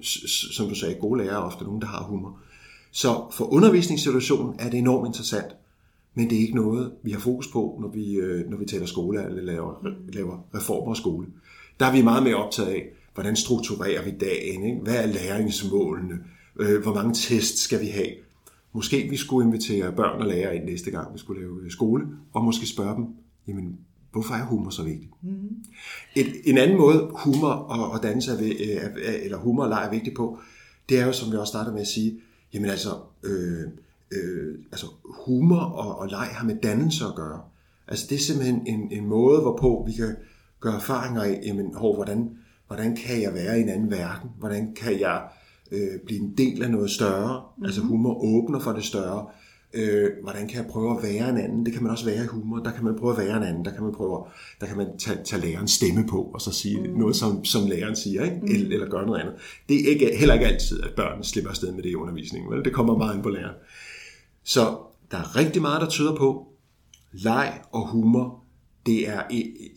som 0.54 0.68
du 0.68 0.76
sagde, 0.76 0.96
gode 0.96 1.24
lærere 1.24 1.36
er 1.36 1.46
ofte 1.46 1.64
nogen, 1.64 1.82
der 1.82 1.88
har 1.88 2.04
humor. 2.04 2.40
Så 2.96 3.26
for 3.32 3.46
undervisningssituationen 3.54 4.56
er 4.60 4.70
det 4.70 4.78
enormt 4.80 5.08
interessant, 5.08 5.56
men 6.16 6.30
det 6.30 6.38
er 6.38 6.42
ikke 6.42 6.56
noget, 6.56 6.92
vi 7.04 7.12
har 7.12 7.20
fokus 7.20 7.48
på, 7.48 7.78
når 7.82 7.88
vi, 7.88 8.14
øh, 8.16 8.50
når 8.50 8.58
vi 8.58 8.66
taler 8.66 8.86
skole 8.86 9.26
eller 9.26 9.42
laver, 9.42 9.88
laver 10.14 10.46
reformer 10.56 10.92
af 10.92 10.98
skole. 10.98 11.28
Der 11.80 11.86
er 11.86 11.92
vi 11.92 12.02
meget 12.02 12.24
mere 12.24 12.36
optaget 12.36 12.70
af, 12.70 12.86
hvordan 13.14 13.36
strukturerer 13.36 14.04
vi 14.04 14.12
dagen, 14.12 14.64
ikke? 14.64 14.78
hvad 14.84 14.96
er 15.04 15.06
læringsmålene, 15.08 16.20
øh, 16.60 16.82
hvor 16.82 16.94
mange 16.94 17.14
tests 17.14 17.62
skal 17.62 17.82
vi 17.82 17.88
have. 17.88 18.10
Måske 18.74 19.08
vi 19.10 19.18
skulle 19.18 19.48
invitere 19.48 19.92
børn 19.92 20.22
og 20.22 20.28
lærere 20.28 20.56
ind 20.56 20.64
næste 20.66 20.92
gang, 20.92 21.14
vi 21.14 21.20
skulle 21.20 21.42
lave 21.42 21.62
øh, 21.64 21.72
skole, 21.72 22.08
og 22.34 22.44
måske 22.44 22.66
spørge 22.68 22.96
dem, 22.96 23.06
jamen, 23.48 23.78
hvorfor 24.12 24.34
er 24.34 24.46
humor 24.46 24.70
så 24.70 24.84
vigtigt? 24.84 25.12
Mm. 25.22 25.30
Et, 26.16 26.28
en 26.46 26.58
anden 26.58 26.78
måde, 26.78 27.10
humor 27.16 27.48
og, 27.48 27.92
og 27.92 27.98
er, 28.06 28.38
vi- 28.40 28.72
er, 28.72 28.90
er, 29.04 29.14
eller 29.24 29.38
humor 29.38 29.64
og 29.64 29.70
leg 29.70 29.86
er 29.86 29.92
vigtigt 29.92 30.16
på, 30.16 30.40
det 30.90 31.00
er 31.00 31.06
jo, 31.06 31.12
som 31.12 31.32
vi 31.32 31.38
også 31.38 31.52
startede 31.52 31.74
med 31.74 31.82
at 31.82 31.88
sige, 31.88 32.20
jamen 32.54 32.70
altså, 32.70 32.90
øh, 33.24 33.68
øh, 34.12 34.56
altså 34.72 34.88
humor 35.04 35.60
og, 35.60 36.00
og 36.00 36.08
leg 36.08 36.28
har 36.32 36.46
med 36.46 36.56
dannelse 36.64 37.06
at 37.06 37.16
gøre. 37.16 37.42
Altså 37.88 38.06
det 38.10 38.16
er 38.16 38.20
simpelthen 38.20 38.68
en, 38.68 38.92
en 38.92 39.06
måde, 39.06 39.42
hvorpå 39.42 39.84
vi 39.88 39.94
kan 39.94 40.16
gøre 40.60 40.76
erfaringer 40.76 41.22
af, 41.22 41.42
jamen, 41.46 41.74
hov, 41.76 41.96
hvordan, 41.96 42.38
hvordan 42.68 42.96
kan 42.96 43.22
jeg 43.22 43.34
være 43.34 43.60
i 43.60 43.62
en 43.62 43.70
anden 43.70 43.92
verden? 43.92 44.30
Hvordan 44.40 44.74
kan 44.76 45.00
jeg 45.00 45.24
øh, 45.72 46.00
blive 46.06 46.20
en 46.20 46.34
del 46.38 46.64
af 46.64 46.72
noget 46.72 46.92
større? 46.92 47.42
Mm-hmm. 47.42 47.66
Altså 47.66 47.82
humor 47.82 48.24
åbner 48.24 48.60
for 48.60 48.72
det 48.72 48.84
større. 48.84 49.28
Øh, 49.76 50.10
hvordan 50.24 50.48
kan 50.48 50.58
jeg 50.58 50.72
prøve 50.72 50.98
at 50.98 51.04
være 51.04 51.30
en 51.30 51.38
anden? 51.38 51.66
Det 51.66 51.74
kan 51.74 51.84
man 51.84 51.92
også 51.92 52.06
være 52.06 52.24
i 52.24 52.28
humor. 52.28 52.60
Der 52.60 52.72
kan 52.72 52.84
man 52.84 52.96
prøve 53.00 53.12
at 53.12 53.18
være 53.18 53.38
en 53.38 53.44
anden. 53.44 53.66
Der 53.66 53.72
kan 53.72 53.84
man 53.84 53.94
prøve, 53.94 54.26
der 54.62 54.68
kan 54.68 54.78
man 54.78 54.88
tage, 54.98 55.18
tage 55.26 55.42
lærerens 55.42 55.72
stemme 55.72 56.08
på, 56.08 56.22
og 56.34 56.42
så 56.42 56.52
sige 56.52 56.80
mm. 56.80 57.00
noget, 57.00 57.16
som, 57.16 57.46
som 57.46 57.68
læreren 57.68 57.96
siger, 57.96 58.24
ikke? 58.24 58.38
Mm. 58.42 58.48
Eller, 58.48 58.74
eller 58.74 58.90
gøre 58.90 59.06
noget 59.06 59.20
andet. 59.20 59.36
Det 59.70 59.82
er 59.82 59.90
ikke, 59.90 60.18
heller 60.18 60.34
ikke 60.34 60.48
altid, 60.48 60.82
at 60.84 60.94
børn 60.96 61.24
slipper 61.24 61.52
afsted 61.52 61.72
med 61.72 61.84
det 61.84 61.90
i 61.90 61.96
undervisningen. 61.96 62.52
Vel? 62.52 62.66
Det 62.66 62.74
kommer 62.74 62.98
meget 62.98 63.16
ind 63.16 63.24
på 63.24 63.30
læreren. 63.30 63.56
Så 64.44 64.78
der 65.12 65.18
er 65.18 65.36
rigtig 65.36 65.62
meget, 65.62 65.82
der 65.82 65.90
tyder 65.90 66.16
på, 66.16 66.48
leg 67.12 67.62
og 67.72 67.88
humor, 67.88 68.44
det 68.86 69.10
er 69.10 69.22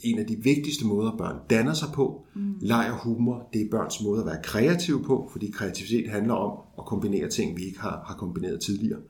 en 0.03 0.19
af 0.19 0.27
de 0.27 0.37
vigtigste 0.37 0.87
måder, 0.87 1.17
børn 1.17 1.37
danner 1.51 1.75
sig 1.75 1.89
på. 1.95 2.25
Mm. 2.35 2.55
Leg 2.61 2.89
og 2.93 2.99
humor, 2.99 3.49
det 3.53 3.61
er 3.61 3.71
børns 3.71 4.03
måde 4.03 4.21
at 4.21 4.27
være 4.27 4.43
kreative 4.43 5.03
på, 5.03 5.29
fordi 5.33 5.51
kreativitet 5.51 6.11
handler 6.11 6.35
om 6.35 6.59
at 6.79 6.85
kombinere 6.85 7.29
ting, 7.29 7.57
vi 7.57 7.63
ikke 7.65 7.81
har, 7.81 8.05
har 8.07 8.15
kombineret 8.15 8.61
tidligere. 8.61 9.01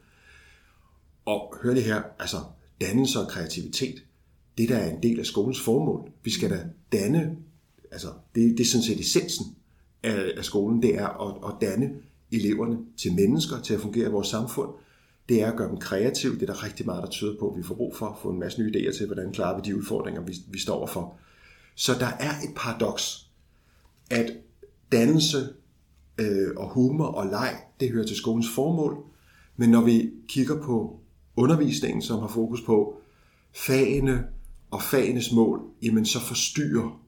Og 1.27 1.55
hør 1.63 1.75
det 1.75 1.83
her, 1.83 2.03
altså 2.19 2.37
dannelse 2.81 3.21
og 3.21 3.29
kreativitet, 3.29 4.05
det 4.59 4.69
der 4.69 4.77
er 4.77 4.91
en 4.91 5.03
del 5.03 5.21
af 5.21 5.27
skolens 5.27 5.61
formål. 5.61 6.11
Vi 6.23 6.31
skal 6.31 6.51
da 6.51 6.65
danne, 6.93 7.37
altså 7.91 8.09
det, 8.35 8.59
det 8.59 8.61
er 8.61 8.69
sådan 8.69 8.85
set 8.85 9.01
essensen 9.01 9.57
af, 10.03 10.33
af 10.37 10.45
skolen, 10.45 10.83
det 10.83 10.95
er 10.95 11.09
at, 11.09 11.55
at 11.55 11.69
danne 11.69 11.91
eleverne 12.33 12.79
til 12.97 13.15
mennesker, 13.15 13.61
til 13.61 13.75
at 13.75 13.81
fungere 13.81 14.09
i 14.09 14.13
vores 14.13 14.29
samfund. 14.29 14.71
Det 15.29 15.43
er 15.43 15.51
at 15.51 15.57
gøre 15.57 15.69
dem 15.69 15.77
kreative. 15.77 16.35
Det 16.35 16.43
er 16.43 16.47
der 16.47 16.65
rigtig 16.65 16.87
meget, 16.87 17.03
der 17.03 17.11
tyder 17.11 17.39
på, 17.39 17.51
at 17.51 17.59
vi 17.59 17.63
får 17.63 17.75
brug 17.75 17.97
for 17.97 18.07
at 18.07 18.19
få 18.23 18.31
en 18.31 18.39
masse 18.39 18.63
nye 18.63 18.73
idéer 18.73 18.97
til, 18.97 19.07
hvordan 19.07 19.33
klarer 19.33 19.57
vi 19.57 19.71
de 19.71 19.77
udfordringer, 19.77 20.23
vi, 20.23 20.37
vi 20.49 20.59
står 20.59 20.75
overfor. 20.75 21.17
Så 21.75 21.93
der 21.95 22.07
er 22.07 22.31
et 22.31 22.55
paradoks, 22.57 23.31
at 24.11 24.33
dannelse 24.93 25.49
øh, 26.19 26.49
og 26.57 26.69
humor 26.69 27.07
og 27.07 27.27
leg, 27.27 27.57
det 27.81 27.91
hører 27.91 28.07
til 28.07 28.17
skolens 28.17 28.47
formål, 28.55 29.05
men 29.57 29.71
når 29.71 29.85
vi 29.85 30.11
kigger 30.29 30.63
på 30.63 31.01
undervisningen, 31.37 32.03
som 32.03 32.21
har 32.21 32.29
fokus 32.29 32.61
på 32.61 32.97
fagene 33.55 34.25
og 34.71 34.83
fagenes 34.83 35.33
mål, 35.33 35.61
jamen 35.83 36.07
så 36.07 36.21
forstyrrer 36.21 37.03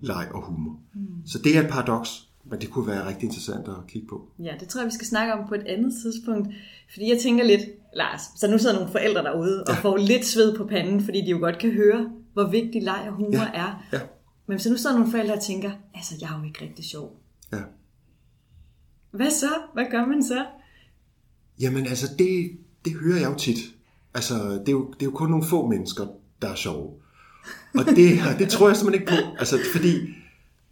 leg 0.00 0.28
og 0.34 0.42
humor. 0.42 0.80
Mm. 0.94 1.26
Så 1.26 1.38
det 1.38 1.56
er 1.56 1.62
et 1.62 1.70
paradoks, 1.70 2.28
men 2.44 2.60
det 2.60 2.70
kunne 2.70 2.86
være 2.86 3.08
rigtig 3.08 3.24
interessant 3.24 3.68
at 3.68 3.74
kigge 3.88 4.08
på. 4.08 4.28
Ja, 4.38 4.54
det 4.60 4.68
tror 4.68 4.80
jeg, 4.80 4.86
vi 4.86 4.94
skal 4.94 5.06
snakke 5.06 5.34
om 5.34 5.48
på 5.48 5.54
et 5.54 5.62
andet 5.66 5.94
tidspunkt. 6.02 6.48
Fordi 6.92 7.10
jeg 7.10 7.18
tænker 7.18 7.44
lidt, 7.44 7.62
Lars, 7.96 8.20
så 8.36 8.50
nu 8.50 8.58
sidder 8.58 8.74
nogle 8.74 8.92
forældre 8.92 9.22
derude 9.22 9.64
og 9.64 9.74
ja. 9.74 9.80
får 9.80 9.96
lidt 9.96 10.24
sved 10.24 10.56
på 10.56 10.64
panden, 10.64 11.04
fordi 11.04 11.20
de 11.20 11.30
jo 11.30 11.38
godt 11.38 11.58
kan 11.58 11.70
høre, 11.70 12.10
hvor 12.32 12.50
vigtig 12.50 12.82
leg 12.82 13.04
og 13.08 13.14
humor 13.14 13.32
ja. 13.32 13.50
er. 13.54 13.86
Ja. 13.92 14.00
Men 14.46 14.58
så 14.58 14.70
nu 14.70 14.76
sidder 14.76 14.96
nogle 14.96 15.10
forældre 15.10 15.34
og 15.34 15.42
tænker, 15.42 15.70
altså 15.94 16.14
jeg 16.20 16.34
er 16.34 16.38
jo 16.38 16.44
ikke 16.44 16.64
rigtig 16.64 16.84
sjov. 16.84 17.20
Ja. 17.52 17.62
Hvad 19.10 19.30
så? 19.30 19.50
Hvad 19.74 19.84
gør 19.90 20.06
man 20.06 20.22
så? 20.22 20.46
Jamen 21.60 21.86
altså, 21.86 22.06
det, 22.18 22.58
det 22.86 22.94
hører 22.94 23.18
jeg 23.18 23.30
jo 23.30 23.38
tit. 23.38 23.58
Altså, 24.14 24.34
det 24.34 24.68
er 24.68 24.72
jo, 24.72 24.90
det 24.90 25.02
er 25.02 25.06
jo 25.06 25.10
kun 25.10 25.30
nogle 25.30 25.46
få 25.46 25.66
mennesker, 25.66 26.06
der 26.42 26.48
er 26.48 26.54
sjove. 26.54 26.90
Og 27.74 27.84
det, 27.86 28.20
det 28.38 28.48
tror 28.48 28.68
jeg 28.68 28.76
simpelthen 28.76 29.02
ikke 29.02 29.12
på. 29.12 29.36
Altså, 29.38 29.58
fordi 29.72 29.98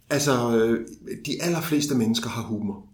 altså, 0.09 0.57
øh, 0.57 0.87
de 1.25 1.43
allerfleste 1.43 1.95
mennesker 1.95 2.29
har 2.29 2.41
humor. 2.41 2.85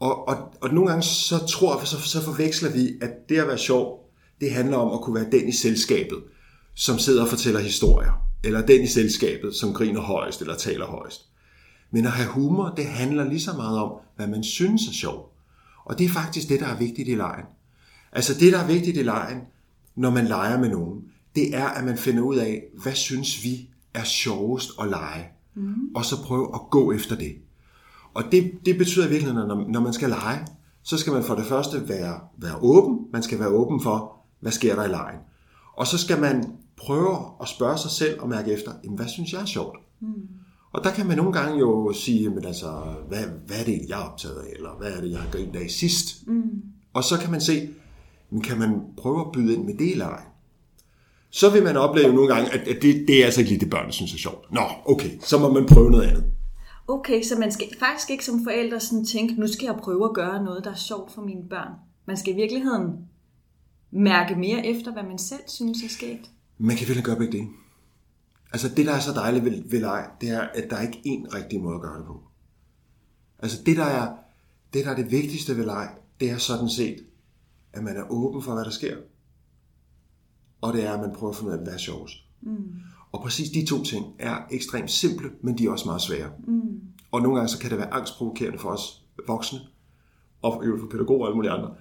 Og, 0.00 0.28
og, 0.28 0.54
og 0.60 0.74
nogle 0.74 0.90
gange 0.90 1.02
så 1.02 1.46
tror 1.46 1.78
jeg, 1.78 1.88
så, 1.88 2.00
så 2.00 2.22
forveksler 2.22 2.70
vi, 2.70 2.92
at 3.00 3.28
det 3.28 3.38
at 3.38 3.48
være 3.48 3.58
sjov, 3.58 4.10
det 4.40 4.52
handler 4.52 4.76
om 4.76 4.92
at 4.92 5.00
kunne 5.00 5.14
være 5.14 5.30
den 5.30 5.48
i 5.48 5.52
selskabet, 5.52 6.18
som 6.74 6.98
sidder 6.98 7.22
og 7.22 7.28
fortæller 7.28 7.60
historier. 7.60 8.12
Eller 8.44 8.66
den 8.66 8.82
i 8.82 8.86
selskabet, 8.86 9.54
som 9.54 9.74
griner 9.74 10.00
højst 10.00 10.40
eller 10.40 10.56
taler 10.56 10.86
højst. 10.86 11.20
Men 11.90 12.06
at 12.06 12.12
have 12.12 12.28
humor, 12.28 12.72
det 12.76 12.86
handler 12.86 13.28
lige 13.28 13.40
så 13.40 13.52
meget 13.52 13.78
om, 13.78 13.92
hvad 14.16 14.26
man 14.26 14.44
synes 14.44 14.88
er 14.88 14.92
sjov. 14.92 15.32
Og 15.84 15.98
det 15.98 16.04
er 16.04 16.08
faktisk 16.08 16.48
det, 16.48 16.60
der 16.60 16.66
er 16.66 16.78
vigtigt 16.78 17.08
i 17.08 17.14
lejen. 17.14 17.44
Altså 18.12 18.34
det, 18.34 18.52
der 18.52 18.58
er 18.58 18.66
vigtigt 18.66 18.96
i 18.96 19.02
lejen, 19.02 19.38
når 19.96 20.10
man 20.10 20.26
leger 20.26 20.58
med 20.58 20.68
nogen, 20.68 21.04
det 21.34 21.56
er, 21.56 21.66
at 21.66 21.84
man 21.84 21.98
finder 21.98 22.22
ud 22.22 22.36
af, 22.36 22.62
hvad 22.82 22.94
synes 22.94 23.44
vi 23.44 23.68
er 23.94 24.04
sjovest 24.04 24.70
at 24.80 24.88
lege. 24.88 25.28
Mm. 25.54 25.74
Og 25.94 26.04
så 26.04 26.22
prøve 26.22 26.54
at 26.54 26.60
gå 26.70 26.92
efter 26.92 27.16
det. 27.16 27.32
Og 28.14 28.24
det, 28.32 28.52
det 28.66 28.78
betyder 28.78 29.08
virkelig, 29.08 29.34
når, 29.34 29.64
når 29.68 29.80
man 29.80 29.92
skal 29.92 30.08
lege, 30.08 30.46
så 30.82 30.96
skal 30.96 31.12
man 31.12 31.24
for 31.24 31.34
det 31.34 31.44
første 31.44 31.88
være, 31.88 32.20
være 32.38 32.56
åben. 32.60 32.98
Man 33.12 33.22
skal 33.22 33.38
være 33.38 33.48
åben 33.48 33.80
for, 33.80 34.16
hvad 34.40 34.52
sker 34.52 34.74
der 34.74 34.84
i 34.84 34.88
lejen. 34.88 35.18
Og 35.76 35.86
så 35.86 35.98
skal 35.98 36.20
man 36.20 36.44
prøve 36.76 37.16
at 37.42 37.48
spørge 37.48 37.78
sig 37.78 37.90
selv 37.90 38.20
og 38.20 38.28
mærke 38.28 38.52
efter, 38.52 38.72
jamen, 38.84 38.96
hvad 38.96 39.08
synes 39.08 39.32
jeg 39.32 39.40
er 39.40 39.46
sjovt? 39.46 39.76
Mm. 40.00 40.08
Og 40.72 40.84
der 40.84 40.90
kan 40.90 41.06
man 41.06 41.16
nogle 41.16 41.32
gange 41.32 41.58
jo 41.58 41.92
sige, 41.92 42.30
men 42.30 42.44
altså, 42.44 42.70
hvad, 43.08 43.24
hvad 43.46 43.60
er 43.60 43.64
det, 43.64 43.80
jeg 43.88 44.00
er 44.00 44.04
optaget 44.04 44.36
af, 44.36 44.52
eller 44.56 44.70
hvad 44.78 44.92
er 44.92 45.00
det, 45.00 45.10
jeg 45.10 45.18
har 45.20 45.30
grinet 45.30 45.56
af 45.56 45.70
sidst? 45.70 46.26
Mm. 46.26 46.42
Og 46.92 47.04
så 47.04 47.18
kan 47.18 47.30
man 47.30 47.40
se, 47.40 47.68
men 48.32 48.40
kan 48.40 48.58
man 48.58 48.80
prøve 48.96 49.20
at 49.20 49.32
byde 49.32 49.54
ind 49.54 49.64
med 49.64 49.74
det 49.74 49.90
i 49.90 49.94
lejen? 49.94 50.26
Så 51.30 51.50
vil 51.50 51.62
man 51.62 51.76
opleve 51.76 52.14
nogle 52.14 52.34
gange, 52.34 52.52
at 52.52 52.82
det, 52.82 53.04
det 53.08 53.20
er 53.20 53.24
altså 53.24 53.40
ikke 53.40 53.50
lige 53.50 53.60
det, 53.60 53.70
børn 53.70 53.92
synes 53.92 54.14
er 54.14 54.18
sjovt. 54.18 54.52
Nå, 54.52 54.60
okay, 54.84 55.10
så 55.20 55.38
må 55.38 55.52
man 55.52 55.66
prøve 55.66 55.90
noget 55.90 56.08
andet. 56.08 56.24
Okay, 56.88 57.22
så 57.22 57.38
man 57.38 57.52
skal 57.52 57.66
faktisk 57.78 58.10
ikke 58.10 58.24
som 58.24 58.44
forældre 58.44 58.80
sådan 58.80 59.04
tænke, 59.04 59.34
nu 59.34 59.46
skal 59.46 59.64
jeg 59.64 59.74
prøve 59.82 60.04
at 60.04 60.14
gøre 60.14 60.44
noget, 60.44 60.64
der 60.64 60.70
er 60.70 60.74
sjovt 60.74 61.12
for 61.12 61.22
mine 61.22 61.48
børn. 61.50 61.72
Man 62.06 62.16
skal 62.16 62.32
i 62.32 62.36
virkeligheden 62.36 62.92
mærke 63.90 64.34
mere 64.34 64.66
efter, 64.66 64.92
hvad 64.92 65.02
man 65.02 65.18
selv 65.18 65.42
synes 65.46 65.82
er 65.82 65.88
sket. 65.88 66.30
Man 66.58 66.76
kan 66.76 66.86
virkelig 66.88 67.04
gøre 67.04 67.16
begge 67.16 67.38
det. 67.38 67.48
Altså 68.52 68.68
det, 68.68 68.86
der 68.86 68.92
er 68.92 69.00
så 69.00 69.12
dejligt 69.12 69.44
ved, 69.44 69.62
ved 69.70 69.80
leg, 69.80 70.06
det 70.20 70.28
er, 70.28 70.40
at 70.40 70.70
der 70.70 70.76
er 70.76 70.82
ikke 70.82 70.98
én 71.06 71.36
rigtig 71.36 71.60
måde 71.60 71.74
at 71.74 71.80
gøre 71.80 71.98
det 71.98 72.06
på. 72.06 72.20
Altså 73.38 73.62
det, 73.66 73.76
der 73.76 73.84
er 73.84 74.12
det, 74.74 74.84
der 74.84 74.90
er 74.90 74.96
det 74.96 75.10
vigtigste 75.10 75.56
ved 75.56 75.64
leg, 75.64 75.88
det 76.20 76.30
er 76.30 76.38
sådan 76.38 76.68
set, 76.68 76.96
at 77.72 77.84
man 77.84 77.96
er 77.96 78.10
åben 78.10 78.42
for, 78.42 78.54
hvad 78.54 78.64
der 78.64 78.70
sker. 78.70 78.96
Og 80.60 80.72
det 80.72 80.84
er, 80.84 80.92
at 80.92 81.00
man 81.00 81.12
prøver 81.14 81.30
at 81.32 81.36
finde 81.36 81.52
ud 81.52 81.56
af, 81.56 81.62
hvad 81.62 81.72
er 81.72 81.78
sjovest. 81.78 82.14
Mm. 82.40 82.72
Og 83.12 83.20
præcis 83.20 83.50
de 83.50 83.66
to 83.66 83.84
ting 83.84 84.06
er 84.18 84.36
ekstremt 84.50 84.90
simple, 84.90 85.30
men 85.42 85.58
de 85.58 85.66
er 85.66 85.70
også 85.70 85.84
meget 85.84 86.02
svære. 86.02 86.30
Mm. 86.46 86.80
Og 87.10 87.22
nogle 87.22 87.36
gange 87.36 87.48
så 87.48 87.58
kan 87.58 87.70
det 87.70 87.78
være 87.78 87.92
angstprovokerende 87.92 88.58
for 88.58 88.68
os 88.68 89.04
voksne, 89.26 89.60
og 90.42 90.62
for 90.80 90.86
pædagoger 90.90 91.20
og 91.20 91.26
alle 91.26 91.36
mulige 91.36 91.52
andre, 91.52 91.74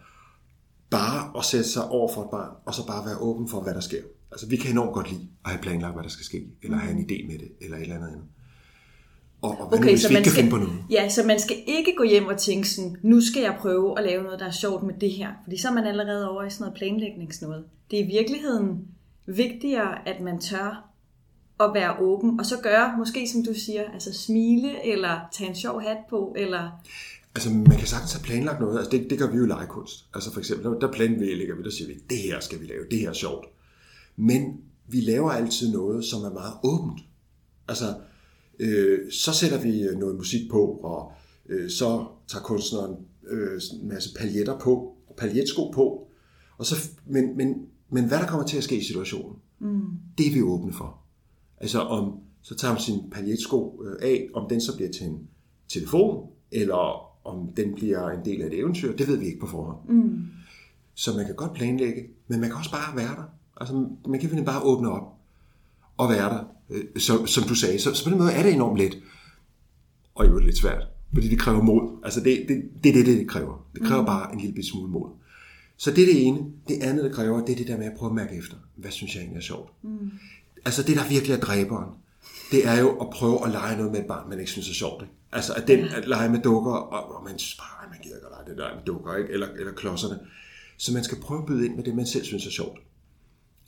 bare 0.90 1.38
at 1.38 1.46
sætte 1.46 1.70
sig 1.70 1.90
over 1.90 2.14
for 2.14 2.24
et 2.24 2.30
barn, 2.30 2.56
og 2.66 2.74
så 2.74 2.88
bare 2.88 3.06
være 3.06 3.18
åben 3.18 3.48
for, 3.48 3.62
hvad 3.62 3.74
der 3.74 3.80
sker. 3.80 4.02
Altså, 4.32 4.48
vi 4.48 4.56
kan 4.56 4.72
enormt 4.72 4.94
godt 4.94 5.12
lide 5.12 5.28
at 5.46 5.52
have 5.52 5.62
planlagt, 5.62 5.94
hvad 5.94 6.04
der 6.04 6.10
skal 6.10 6.26
ske, 6.26 6.48
eller 6.64 6.78
have 6.78 6.98
en 6.98 7.06
idé 7.06 7.28
med 7.28 7.40
det, 7.40 7.52
eller 7.62 7.78
et 7.78 7.82
eller 7.82 7.96
andet 7.96 8.08
andet. 8.08 8.24
Og, 9.42 9.50
og 9.50 9.68
hvad 9.68 9.80
okay, 9.80 9.88
nu, 9.88 9.92
hvis 9.92 10.02
så 10.02 10.08
vi 10.08 10.14
man 10.14 10.20
ikke 10.20 10.30
skal, 10.30 10.44
kan 10.44 10.52
finde 10.52 10.66
på 10.66 10.72
noget? 10.72 10.84
Ja, 10.90 11.10
så 11.10 11.24
man 11.24 11.40
skal 11.40 11.56
ikke 11.68 11.94
gå 11.98 12.04
hjem 12.04 12.28
og 12.28 12.38
tænke 12.38 12.70
sådan, 12.70 12.98
nu 13.02 13.22
skal 13.22 13.42
jeg 13.42 13.56
prøve 13.60 14.00
at 14.00 14.06
lave 14.06 14.24
noget, 14.24 14.40
der 14.40 14.46
er 14.46 14.52
sjovt 14.52 14.84
med 14.84 14.94
det 15.02 15.12
her. 15.12 15.30
Fordi 15.44 15.58
så 15.58 15.68
er 15.68 15.74
man 15.74 15.86
allerede 15.86 16.30
over 16.30 16.44
i 16.44 16.50
sådan 16.50 16.64
noget 16.64 16.78
planlægningsnoget. 16.78 17.64
Det 17.92 18.00
er 18.00 18.04
i 18.04 18.08
virkeligheden 18.08 18.88
vigtigere, 19.26 20.08
at 20.08 20.22
man 20.22 20.40
tør 20.40 20.92
at 21.60 21.72
være 21.74 22.00
åben, 22.00 22.40
og 22.40 22.46
så 22.46 22.58
gøre, 22.64 22.96
måske 22.98 23.30
som 23.30 23.44
du 23.44 23.54
siger, 23.54 23.84
altså 23.94 24.14
smile, 24.14 24.86
eller 24.94 25.20
tage 25.32 25.50
en 25.50 25.56
sjov 25.56 25.82
hat 25.82 25.98
på, 26.10 26.36
eller... 26.38 26.70
Altså, 27.36 27.50
man 27.50 27.78
kan 27.78 27.88
sagtens 27.88 28.14
have 28.14 28.24
planlagt 28.24 28.60
noget. 28.60 28.78
Altså, 28.78 28.92
det, 28.92 29.10
det 29.10 29.20
gør 29.20 29.32
vi 29.32 29.38
jo 29.38 29.44
i 29.44 29.48
legekunst. 29.48 30.06
Altså, 30.14 30.34
for 30.34 30.40
eksempel, 30.40 30.72
der, 30.72 30.80
der 30.80 30.92
planlægger 30.92 31.56
vi, 31.56 31.64
der 31.64 31.72
siger 31.72 31.88
vi, 31.88 31.94
det 32.10 32.18
her 32.18 32.40
skal 32.40 32.60
vi 32.60 32.66
lave, 32.66 32.86
det 32.92 33.00
her 33.00 33.10
er 33.10 33.14
sjovt. 33.14 33.46
Men 34.16 34.62
vi 34.88 35.02
laver 35.02 35.32
altid 35.32 35.72
noget, 35.72 36.06
som 36.06 36.22
er 36.22 36.30
meget 36.30 36.54
åbent. 36.64 37.00
Altså, 37.68 37.86
øh, 38.62 39.12
så 39.12 39.34
sætter 39.34 39.62
vi 39.62 39.98
noget 40.00 40.16
musik 40.16 40.50
på, 40.52 40.62
og 40.84 41.12
øh, 41.50 41.70
så 41.70 42.06
tager 42.28 42.44
kunstneren 42.44 42.96
øh, 43.28 43.62
en 43.82 43.88
masse 43.88 44.10
paljetter 44.20 44.60
på, 44.60 44.96
paljetsko 45.18 45.72
på, 45.72 46.08
og 46.58 46.66
så, 46.66 46.76
men, 47.06 47.38
men, 47.38 47.56
men 47.90 48.08
hvad 48.08 48.18
der 48.18 48.28
kommer 48.28 48.46
til 48.46 48.58
at 48.58 48.64
ske 48.64 48.78
i 48.78 48.84
situationen, 48.84 49.36
mm. 49.60 49.82
det 50.18 50.28
er 50.28 50.34
vi 50.34 50.42
åbne 50.42 50.74
for. 50.74 50.98
Altså 51.58 51.80
om, 51.80 52.20
så 52.42 52.56
tager 52.56 52.74
man 52.74 52.82
sin 52.82 53.10
paljetsko 53.12 53.84
øh, 53.86 53.96
af, 54.02 54.28
om 54.34 54.50
den 54.50 54.62
så 54.62 54.76
bliver 54.76 54.92
til 54.92 55.06
en 55.06 55.28
telefon, 55.68 56.28
eller 56.52 57.12
om 57.28 57.54
den 57.58 57.76
bliver 57.76 58.10
en 58.10 58.26
del 58.26 58.42
af 58.42 58.48
et 58.48 58.60
eventyr, 58.60 58.96
det 58.96 59.08
ved 59.08 59.18
vi 59.18 59.26
ikke 59.26 59.40
på 59.40 59.48
forhånd. 59.48 59.90
Mm. 59.90 60.26
Så 60.94 61.16
man 61.16 61.26
kan 61.26 61.36
godt 61.36 61.54
planlægge, 61.54 62.04
men 62.28 62.40
man 62.40 62.50
kan 62.50 62.58
også 62.58 62.72
bare 62.72 62.98
være 62.98 63.16
der. 63.16 63.24
Altså, 63.58 63.88
man 64.08 64.20
kan 64.20 64.46
bare 64.46 64.64
åbne 64.64 64.92
op 64.92 65.21
og 66.02 66.10
være 66.10 66.30
der, 66.30 66.44
øh, 66.70 66.84
så, 66.98 67.26
som 67.26 67.44
du 67.44 67.56
sagde. 67.56 67.80
Så, 67.80 67.94
så 67.94 68.04
på 68.04 68.10
den 68.10 68.18
måde 68.18 68.32
er 68.32 68.44
det 68.44 68.54
enormt 68.54 68.78
let, 68.78 68.98
og 70.16 70.28
jo 70.28 70.40
lidt 70.40 70.58
svært, 70.58 70.88
fordi 71.14 71.28
det 71.28 71.40
kræver 71.40 71.62
mod. 71.62 72.00
Altså, 72.04 72.20
det, 72.20 72.46
det, 72.48 72.64
det 72.84 72.90
er 72.90 72.94
det, 72.94 73.06
det 73.06 73.28
kræver. 73.28 73.66
Det 73.76 73.84
kræver 73.84 74.02
mm. 74.02 74.06
bare 74.06 74.34
en 74.34 74.40
lille 74.40 74.66
smule 74.66 74.92
mod. 74.92 75.10
Så 75.78 75.92
det 75.92 76.02
er 76.02 76.06
det 76.06 76.28
ene. 76.28 76.40
Det 76.68 76.84
andet, 76.84 77.04
det 77.04 77.14
kræver, 77.14 77.46
det 77.46 77.52
er 77.52 77.56
det 77.56 77.68
der 77.68 77.78
med 77.78 77.86
at 77.86 77.94
prøve 77.98 78.10
at 78.10 78.16
mærke 78.16 78.36
efter. 78.36 78.56
Hvad 78.76 78.92
synes 78.92 79.16
jeg 79.16 79.22
egentlig 79.22 79.38
er 79.38 79.42
sjovt? 79.42 79.70
Mm. 79.84 80.12
Altså, 80.66 80.84
det 80.84 80.96
der 80.96 81.10
virkelig 81.10 81.34
er 81.34 81.40
dræberen, 81.40 81.90
det 82.52 82.68
er 82.68 82.80
jo 82.80 82.90
at 82.90 83.10
prøve 83.10 83.46
at 83.46 83.52
lege 83.52 83.78
noget 83.78 83.92
med 83.92 84.00
et 84.00 84.06
barn, 84.06 84.30
man 84.30 84.40
ikke 84.40 84.52
synes 84.52 84.70
er 84.70 84.74
sjovt. 84.74 85.02
Ikke? 85.04 85.14
Altså, 85.32 85.54
at, 85.54 85.68
den, 85.68 85.80
at 85.80 86.08
lege 86.08 86.30
med 86.30 86.40
dukker, 86.40 86.72
og, 86.72 87.16
og 87.16 87.24
man 87.24 87.40
synes 87.40 87.58
bare, 87.58 87.90
man 87.90 88.00
gider 88.04 88.16
ikke 88.16 88.28
at 88.28 88.34
lege 88.38 88.50
det 88.50 88.58
der 88.58 88.76
med 88.76 88.84
dukker, 88.86 89.16
ikke? 89.16 89.30
Eller, 89.34 89.48
eller 89.48 89.74
klodserne 89.74 90.20
Så 90.78 90.94
man 90.94 91.04
skal 91.04 91.18
prøve 91.22 91.40
at 91.42 91.46
byde 91.46 91.66
ind 91.66 91.76
med 91.76 91.84
det, 91.84 91.96
man 91.96 92.06
selv 92.06 92.24
synes 92.24 92.46
er 92.46 92.52
sjovt. 92.52 92.80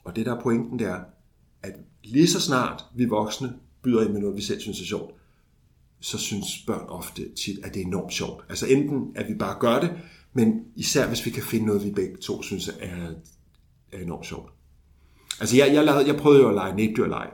Og 0.04 0.16
det, 0.16 0.26
der 0.26 0.36
er 0.36 0.42
pointen, 0.42 0.80
det 0.80 0.88
er, 0.88 1.00
at 1.64 1.74
lige 2.04 2.28
så 2.28 2.40
snart 2.42 2.84
vi 2.96 3.06
voksne 3.06 3.54
byder 3.84 4.02
ind 4.02 4.12
med 4.12 4.22
noget, 4.22 4.38
vi 4.38 4.42
selv 4.42 4.60
synes 4.62 4.82
er 4.82 4.86
sjovt, 4.86 5.16
så 6.02 6.18
synes 6.18 6.46
børn 6.68 6.86
ofte 6.90 7.22
tit, 7.46 7.60
at 7.66 7.74
det 7.74 7.82
er 7.82 7.86
enormt 7.86 8.14
sjovt. 8.14 8.46
Altså 8.50 8.66
enten, 8.68 9.12
at 9.16 9.28
vi 9.30 9.34
bare 9.34 9.58
gør 9.60 9.80
det, 9.80 9.92
men 10.34 10.62
især 10.76 11.08
hvis 11.08 11.26
vi 11.26 11.32
kan 11.32 11.44
finde 11.44 11.66
noget, 11.66 11.84
vi 11.86 11.92
begge 11.92 12.18
to 12.18 12.44
synes 12.44 12.68
er, 12.80 13.12
er 13.92 14.00
enormt 14.02 14.26
sjovt. 14.26 14.52
Altså 15.40 15.58
jeg, 15.58 15.74
jeg, 15.74 15.86
lavede, 15.86 16.08
jeg 16.08 16.16
prøvede 16.16 16.42
jo 16.42 16.50
at 16.50 16.56
lege 16.56 16.76
næbdyrleg 16.76 17.28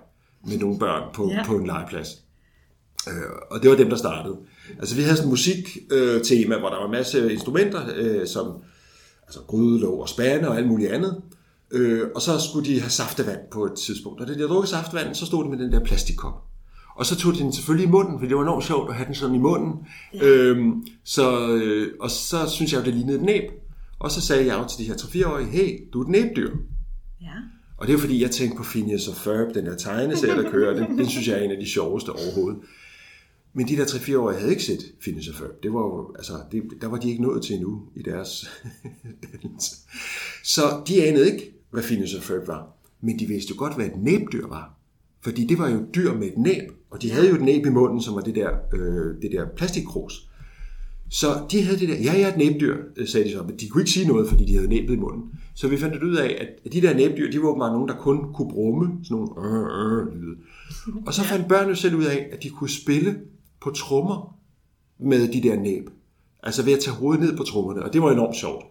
med 0.48 0.58
nogle 0.58 0.80
børn 0.80 1.14
på, 1.14 1.30
Ja. 1.30 1.44
på 1.46 1.58
en 1.58 1.66
legeplads. 1.68 2.24
Øh, 3.08 3.14
og 3.52 3.62
det 3.62 3.70
var 3.70 3.76
dem, 3.76 3.90
der 3.90 3.96
startede. 3.98 4.38
Altså 4.80 4.96
vi 4.96 5.02
havde 5.02 5.16
sådan 5.16 5.28
et 5.28 5.32
musiktema, 5.32 6.56
øh, 6.56 6.60
hvor 6.60 6.70
der 6.70 6.78
var 6.78 6.86
en 6.86 6.92
masse 6.92 7.34
instrumenter, 7.34 7.82
øh, 7.96 8.28
som 8.28 8.64
altså 9.24 9.40
grydelåg 9.48 10.02
og 10.02 10.10
spande 10.10 10.50
og 10.50 10.58
alt 10.58 10.68
muligt 10.68 10.92
andet. 10.92 11.22
Øh, 11.72 12.08
og 12.16 12.22
så 12.22 12.40
skulle 12.40 12.70
de 12.70 12.80
have 12.80 12.90
saftevand 12.90 13.40
på 13.52 13.66
et 13.66 13.74
tidspunkt. 13.74 14.22
Og 14.22 14.28
da 14.28 14.34
de 14.34 14.38
havde 14.38 14.50
drukket 14.50 14.70
saftevand, 14.70 15.16
så 15.16 15.26
stod 15.26 15.44
de 15.44 15.50
med 15.50 15.58
den 15.58 15.72
der 15.72 15.84
plastikkop. 15.84 16.44
Og 16.96 17.06
så 17.06 17.16
tog 17.16 17.34
de 17.34 17.40
den 17.40 17.54
selvfølgelig 17.54 17.88
i 17.88 17.92
munden, 17.92 18.20
for 18.20 18.28
det 18.28 18.36
var 18.36 18.42
enormt 18.42 18.66
sjovt 18.66 18.90
at 18.90 18.96
have 18.96 19.06
den 19.06 19.16
sådan 19.16 19.36
i 19.36 19.40
munden. 19.40 19.74
Ja. 20.14 20.26
Øhm, 20.28 20.84
så, 21.04 21.54
øh, 21.54 21.94
og 22.00 22.12
så 22.12 22.50
synes 22.50 22.74
jeg 22.74 22.80
jo, 22.80 22.86
det 22.86 22.94
lignede 22.94 23.18
et 23.18 23.24
næb. 23.24 23.44
Og 24.00 24.12
så 24.12 24.22
sagde 24.22 24.46
jeg 24.46 24.60
jo 24.60 24.68
til 24.68 24.80
de 24.80 24.84
her 24.84 24.96
3-4-årige, 24.96 25.48
hey, 25.48 25.88
du 25.94 26.00
er 26.00 26.04
et 26.06 26.10
næbdyr. 26.10 26.52
Ja. 27.22 27.34
Og 27.78 27.88
det 27.88 27.94
er 27.94 27.98
fordi, 27.98 28.22
jeg 28.22 28.32
tænkte 28.32 28.58
på 28.58 28.64
Phineas 28.64 29.08
og 29.08 29.16
Ferb, 29.16 29.54
den 29.54 29.66
der 29.66 29.76
tegneserie, 29.76 30.44
der 30.44 30.52
kører. 30.52 30.74
Den, 30.74 30.98
den 30.98 31.10
synes 31.10 31.28
jeg 31.28 31.40
er 31.40 31.44
en 31.44 31.52
af 31.52 31.58
de 31.58 31.70
sjoveste 31.70 32.10
overhovedet. 32.10 32.60
Men 33.54 33.68
de 33.68 33.78
der 33.78 33.86
3-4-årige 33.86 34.40
havde 34.40 34.52
ikke 34.52 34.64
set 34.64 34.80
Phineas 35.02 35.28
og 35.28 35.36
Ferb. 35.36 35.64
Det 35.64 35.74
var 35.74 35.80
jo, 35.80 36.16
altså, 36.16 36.34
det, 36.52 36.64
der 36.82 36.88
var 36.88 36.98
de 36.98 37.10
ikke 37.10 37.22
nået 37.22 37.44
til 37.44 37.56
endnu 37.56 37.82
i 37.96 38.02
deres 38.02 38.50
dannelse. 39.32 39.76
Så 40.44 40.84
de 40.88 41.04
anede 41.04 41.32
ikke, 41.32 41.59
hvad 41.72 41.84
Phineas 41.84 42.32
var. 42.48 42.68
Men 43.02 43.20
de 43.20 43.26
vidste 43.26 43.54
jo 43.54 43.60
godt, 43.60 43.76
hvad 43.76 43.86
et 43.86 43.98
næbdyr 43.98 44.48
var. 44.48 44.80
Fordi 45.22 45.46
det 45.46 45.60
var 45.60 45.70
jo 45.70 45.86
dyr 45.96 46.14
med 46.14 46.28
et 46.28 46.38
næb, 46.38 46.72
og 46.90 47.02
de 47.02 47.12
havde 47.12 47.30
jo 47.30 47.36
et 47.36 47.42
næb 47.42 47.66
i 47.66 47.70
munden, 47.70 48.02
som 48.02 48.16
var 48.16 48.22
det 48.22 48.36
der, 48.36 48.50
øh, 48.74 49.22
det 49.22 49.32
der 49.32 49.46
plastikkrus. 49.58 50.30
Så 51.10 51.28
de 51.52 51.64
havde 51.64 51.80
det 51.80 51.90
der, 51.90 51.96
ja, 51.96 52.14
jeg 52.14 52.22
er 52.22 52.28
et 52.28 52.38
næbdyr, 52.38 52.78
øh, 52.98 53.08
sagde 53.08 53.28
de 53.28 53.32
så, 53.32 53.44
men 53.44 53.58
de 53.60 53.70
kunne 53.70 53.82
ikke 53.82 53.92
sige 53.92 54.08
noget, 54.08 54.30
fordi 54.30 54.46
de 54.46 54.56
havde 54.56 54.68
næbet 54.68 54.94
i 54.94 54.98
munden. 54.98 55.24
Så 55.56 55.68
vi 55.68 55.78
fandt 55.78 56.04
ud 56.04 56.16
af, 56.16 56.58
at 56.66 56.74
de 56.74 56.82
der 56.82 56.94
næbdyr, 56.94 57.32
de 57.32 57.42
var 57.42 57.48
åbenbart 57.48 57.72
nogen, 57.72 57.88
der 57.88 57.96
kun 57.96 58.34
kunne 58.34 58.50
brumme 58.50 59.00
sådan 59.04 59.18
nogle 59.18 59.30
øh, 59.48 60.08
øh, 60.08 60.22
lyde. 60.22 60.38
Og 61.06 61.14
så 61.14 61.24
fandt 61.32 61.48
børnene 61.48 61.76
selv 61.76 61.96
ud 61.96 62.04
af, 62.04 62.30
at 62.32 62.44
de 62.44 62.50
kunne 62.50 62.70
spille 62.70 63.20
på 63.62 63.72
trommer 63.72 64.38
med 65.00 65.28
de 65.34 65.42
der 65.50 65.56
næb. 65.56 65.90
Altså 66.44 66.66
ved 66.66 66.74
at 66.74 66.80
tage 66.80 66.96
hovedet 66.96 67.24
ned 67.24 67.38
på 67.38 67.44
trommerne, 67.44 67.84
og 67.84 67.94
det 67.94 68.02
var 68.02 68.12
enormt 68.12 68.36
sjovt. 68.36 68.66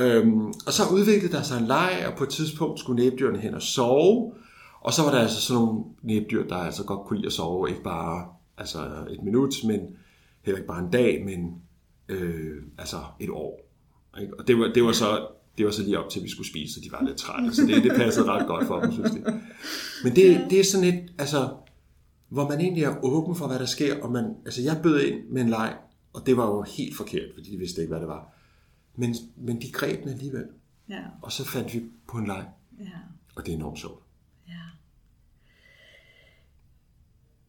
Øhm, 0.00 0.46
og 0.46 0.72
så 0.72 0.82
udviklede 0.92 1.32
der 1.32 1.42
sig 1.42 1.60
en 1.60 1.66
leg, 1.66 2.04
og 2.06 2.18
på 2.18 2.24
et 2.24 2.30
tidspunkt 2.30 2.80
skulle 2.80 3.04
næbdyrene 3.04 3.38
hen 3.38 3.54
og 3.54 3.62
sove. 3.62 4.32
Og 4.80 4.92
så 4.92 5.02
var 5.02 5.10
der 5.10 5.18
altså 5.18 5.40
sådan 5.40 5.62
nogle 5.62 5.84
næbdyr, 6.02 6.48
der 6.48 6.56
altså 6.56 6.84
godt 6.84 7.06
kunne 7.06 7.16
lide 7.16 7.26
at 7.26 7.32
sove, 7.32 7.68
ikke 7.68 7.82
bare 7.82 8.26
altså 8.58 8.78
et 9.10 9.22
minut, 9.22 9.54
men 9.64 9.80
heller 10.42 10.58
ikke 10.58 10.68
bare 10.68 10.84
en 10.84 10.90
dag, 10.90 11.24
men 11.24 11.54
øh, 12.08 12.62
altså 12.78 12.96
et 13.20 13.30
år. 13.30 13.60
Ikke? 14.20 14.38
Og 14.38 14.48
det 14.48 14.58
var, 14.58 14.70
det, 14.74 14.84
var 14.84 14.92
så, 14.92 15.26
det 15.58 15.66
var 15.66 15.72
så 15.72 15.82
lige 15.82 15.98
op 15.98 16.10
til, 16.10 16.20
at 16.20 16.24
vi 16.24 16.30
skulle 16.30 16.48
spise, 16.48 16.74
så 16.74 16.80
de 16.80 16.92
var 16.92 17.04
lidt 17.06 17.16
trætte. 17.16 17.54
Så 17.54 17.62
det, 17.62 17.84
det 17.84 17.92
passede 17.96 18.26
ret 18.26 18.46
godt 18.46 18.66
for 18.66 18.80
dem, 18.80 18.92
synes 18.92 19.10
de. 19.10 19.22
Men 20.04 20.16
det, 20.16 20.46
det 20.50 20.60
er 20.60 20.64
sådan 20.64 20.86
et, 20.86 21.12
altså, 21.18 21.48
hvor 22.28 22.48
man 22.48 22.60
egentlig 22.60 22.84
er 22.84 23.04
åben 23.04 23.34
for, 23.34 23.46
hvad 23.46 23.58
der 23.58 23.66
sker. 23.66 24.02
Og 24.02 24.12
man, 24.12 24.24
altså 24.44 24.62
jeg 24.62 24.80
bød 24.82 25.00
ind 25.00 25.28
med 25.30 25.42
en 25.42 25.48
leg, 25.48 25.76
og 26.12 26.26
det 26.26 26.36
var 26.36 26.46
jo 26.46 26.62
helt 26.62 26.96
forkert, 26.96 27.28
fordi 27.34 27.50
de 27.50 27.56
vidste 27.56 27.80
ikke, 27.80 27.90
hvad 27.90 28.00
det 28.00 28.08
var. 28.08 28.37
Men, 28.98 29.14
men 29.36 29.62
de 29.62 29.72
greb 29.72 30.02
den 30.02 30.08
alligevel. 30.08 30.46
Ja. 30.88 31.02
Og 31.22 31.32
så 31.32 31.44
fandt 31.44 31.74
vi 31.74 31.82
på 32.08 32.18
en 32.18 32.26
leg, 32.26 32.46
Ja. 32.80 32.84
og 33.36 33.46
det 33.46 33.52
er 33.52 33.56
enormt 33.56 33.78
sjovt. 33.78 34.02
Ja. 34.48 34.52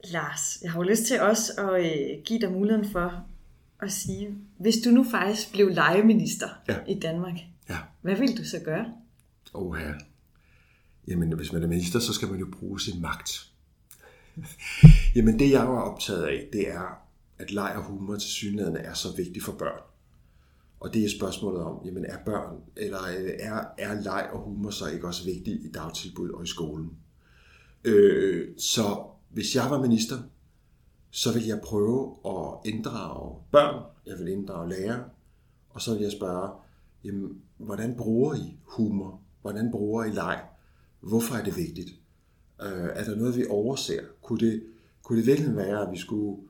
Lars, 0.03 0.57
jeg 0.63 0.71
har 0.71 0.79
jo 0.79 0.89
lyst 0.89 1.03
til 1.03 1.21
også 1.21 1.51
at 1.57 1.85
øh, 1.85 2.23
give 2.25 2.39
dig 2.41 2.51
muligheden 2.51 2.91
for 2.91 3.25
at 3.81 3.91
sige, 3.91 4.37
hvis 4.57 4.75
du 4.85 4.89
nu 4.89 5.03
faktisk 5.11 5.51
blev 5.51 5.69
legeminister 5.69 6.49
Ja. 6.67 6.77
i 6.87 6.99
Danmark, 6.99 7.35
Ja. 7.69 7.77
hvad 8.01 8.15
vil 8.15 8.37
du 8.37 8.43
så 8.45 8.59
gøre? 8.65 8.93
Åh 9.53 9.79
ja. 9.81 9.91
Jamen, 11.07 11.33
hvis 11.33 11.51
man 11.53 11.63
er 11.63 11.67
minister, 11.67 11.99
så 11.99 12.13
skal 12.13 12.27
man 12.27 12.39
jo 12.39 12.47
bruge 12.59 12.81
sin 12.81 13.01
magt. 13.01 13.51
Jamen, 15.15 15.39
det 15.39 15.51
jeg 15.51 15.61
er 15.63 15.67
optaget 15.67 16.23
af, 16.23 16.49
det 16.53 16.71
er, 16.71 17.01
at 17.39 17.51
leg 17.51 17.73
og 17.75 17.83
humor 17.83 18.15
til 18.15 18.29
synligheden 18.29 18.77
er 18.77 18.93
så 18.93 19.07
vigtigt 19.17 19.45
for 19.45 19.51
børn. 19.51 19.81
Og 20.79 20.93
det 20.93 21.05
er 21.05 21.09
spørgsmålet 21.09 21.61
om, 21.61 21.81
jamen 21.85 22.05
er 22.05 22.17
børn, 22.25 22.55
eller 22.75 22.99
øh, 23.19 23.31
er, 23.39 23.63
er 23.77 24.01
leg 24.01 24.29
og 24.33 24.39
humor 24.41 24.69
så 24.69 24.87
ikke 24.87 25.07
også 25.07 25.25
vigtigt 25.25 25.65
i 25.65 25.71
dagtilbud 25.71 26.29
og 26.29 26.43
i 26.43 26.47
skolen? 26.47 26.97
Øh, 27.83 28.47
så 28.57 29.03
hvis 29.29 29.55
jeg 29.55 29.67
var 29.69 29.81
minister, 29.81 30.15
så 31.11 31.33
vil 31.33 31.45
jeg 31.45 31.61
prøve 31.63 32.15
at 32.25 32.71
inddrage 32.73 33.35
børn, 33.51 33.83
jeg 34.05 34.19
vil 34.19 34.27
inddrage 34.27 34.69
lærere, 34.69 35.03
og 35.69 35.81
så 35.81 35.93
vil 35.93 36.01
jeg 36.01 36.11
spørge, 36.11 36.49
jamen, 37.03 37.41
hvordan 37.57 37.95
bruger 37.97 38.35
I 38.35 38.57
humor? 38.63 39.21
Hvordan 39.41 39.71
bruger 39.71 40.03
I 40.03 40.09
leg? 40.09 40.41
Hvorfor 40.99 41.35
er 41.35 41.43
det 41.43 41.57
vigtigt? 41.57 41.89
Øh, 42.61 42.89
er 42.93 43.03
der 43.03 43.15
noget, 43.15 43.37
vi 43.37 43.45
overser? 43.49 44.01
Kunne 44.21 44.39
det, 44.39 44.63
kunne 45.03 45.19
det 45.19 45.27
virkelig 45.27 45.55
være, 45.55 45.81
at 45.87 45.91
vi 45.91 45.97
skulle 45.97 46.41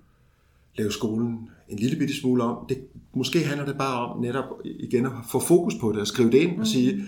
lave 0.77 0.91
skolen 0.91 1.49
en 1.67 1.79
lille 1.79 1.99
bitte 1.99 2.19
smule 2.19 2.43
om? 2.43 2.65
Det, 2.69 2.87
måske 3.19 3.43
handler 3.43 3.65
det 3.65 3.77
bare 3.77 4.05
om 4.05 4.21
netop 4.21 4.45
igen 4.65 5.05
at 5.05 5.11
få 5.31 5.39
fokus 5.39 5.73
på 5.81 5.91
det 5.91 6.01
og 6.01 6.07
skrive 6.07 6.31
det 6.31 6.37
ind 6.37 6.59
og 6.59 6.67
sige, 6.67 7.03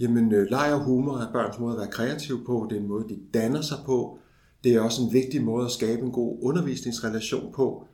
jamen 0.00 0.32
øh, 0.32 0.46
leg 0.50 0.72
og 0.74 0.84
humor 0.84 1.18
er 1.18 1.32
børns 1.32 1.58
måde 1.58 1.72
at 1.72 1.78
være 1.78 1.90
kreativ 1.90 2.46
på, 2.46 2.66
det 2.70 2.76
er 2.76 2.80
en 2.80 2.88
måde, 2.88 3.04
de 3.08 3.18
danner 3.34 3.60
sig 3.60 3.78
på, 3.86 4.18
det 4.64 4.74
er 4.74 4.80
også 4.80 5.02
en 5.02 5.12
vigtig 5.12 5.44
måde 5.44 5.64
at 5.64 5.70
skabe 5.70 6.02
en 6.02 6.12
god 6.12 6.38
undervisningsrelation 6.42 7.52
på, 7.52 7.86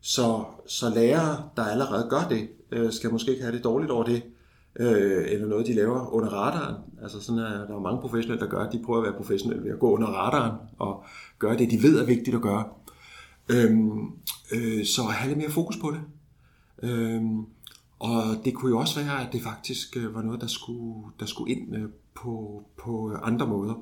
så, 0.00 0.44
så 0.66 0.90
lærere, 0.94 1.42
der 1.56 1.62
allerede 1.62 2.06
gør 2.10 2.26
det, 2.30 2.48
øh, 2.72 2.92
skal 2.92 3.10
måske 3.10 3.30
ikke 3.30 3.42
have 3.42 3.56
det 3.56 3.64
dårligt 3.64 3.90
over 3.90 4.04
det, 4.04 4.22
øh, 4.80 5.24
eller 5.28 5.46
noget, 5.46 5.66
de 5.66 5.74
laver 5.74 6.14
under 6.14 6.28
radaren. 6.28 6.74
Altså 7.02 7.20
sådan 7.20 7.38
er, 7.38 7.66
der 7.66 7.76
er 7.76 7.80
mange 7.80 8.00
professionelle, 8.00 8.44
der 8.44 8.50
gør, 8.50 8.58
at 8.58 8.72
de 8.72 8.82
prøver 8.84 8.98
at 8.98 9.04
være 9.04 9.16
professionelle 9.16 9.64
ved 9.64 9.70
at 9.70 9.78
gå 9.78 9.90
under 9.90 10.06
radaren 10.06 10.56
og 10.78 11.04
gøre 11.38 11.56
det, 11.56 11.70
de 11.70 11.82
ved 11.82 11.98
er 11.98 12.06
vigtigt 12.06 12.36
at 12.36 12.42
gøre. 12.42 12.64
Øhm, 13.48 14.00
øh, 14.52 14.84
så 14.84 15.02
have 15.02 15.28
lidt 15.28 15.38
mere 15.38 15.50
fokus 15.50 15.76
på 15.76 15.90
det. 15.90 16.00
Øhm, 16.82 17.46
og 17.98 18.22
det 18.44 18.54
kunne 18.54 18.70
jo 18.70 18.78
også 18.78 19.00
være, 19.00 19.26
at 19.26 19.32
det 19.32 19.42
faktisk 19.42 19.96
øh, 19.96 20.14
var 20.14 20.22
noget, 20.22 20.40
der 20.40 20.46
skulle, 20.46 21.10
der 21.20 21.26
skulle 21.26 21.54
ind 21.54 21.76
øh, 21.76 21.88
på, 22.14 22.62
på 22.82 23.14
andre 23.22 23.46
måder. 23.46 23.74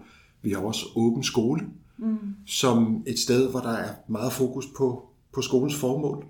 Vi 0.43 0.51
har 0.51 0.61
også 0.61 0.87
åben 0.97 1.23
skole, 1.23 1.67
mm. 1.99 2.19
som 2.47 3.05
et 3.07 3.19
sted, 3.19 3.51
hvor 3.51 3.61
der 3.61 3.73
er 3.73 3.95
meget 4.09 4.33
fokus 4.33 4.67
på, 4.77 5.09
på 5.35 5.43
skolens 5.43 5.77
formål. 5.77 6.27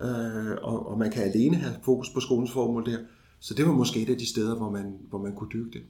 Øh, 0.00 0.56
og, 0.62 0.88
og 0.88 0.98
man 0.98 1.10
kan 1.10 1.22
alene 1.22 1.56
have 1.56 1.74
fokus 1.82 2.10
på 2.10 2.20
skolens 2.20 2.52
formål 2.52 2.86
der. 2.86 2.98
Så 3.40 3.54
det 3.54 3.66
var 3.66 3.72
måske 3.72 4.02
et 4.02 4.10
af 4.10 4.18
de 4.18 4.28
steder, 4.28 4.56
hvor 4.56 4.70
man, 4.70 4.94
hvor 5.08 5.18
man 5.18 5.34
kunne 5.34 5.50
dyrke 5.52 5.70
det. 5.70 5.82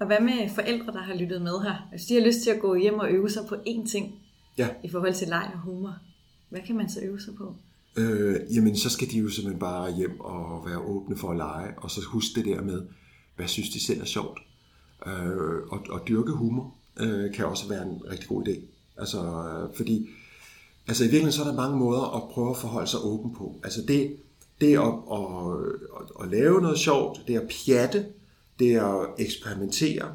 Og 0.00 0.06
hvad 0.06 0.20
med 0.20 0.50
forældre, 0.54 0.92
der 0.92 1.02
har 1.02 1.14
lyttet 1.14 1.42
med 1.42 1.60
her? 1.62 1.88
Hvis 1.90 2.02
de 2.02 2.14
har 2.14 2.26
lyst 2.26 2.42
til 2.42 2.50
at 2.50 2.60
gå 2.60 2.74
hjem 2.74 2.98
og 2.98 3.10
øve 3.10 3.30
sig 3.30 3.42
på 3.48 3.54
én 3.54 3.90
ting 3.90 4.14
Ja, 4.58 4.68
i 4.84 4.88
forhold 4.88 5.14
til 5.14 5.28
leg 5.28 5.50
og 5.54 5.60
humor, 5.60 5.94
hvad 6.48 6.60
kan 6.66 6.76
man 6.76 6.88
så 6.88 7.00
øve 7.02 7.20
sig 7.20 7.34
på? 7.34 7.54
Øh, 7.96 8.36
jamen 8.54 8.76
så 8.76 8.90
skal 8.90 9.10
de 9.10 9.18
jo 9.18 9.28
simpelthen 9.28 9.60
bare 9.60 9.96
hjem 9.96 10.20
og 10.20 10.66
være 10.66 10.78
åbne 10.78 11.16
for 11.16 11.30
at 11.30 11.36
lege, 11.36 11.74
og 11.76 11.90
så 11.90 12.00
huske 12.06 12.34
det 12.34 12.44
der 12.44 12.62
med, 12.62 12.82
hvad 13.36 13.48
synes 13.48 13.68
de 13.70 13.84
selv 13.84 14.00
er 14.00 14.04
sjovt. 14.04 14.40
Øh, 15.06 15.62
og, 15.70 15.80
og 15.90 16.08
dyrke 16.08 16.32
humor 16.32 16.74
øh, 16.96 17.34
kan 17.34 17.46
også 17.46 17.68
være 17.68 17.82
en 17.82 18.02
rigtig 18.10 18.28
god 18.28 18.48
idé. 18.48 18.60
Altså, 18.96 19.18
øh, 19.18 19.76
fordi 19.76 20.08
altså 20.88 21.04
i 21.04 21.06
virkeligheden 21.06 21.32
så 21.32 21.42
er 21.42 21.46
der 21.46 21.54
mange 21.54 21.78
måder 21.78 22.16
at 22.16 22.30
prøve 22.30 22.50
at 22.50 22.56
forholde 22.56 22.86
sig 22.86 23.00
åben 23.02 23.34
på. 23.34 23.60
Altså 23.64 23.82
det, 23.88 24.16
det 24.60 24.78
at, 24.78 24.94
at, 25.12 25.56
at, 26.00 26.24
at 26.24 26.30
lave 26.30 26.60
noget 26.60 26.78
sjovt, 26.78 27.20
det 27.26 27.36
er 27.36 27.40
at 27.40 27.48
pjatte, 27.48 28.06
det 28.58 28.74
er 28.74 28.84
at 28.84 29.08
eksperimentere, 29.18 30.14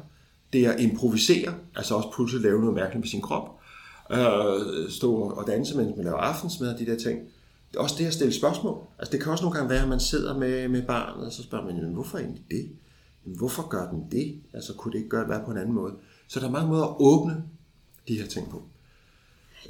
det 0.52 0.66
er 0.66 0.72
at 0.72 0.80
improvisere, 0.80 1.54
altså 1.76 1.94
også 1.94 2.08
pludselig 2.14 2.42
lave 2.42 2.60
noget 2.60 2.74
mærkeligt 2.74 3.00
med 3.00 3.08
sin 3.08 3.20
krop, 3.20 3.58
øh, 4.12 4.90
stå 4.90 5.14
og 5.14 5.46
danse, 5.46 5.76
mens 5.76 5.96
man 5.96 6.04
laver 6.04 6.18
aftensmad 6.18 6.74
og 6.74 6.78
de 6.78 6.86
der 6.86 6.98
ting. 6.98 7.18
øh, 7.18 7.35
også 7.76 7.94
det 7.98 8.06
at 8.06 8.12
stille 8.12 8.32
spørgsmål. 8.34 8.78
Altså 8.98 9.12
det 9.12 9.22
kan 9.22 9.32
også 9.32 9.44
nogle 9.44 9.56
gange 9.56 9.70
være, 9.70 9.82
at 9.82 9.88
man 9.88 10.00
sidder 10.00 10.38
med, 10.38 10.68
med 10.68 10.82
barnet, 10.82 11.26
og 11.26 11.32
så 11.32 11.42
spørger 11.42 11.64
man, 11.64 11.76
"Jamen, 11.76 11.94
hvorfor 11.94 12.18
egentlig 12.18 12.44
det? 12.50 12.70
Jamen, 13.24 13.38
hvorfor 13.38 13.68
gør 13.68 13.90
den 13.90 14.04
det? 14.12 14.40
Altså 14.54 14.72
kunne 14.74 14.92
det 14.92 14.98
ikke 14.98 15.10
gøre 15.10 15.28
være 15.28 15.42
på 15.44 15.50
en 15.50 15.56
anden 15.58 15.74
måde? 15.74 15.92
Så 16.28 16.40
der 16.40 16.46
er 16.46 16.50
mange 16.50 16.68
måder 16.68 16.84
at 16.84 16.94
åbne 16.98 17.42
de 18.08 18.18
her 18.18 18.26
ting 18.26 18.50
på. 18.50 18.62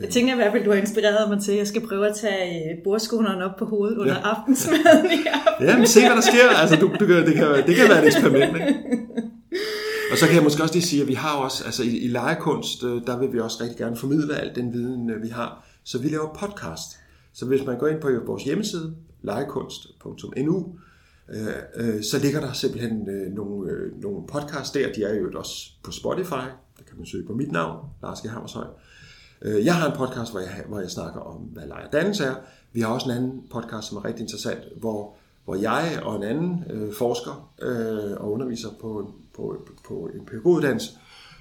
Jeg 0.00 0.08
tænker 0.08 0.32
i 0.32 0.36
hvert 0.36 0.52
fald, 0.52 0.64
du 0.64 0.70
har 0.70 0.76
inspireret 0.78 1.28
mig 1.30 1.42
til, 1.42 1.52
at 1.52 1.58
jeg 1.58 1.66
skal 1.66 1.86
prøve 1.88 2.08
at 2.08 2.16
tage 2.16 2.70
øh, 2.72 2.78
bordskonerne 2.84 3.44
op 3.44 3.56
på 3.58 3.64
hovedet 3.64 3.98
under 3.98 4.14
ja. 4.14 4.20
aftensmaden 4.20 5.06
i 5.10 5.26
aften. 5.46 5.66
Ja, 5.66 5.76
men 5.78 5.86
se 5.86 6.00
hvad 6.00 6.16
der 6.16 6.20
sker. 6.20 6.48
Altså, 6.60 6.76
du, 6.76 6.86
du, 7.00 7.06
det, 7.08 7.34
kan, 7.34 7.66
det 7.66 7.76
kan 7.76 7.88
være 7.88 8.00
et 8.00 8.06
eksperiment, 8.06 8.56
ikke? 8.56 8.74
Og 10.12 10.18
så 10.18 10.26
kan 10.26 10.34
jeg 10.34 10.42
måske 10.42 10.62
også 10.62 10.74
lige 10.74 10.84
sige, 10.84 11.02
at 11.02 11.08
vi 11.08 11.14
har 11.14 11.36
også, 11.36 11.64
altså 11.64 11.82
i, 11.82 11.98
i 11.98 12.08
legekunst, 12.08 12.84
øh, 12.84 13.02
der 13.06 13.18
vil 13.18 13.32
vi 13.32 13.40
også 13.40 13.58
rigtig 13.62 13.78
gerne 13.78 13.96
formidle 13.96 14.36
al 14.36 14.54
den 14.54 14.72
viden, 14.72 15.10
øh, 15.10 15.22
vi 15.22 15.28
har. 15.28 15.66
Så 15.84 15.98
vi 15.98 16.08
laver 16.08 16.34
podcast. 16.34 16.98
Så 17.36 17.46
hvis 17.46 17.66
man 17.66 17.78
går 17.78 17.86
ind 17.86 18.00
på 18.00 18.10
vores 18.26 18.44
hjemmeside, 18.44 18.96
legekunst.nu, 19.22 20.74
øh, 21.28 21.46
øh, 21.76 22.02
så 22.02 22.18
ligger 22.18 22.40
der 22.40 22.52
simpelthen 22.52 23.08
øh, 23.08 23.32
nogle, 23.32 23.90
nogle 24.00 24.26
podcasts 24.26 24.70
der. 24.70 24.92
De 24.92 25.02
er 25.02 25.14
jo 25.14 25.30
også 25.34 25.70
på 25.82 25.90
Spotify. 25.92 26.46
Der 26.78 26.84
kan 26.88 26.96
man 26.96 27.06
søge 27.06 27.26
på 27.26 27.32
mit 27.32 27.52
navn, 27.52 27.86
Lars 28.02 28.20
G. 28.20 28.28
Hammershøj. 28.28 28.66
Jeg 29.42 29.74
har 29.74 29.90
en 29.90 29.96
podcast, 29.96 30.30
hvor 30.32 30.40
jeg, 30.40 30.64
hvor 30.68 30.80
jeg 30.80 30.90
snakker 30.90 31.20
om, 31.20 31.36
hvad 31.36 31.66
leje 31.66 31.88
dannelse 31.92 32.24
er. 32.24 32.34
Vi 32.72 32.80
har 32.80 32.88
også 32.88 33.10
en 33.10 33.16
anden 33.16 33.42
podcast, 33.50 33.88
som 33.88 33.96
er 33.96 34.04
rigtig 34.04 34.22
interessant, 34.22 34.60
hvor, 34.76 35.14
hvor 35.44 35.54
jeg 35.54 36.00
og 36.02 36.16
en 36.16 36.22
anden 36.22 36.64
øh, 36.70 36.92
forsker 36.94 37.50
øh, 37.62 38.20
og 38.20 38.32
underviser 38.32 38.68
på, 38.80 39.14
på, 39.36 39.68
på 39.88 40.10
en 40.14 40.26
pædagoguddannelse 40.26 40.90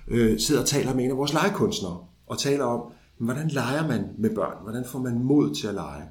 øh, 0.08 0.40
sidder 0.40 0.62
og 0.62 0.68
taler 0.68 0.94
med 0.94 1.04
en 1.04 1.12
af 1.12 1.18
vores 1.18 1.34
legekunstnere 1.34 1.98
og 2.28 2.40
taler 2.40 2.66
om, 2.66 2.92
hvordan 3.18 3.48
leger 3.48 3.88
man 3.88 4.10
med 4.18 4.36
børn? 4.36 4.58
Hvordan 4.64 4.86
får 4.86 5.00
man 5.00 5.24
mod 5.24 5.56
til 5.56 5.68
at 5.68 5.74
lege? 5.74 6.04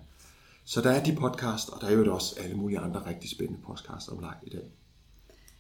Så 0.64 0.80
der 0.80 0.90
er 0.90 1.04
de 1.04 1.16
podcast, 1.16 1.70
og 1.70 1.80
der 1.80 1.86
er 1.86 1.92
jo 1.92 2.14
også 2.14 2.36
alle 2.44 2.56
mulige 2.56 2.78
andre 2.78 3.02
rigtig 3.06 3.30
spændende 3.30 3.60
podcasts 3.66 4.08
om 4.08 4.18
leg 4.18 4.34
i 4.42 4.50
dag. 4.50 4.70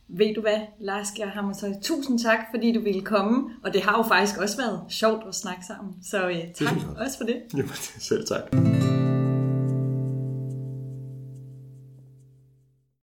Ved 0.08 0.34
du 0.34 0.40
hvad, 0.40 0.60
Lars 0.80 1.10
Geir 1.10 1.26
Hammershøj, 1.26 1.72
tusind 1.82 2.18
tak, 2.18 2.38
fordi 2.54 2.72
du 2.72 2.80
ville 2.80 3.02
komme. 3.02 3.50
Og 3.64 3.72
det 3.72 3.82
har 3.82 3.96
jo 3.96 4.02
faktisk 4.02 4.40
også 4.40 4.56
været 4.56 4.80
sjovt 4.88 5.22
at 5.28 5.34
snakke 5.34 5.66
sammen. 5.66 5.94
Så 6.02 6.28
øh, 6.28 6.52
tak 6.54 6.76
også. 6.96 7.18
for 7.18 7.24
det. 7.24 7.42
Jamen, 7.54 7.74
selv 8.08 8.26
tak. 8.26 8.42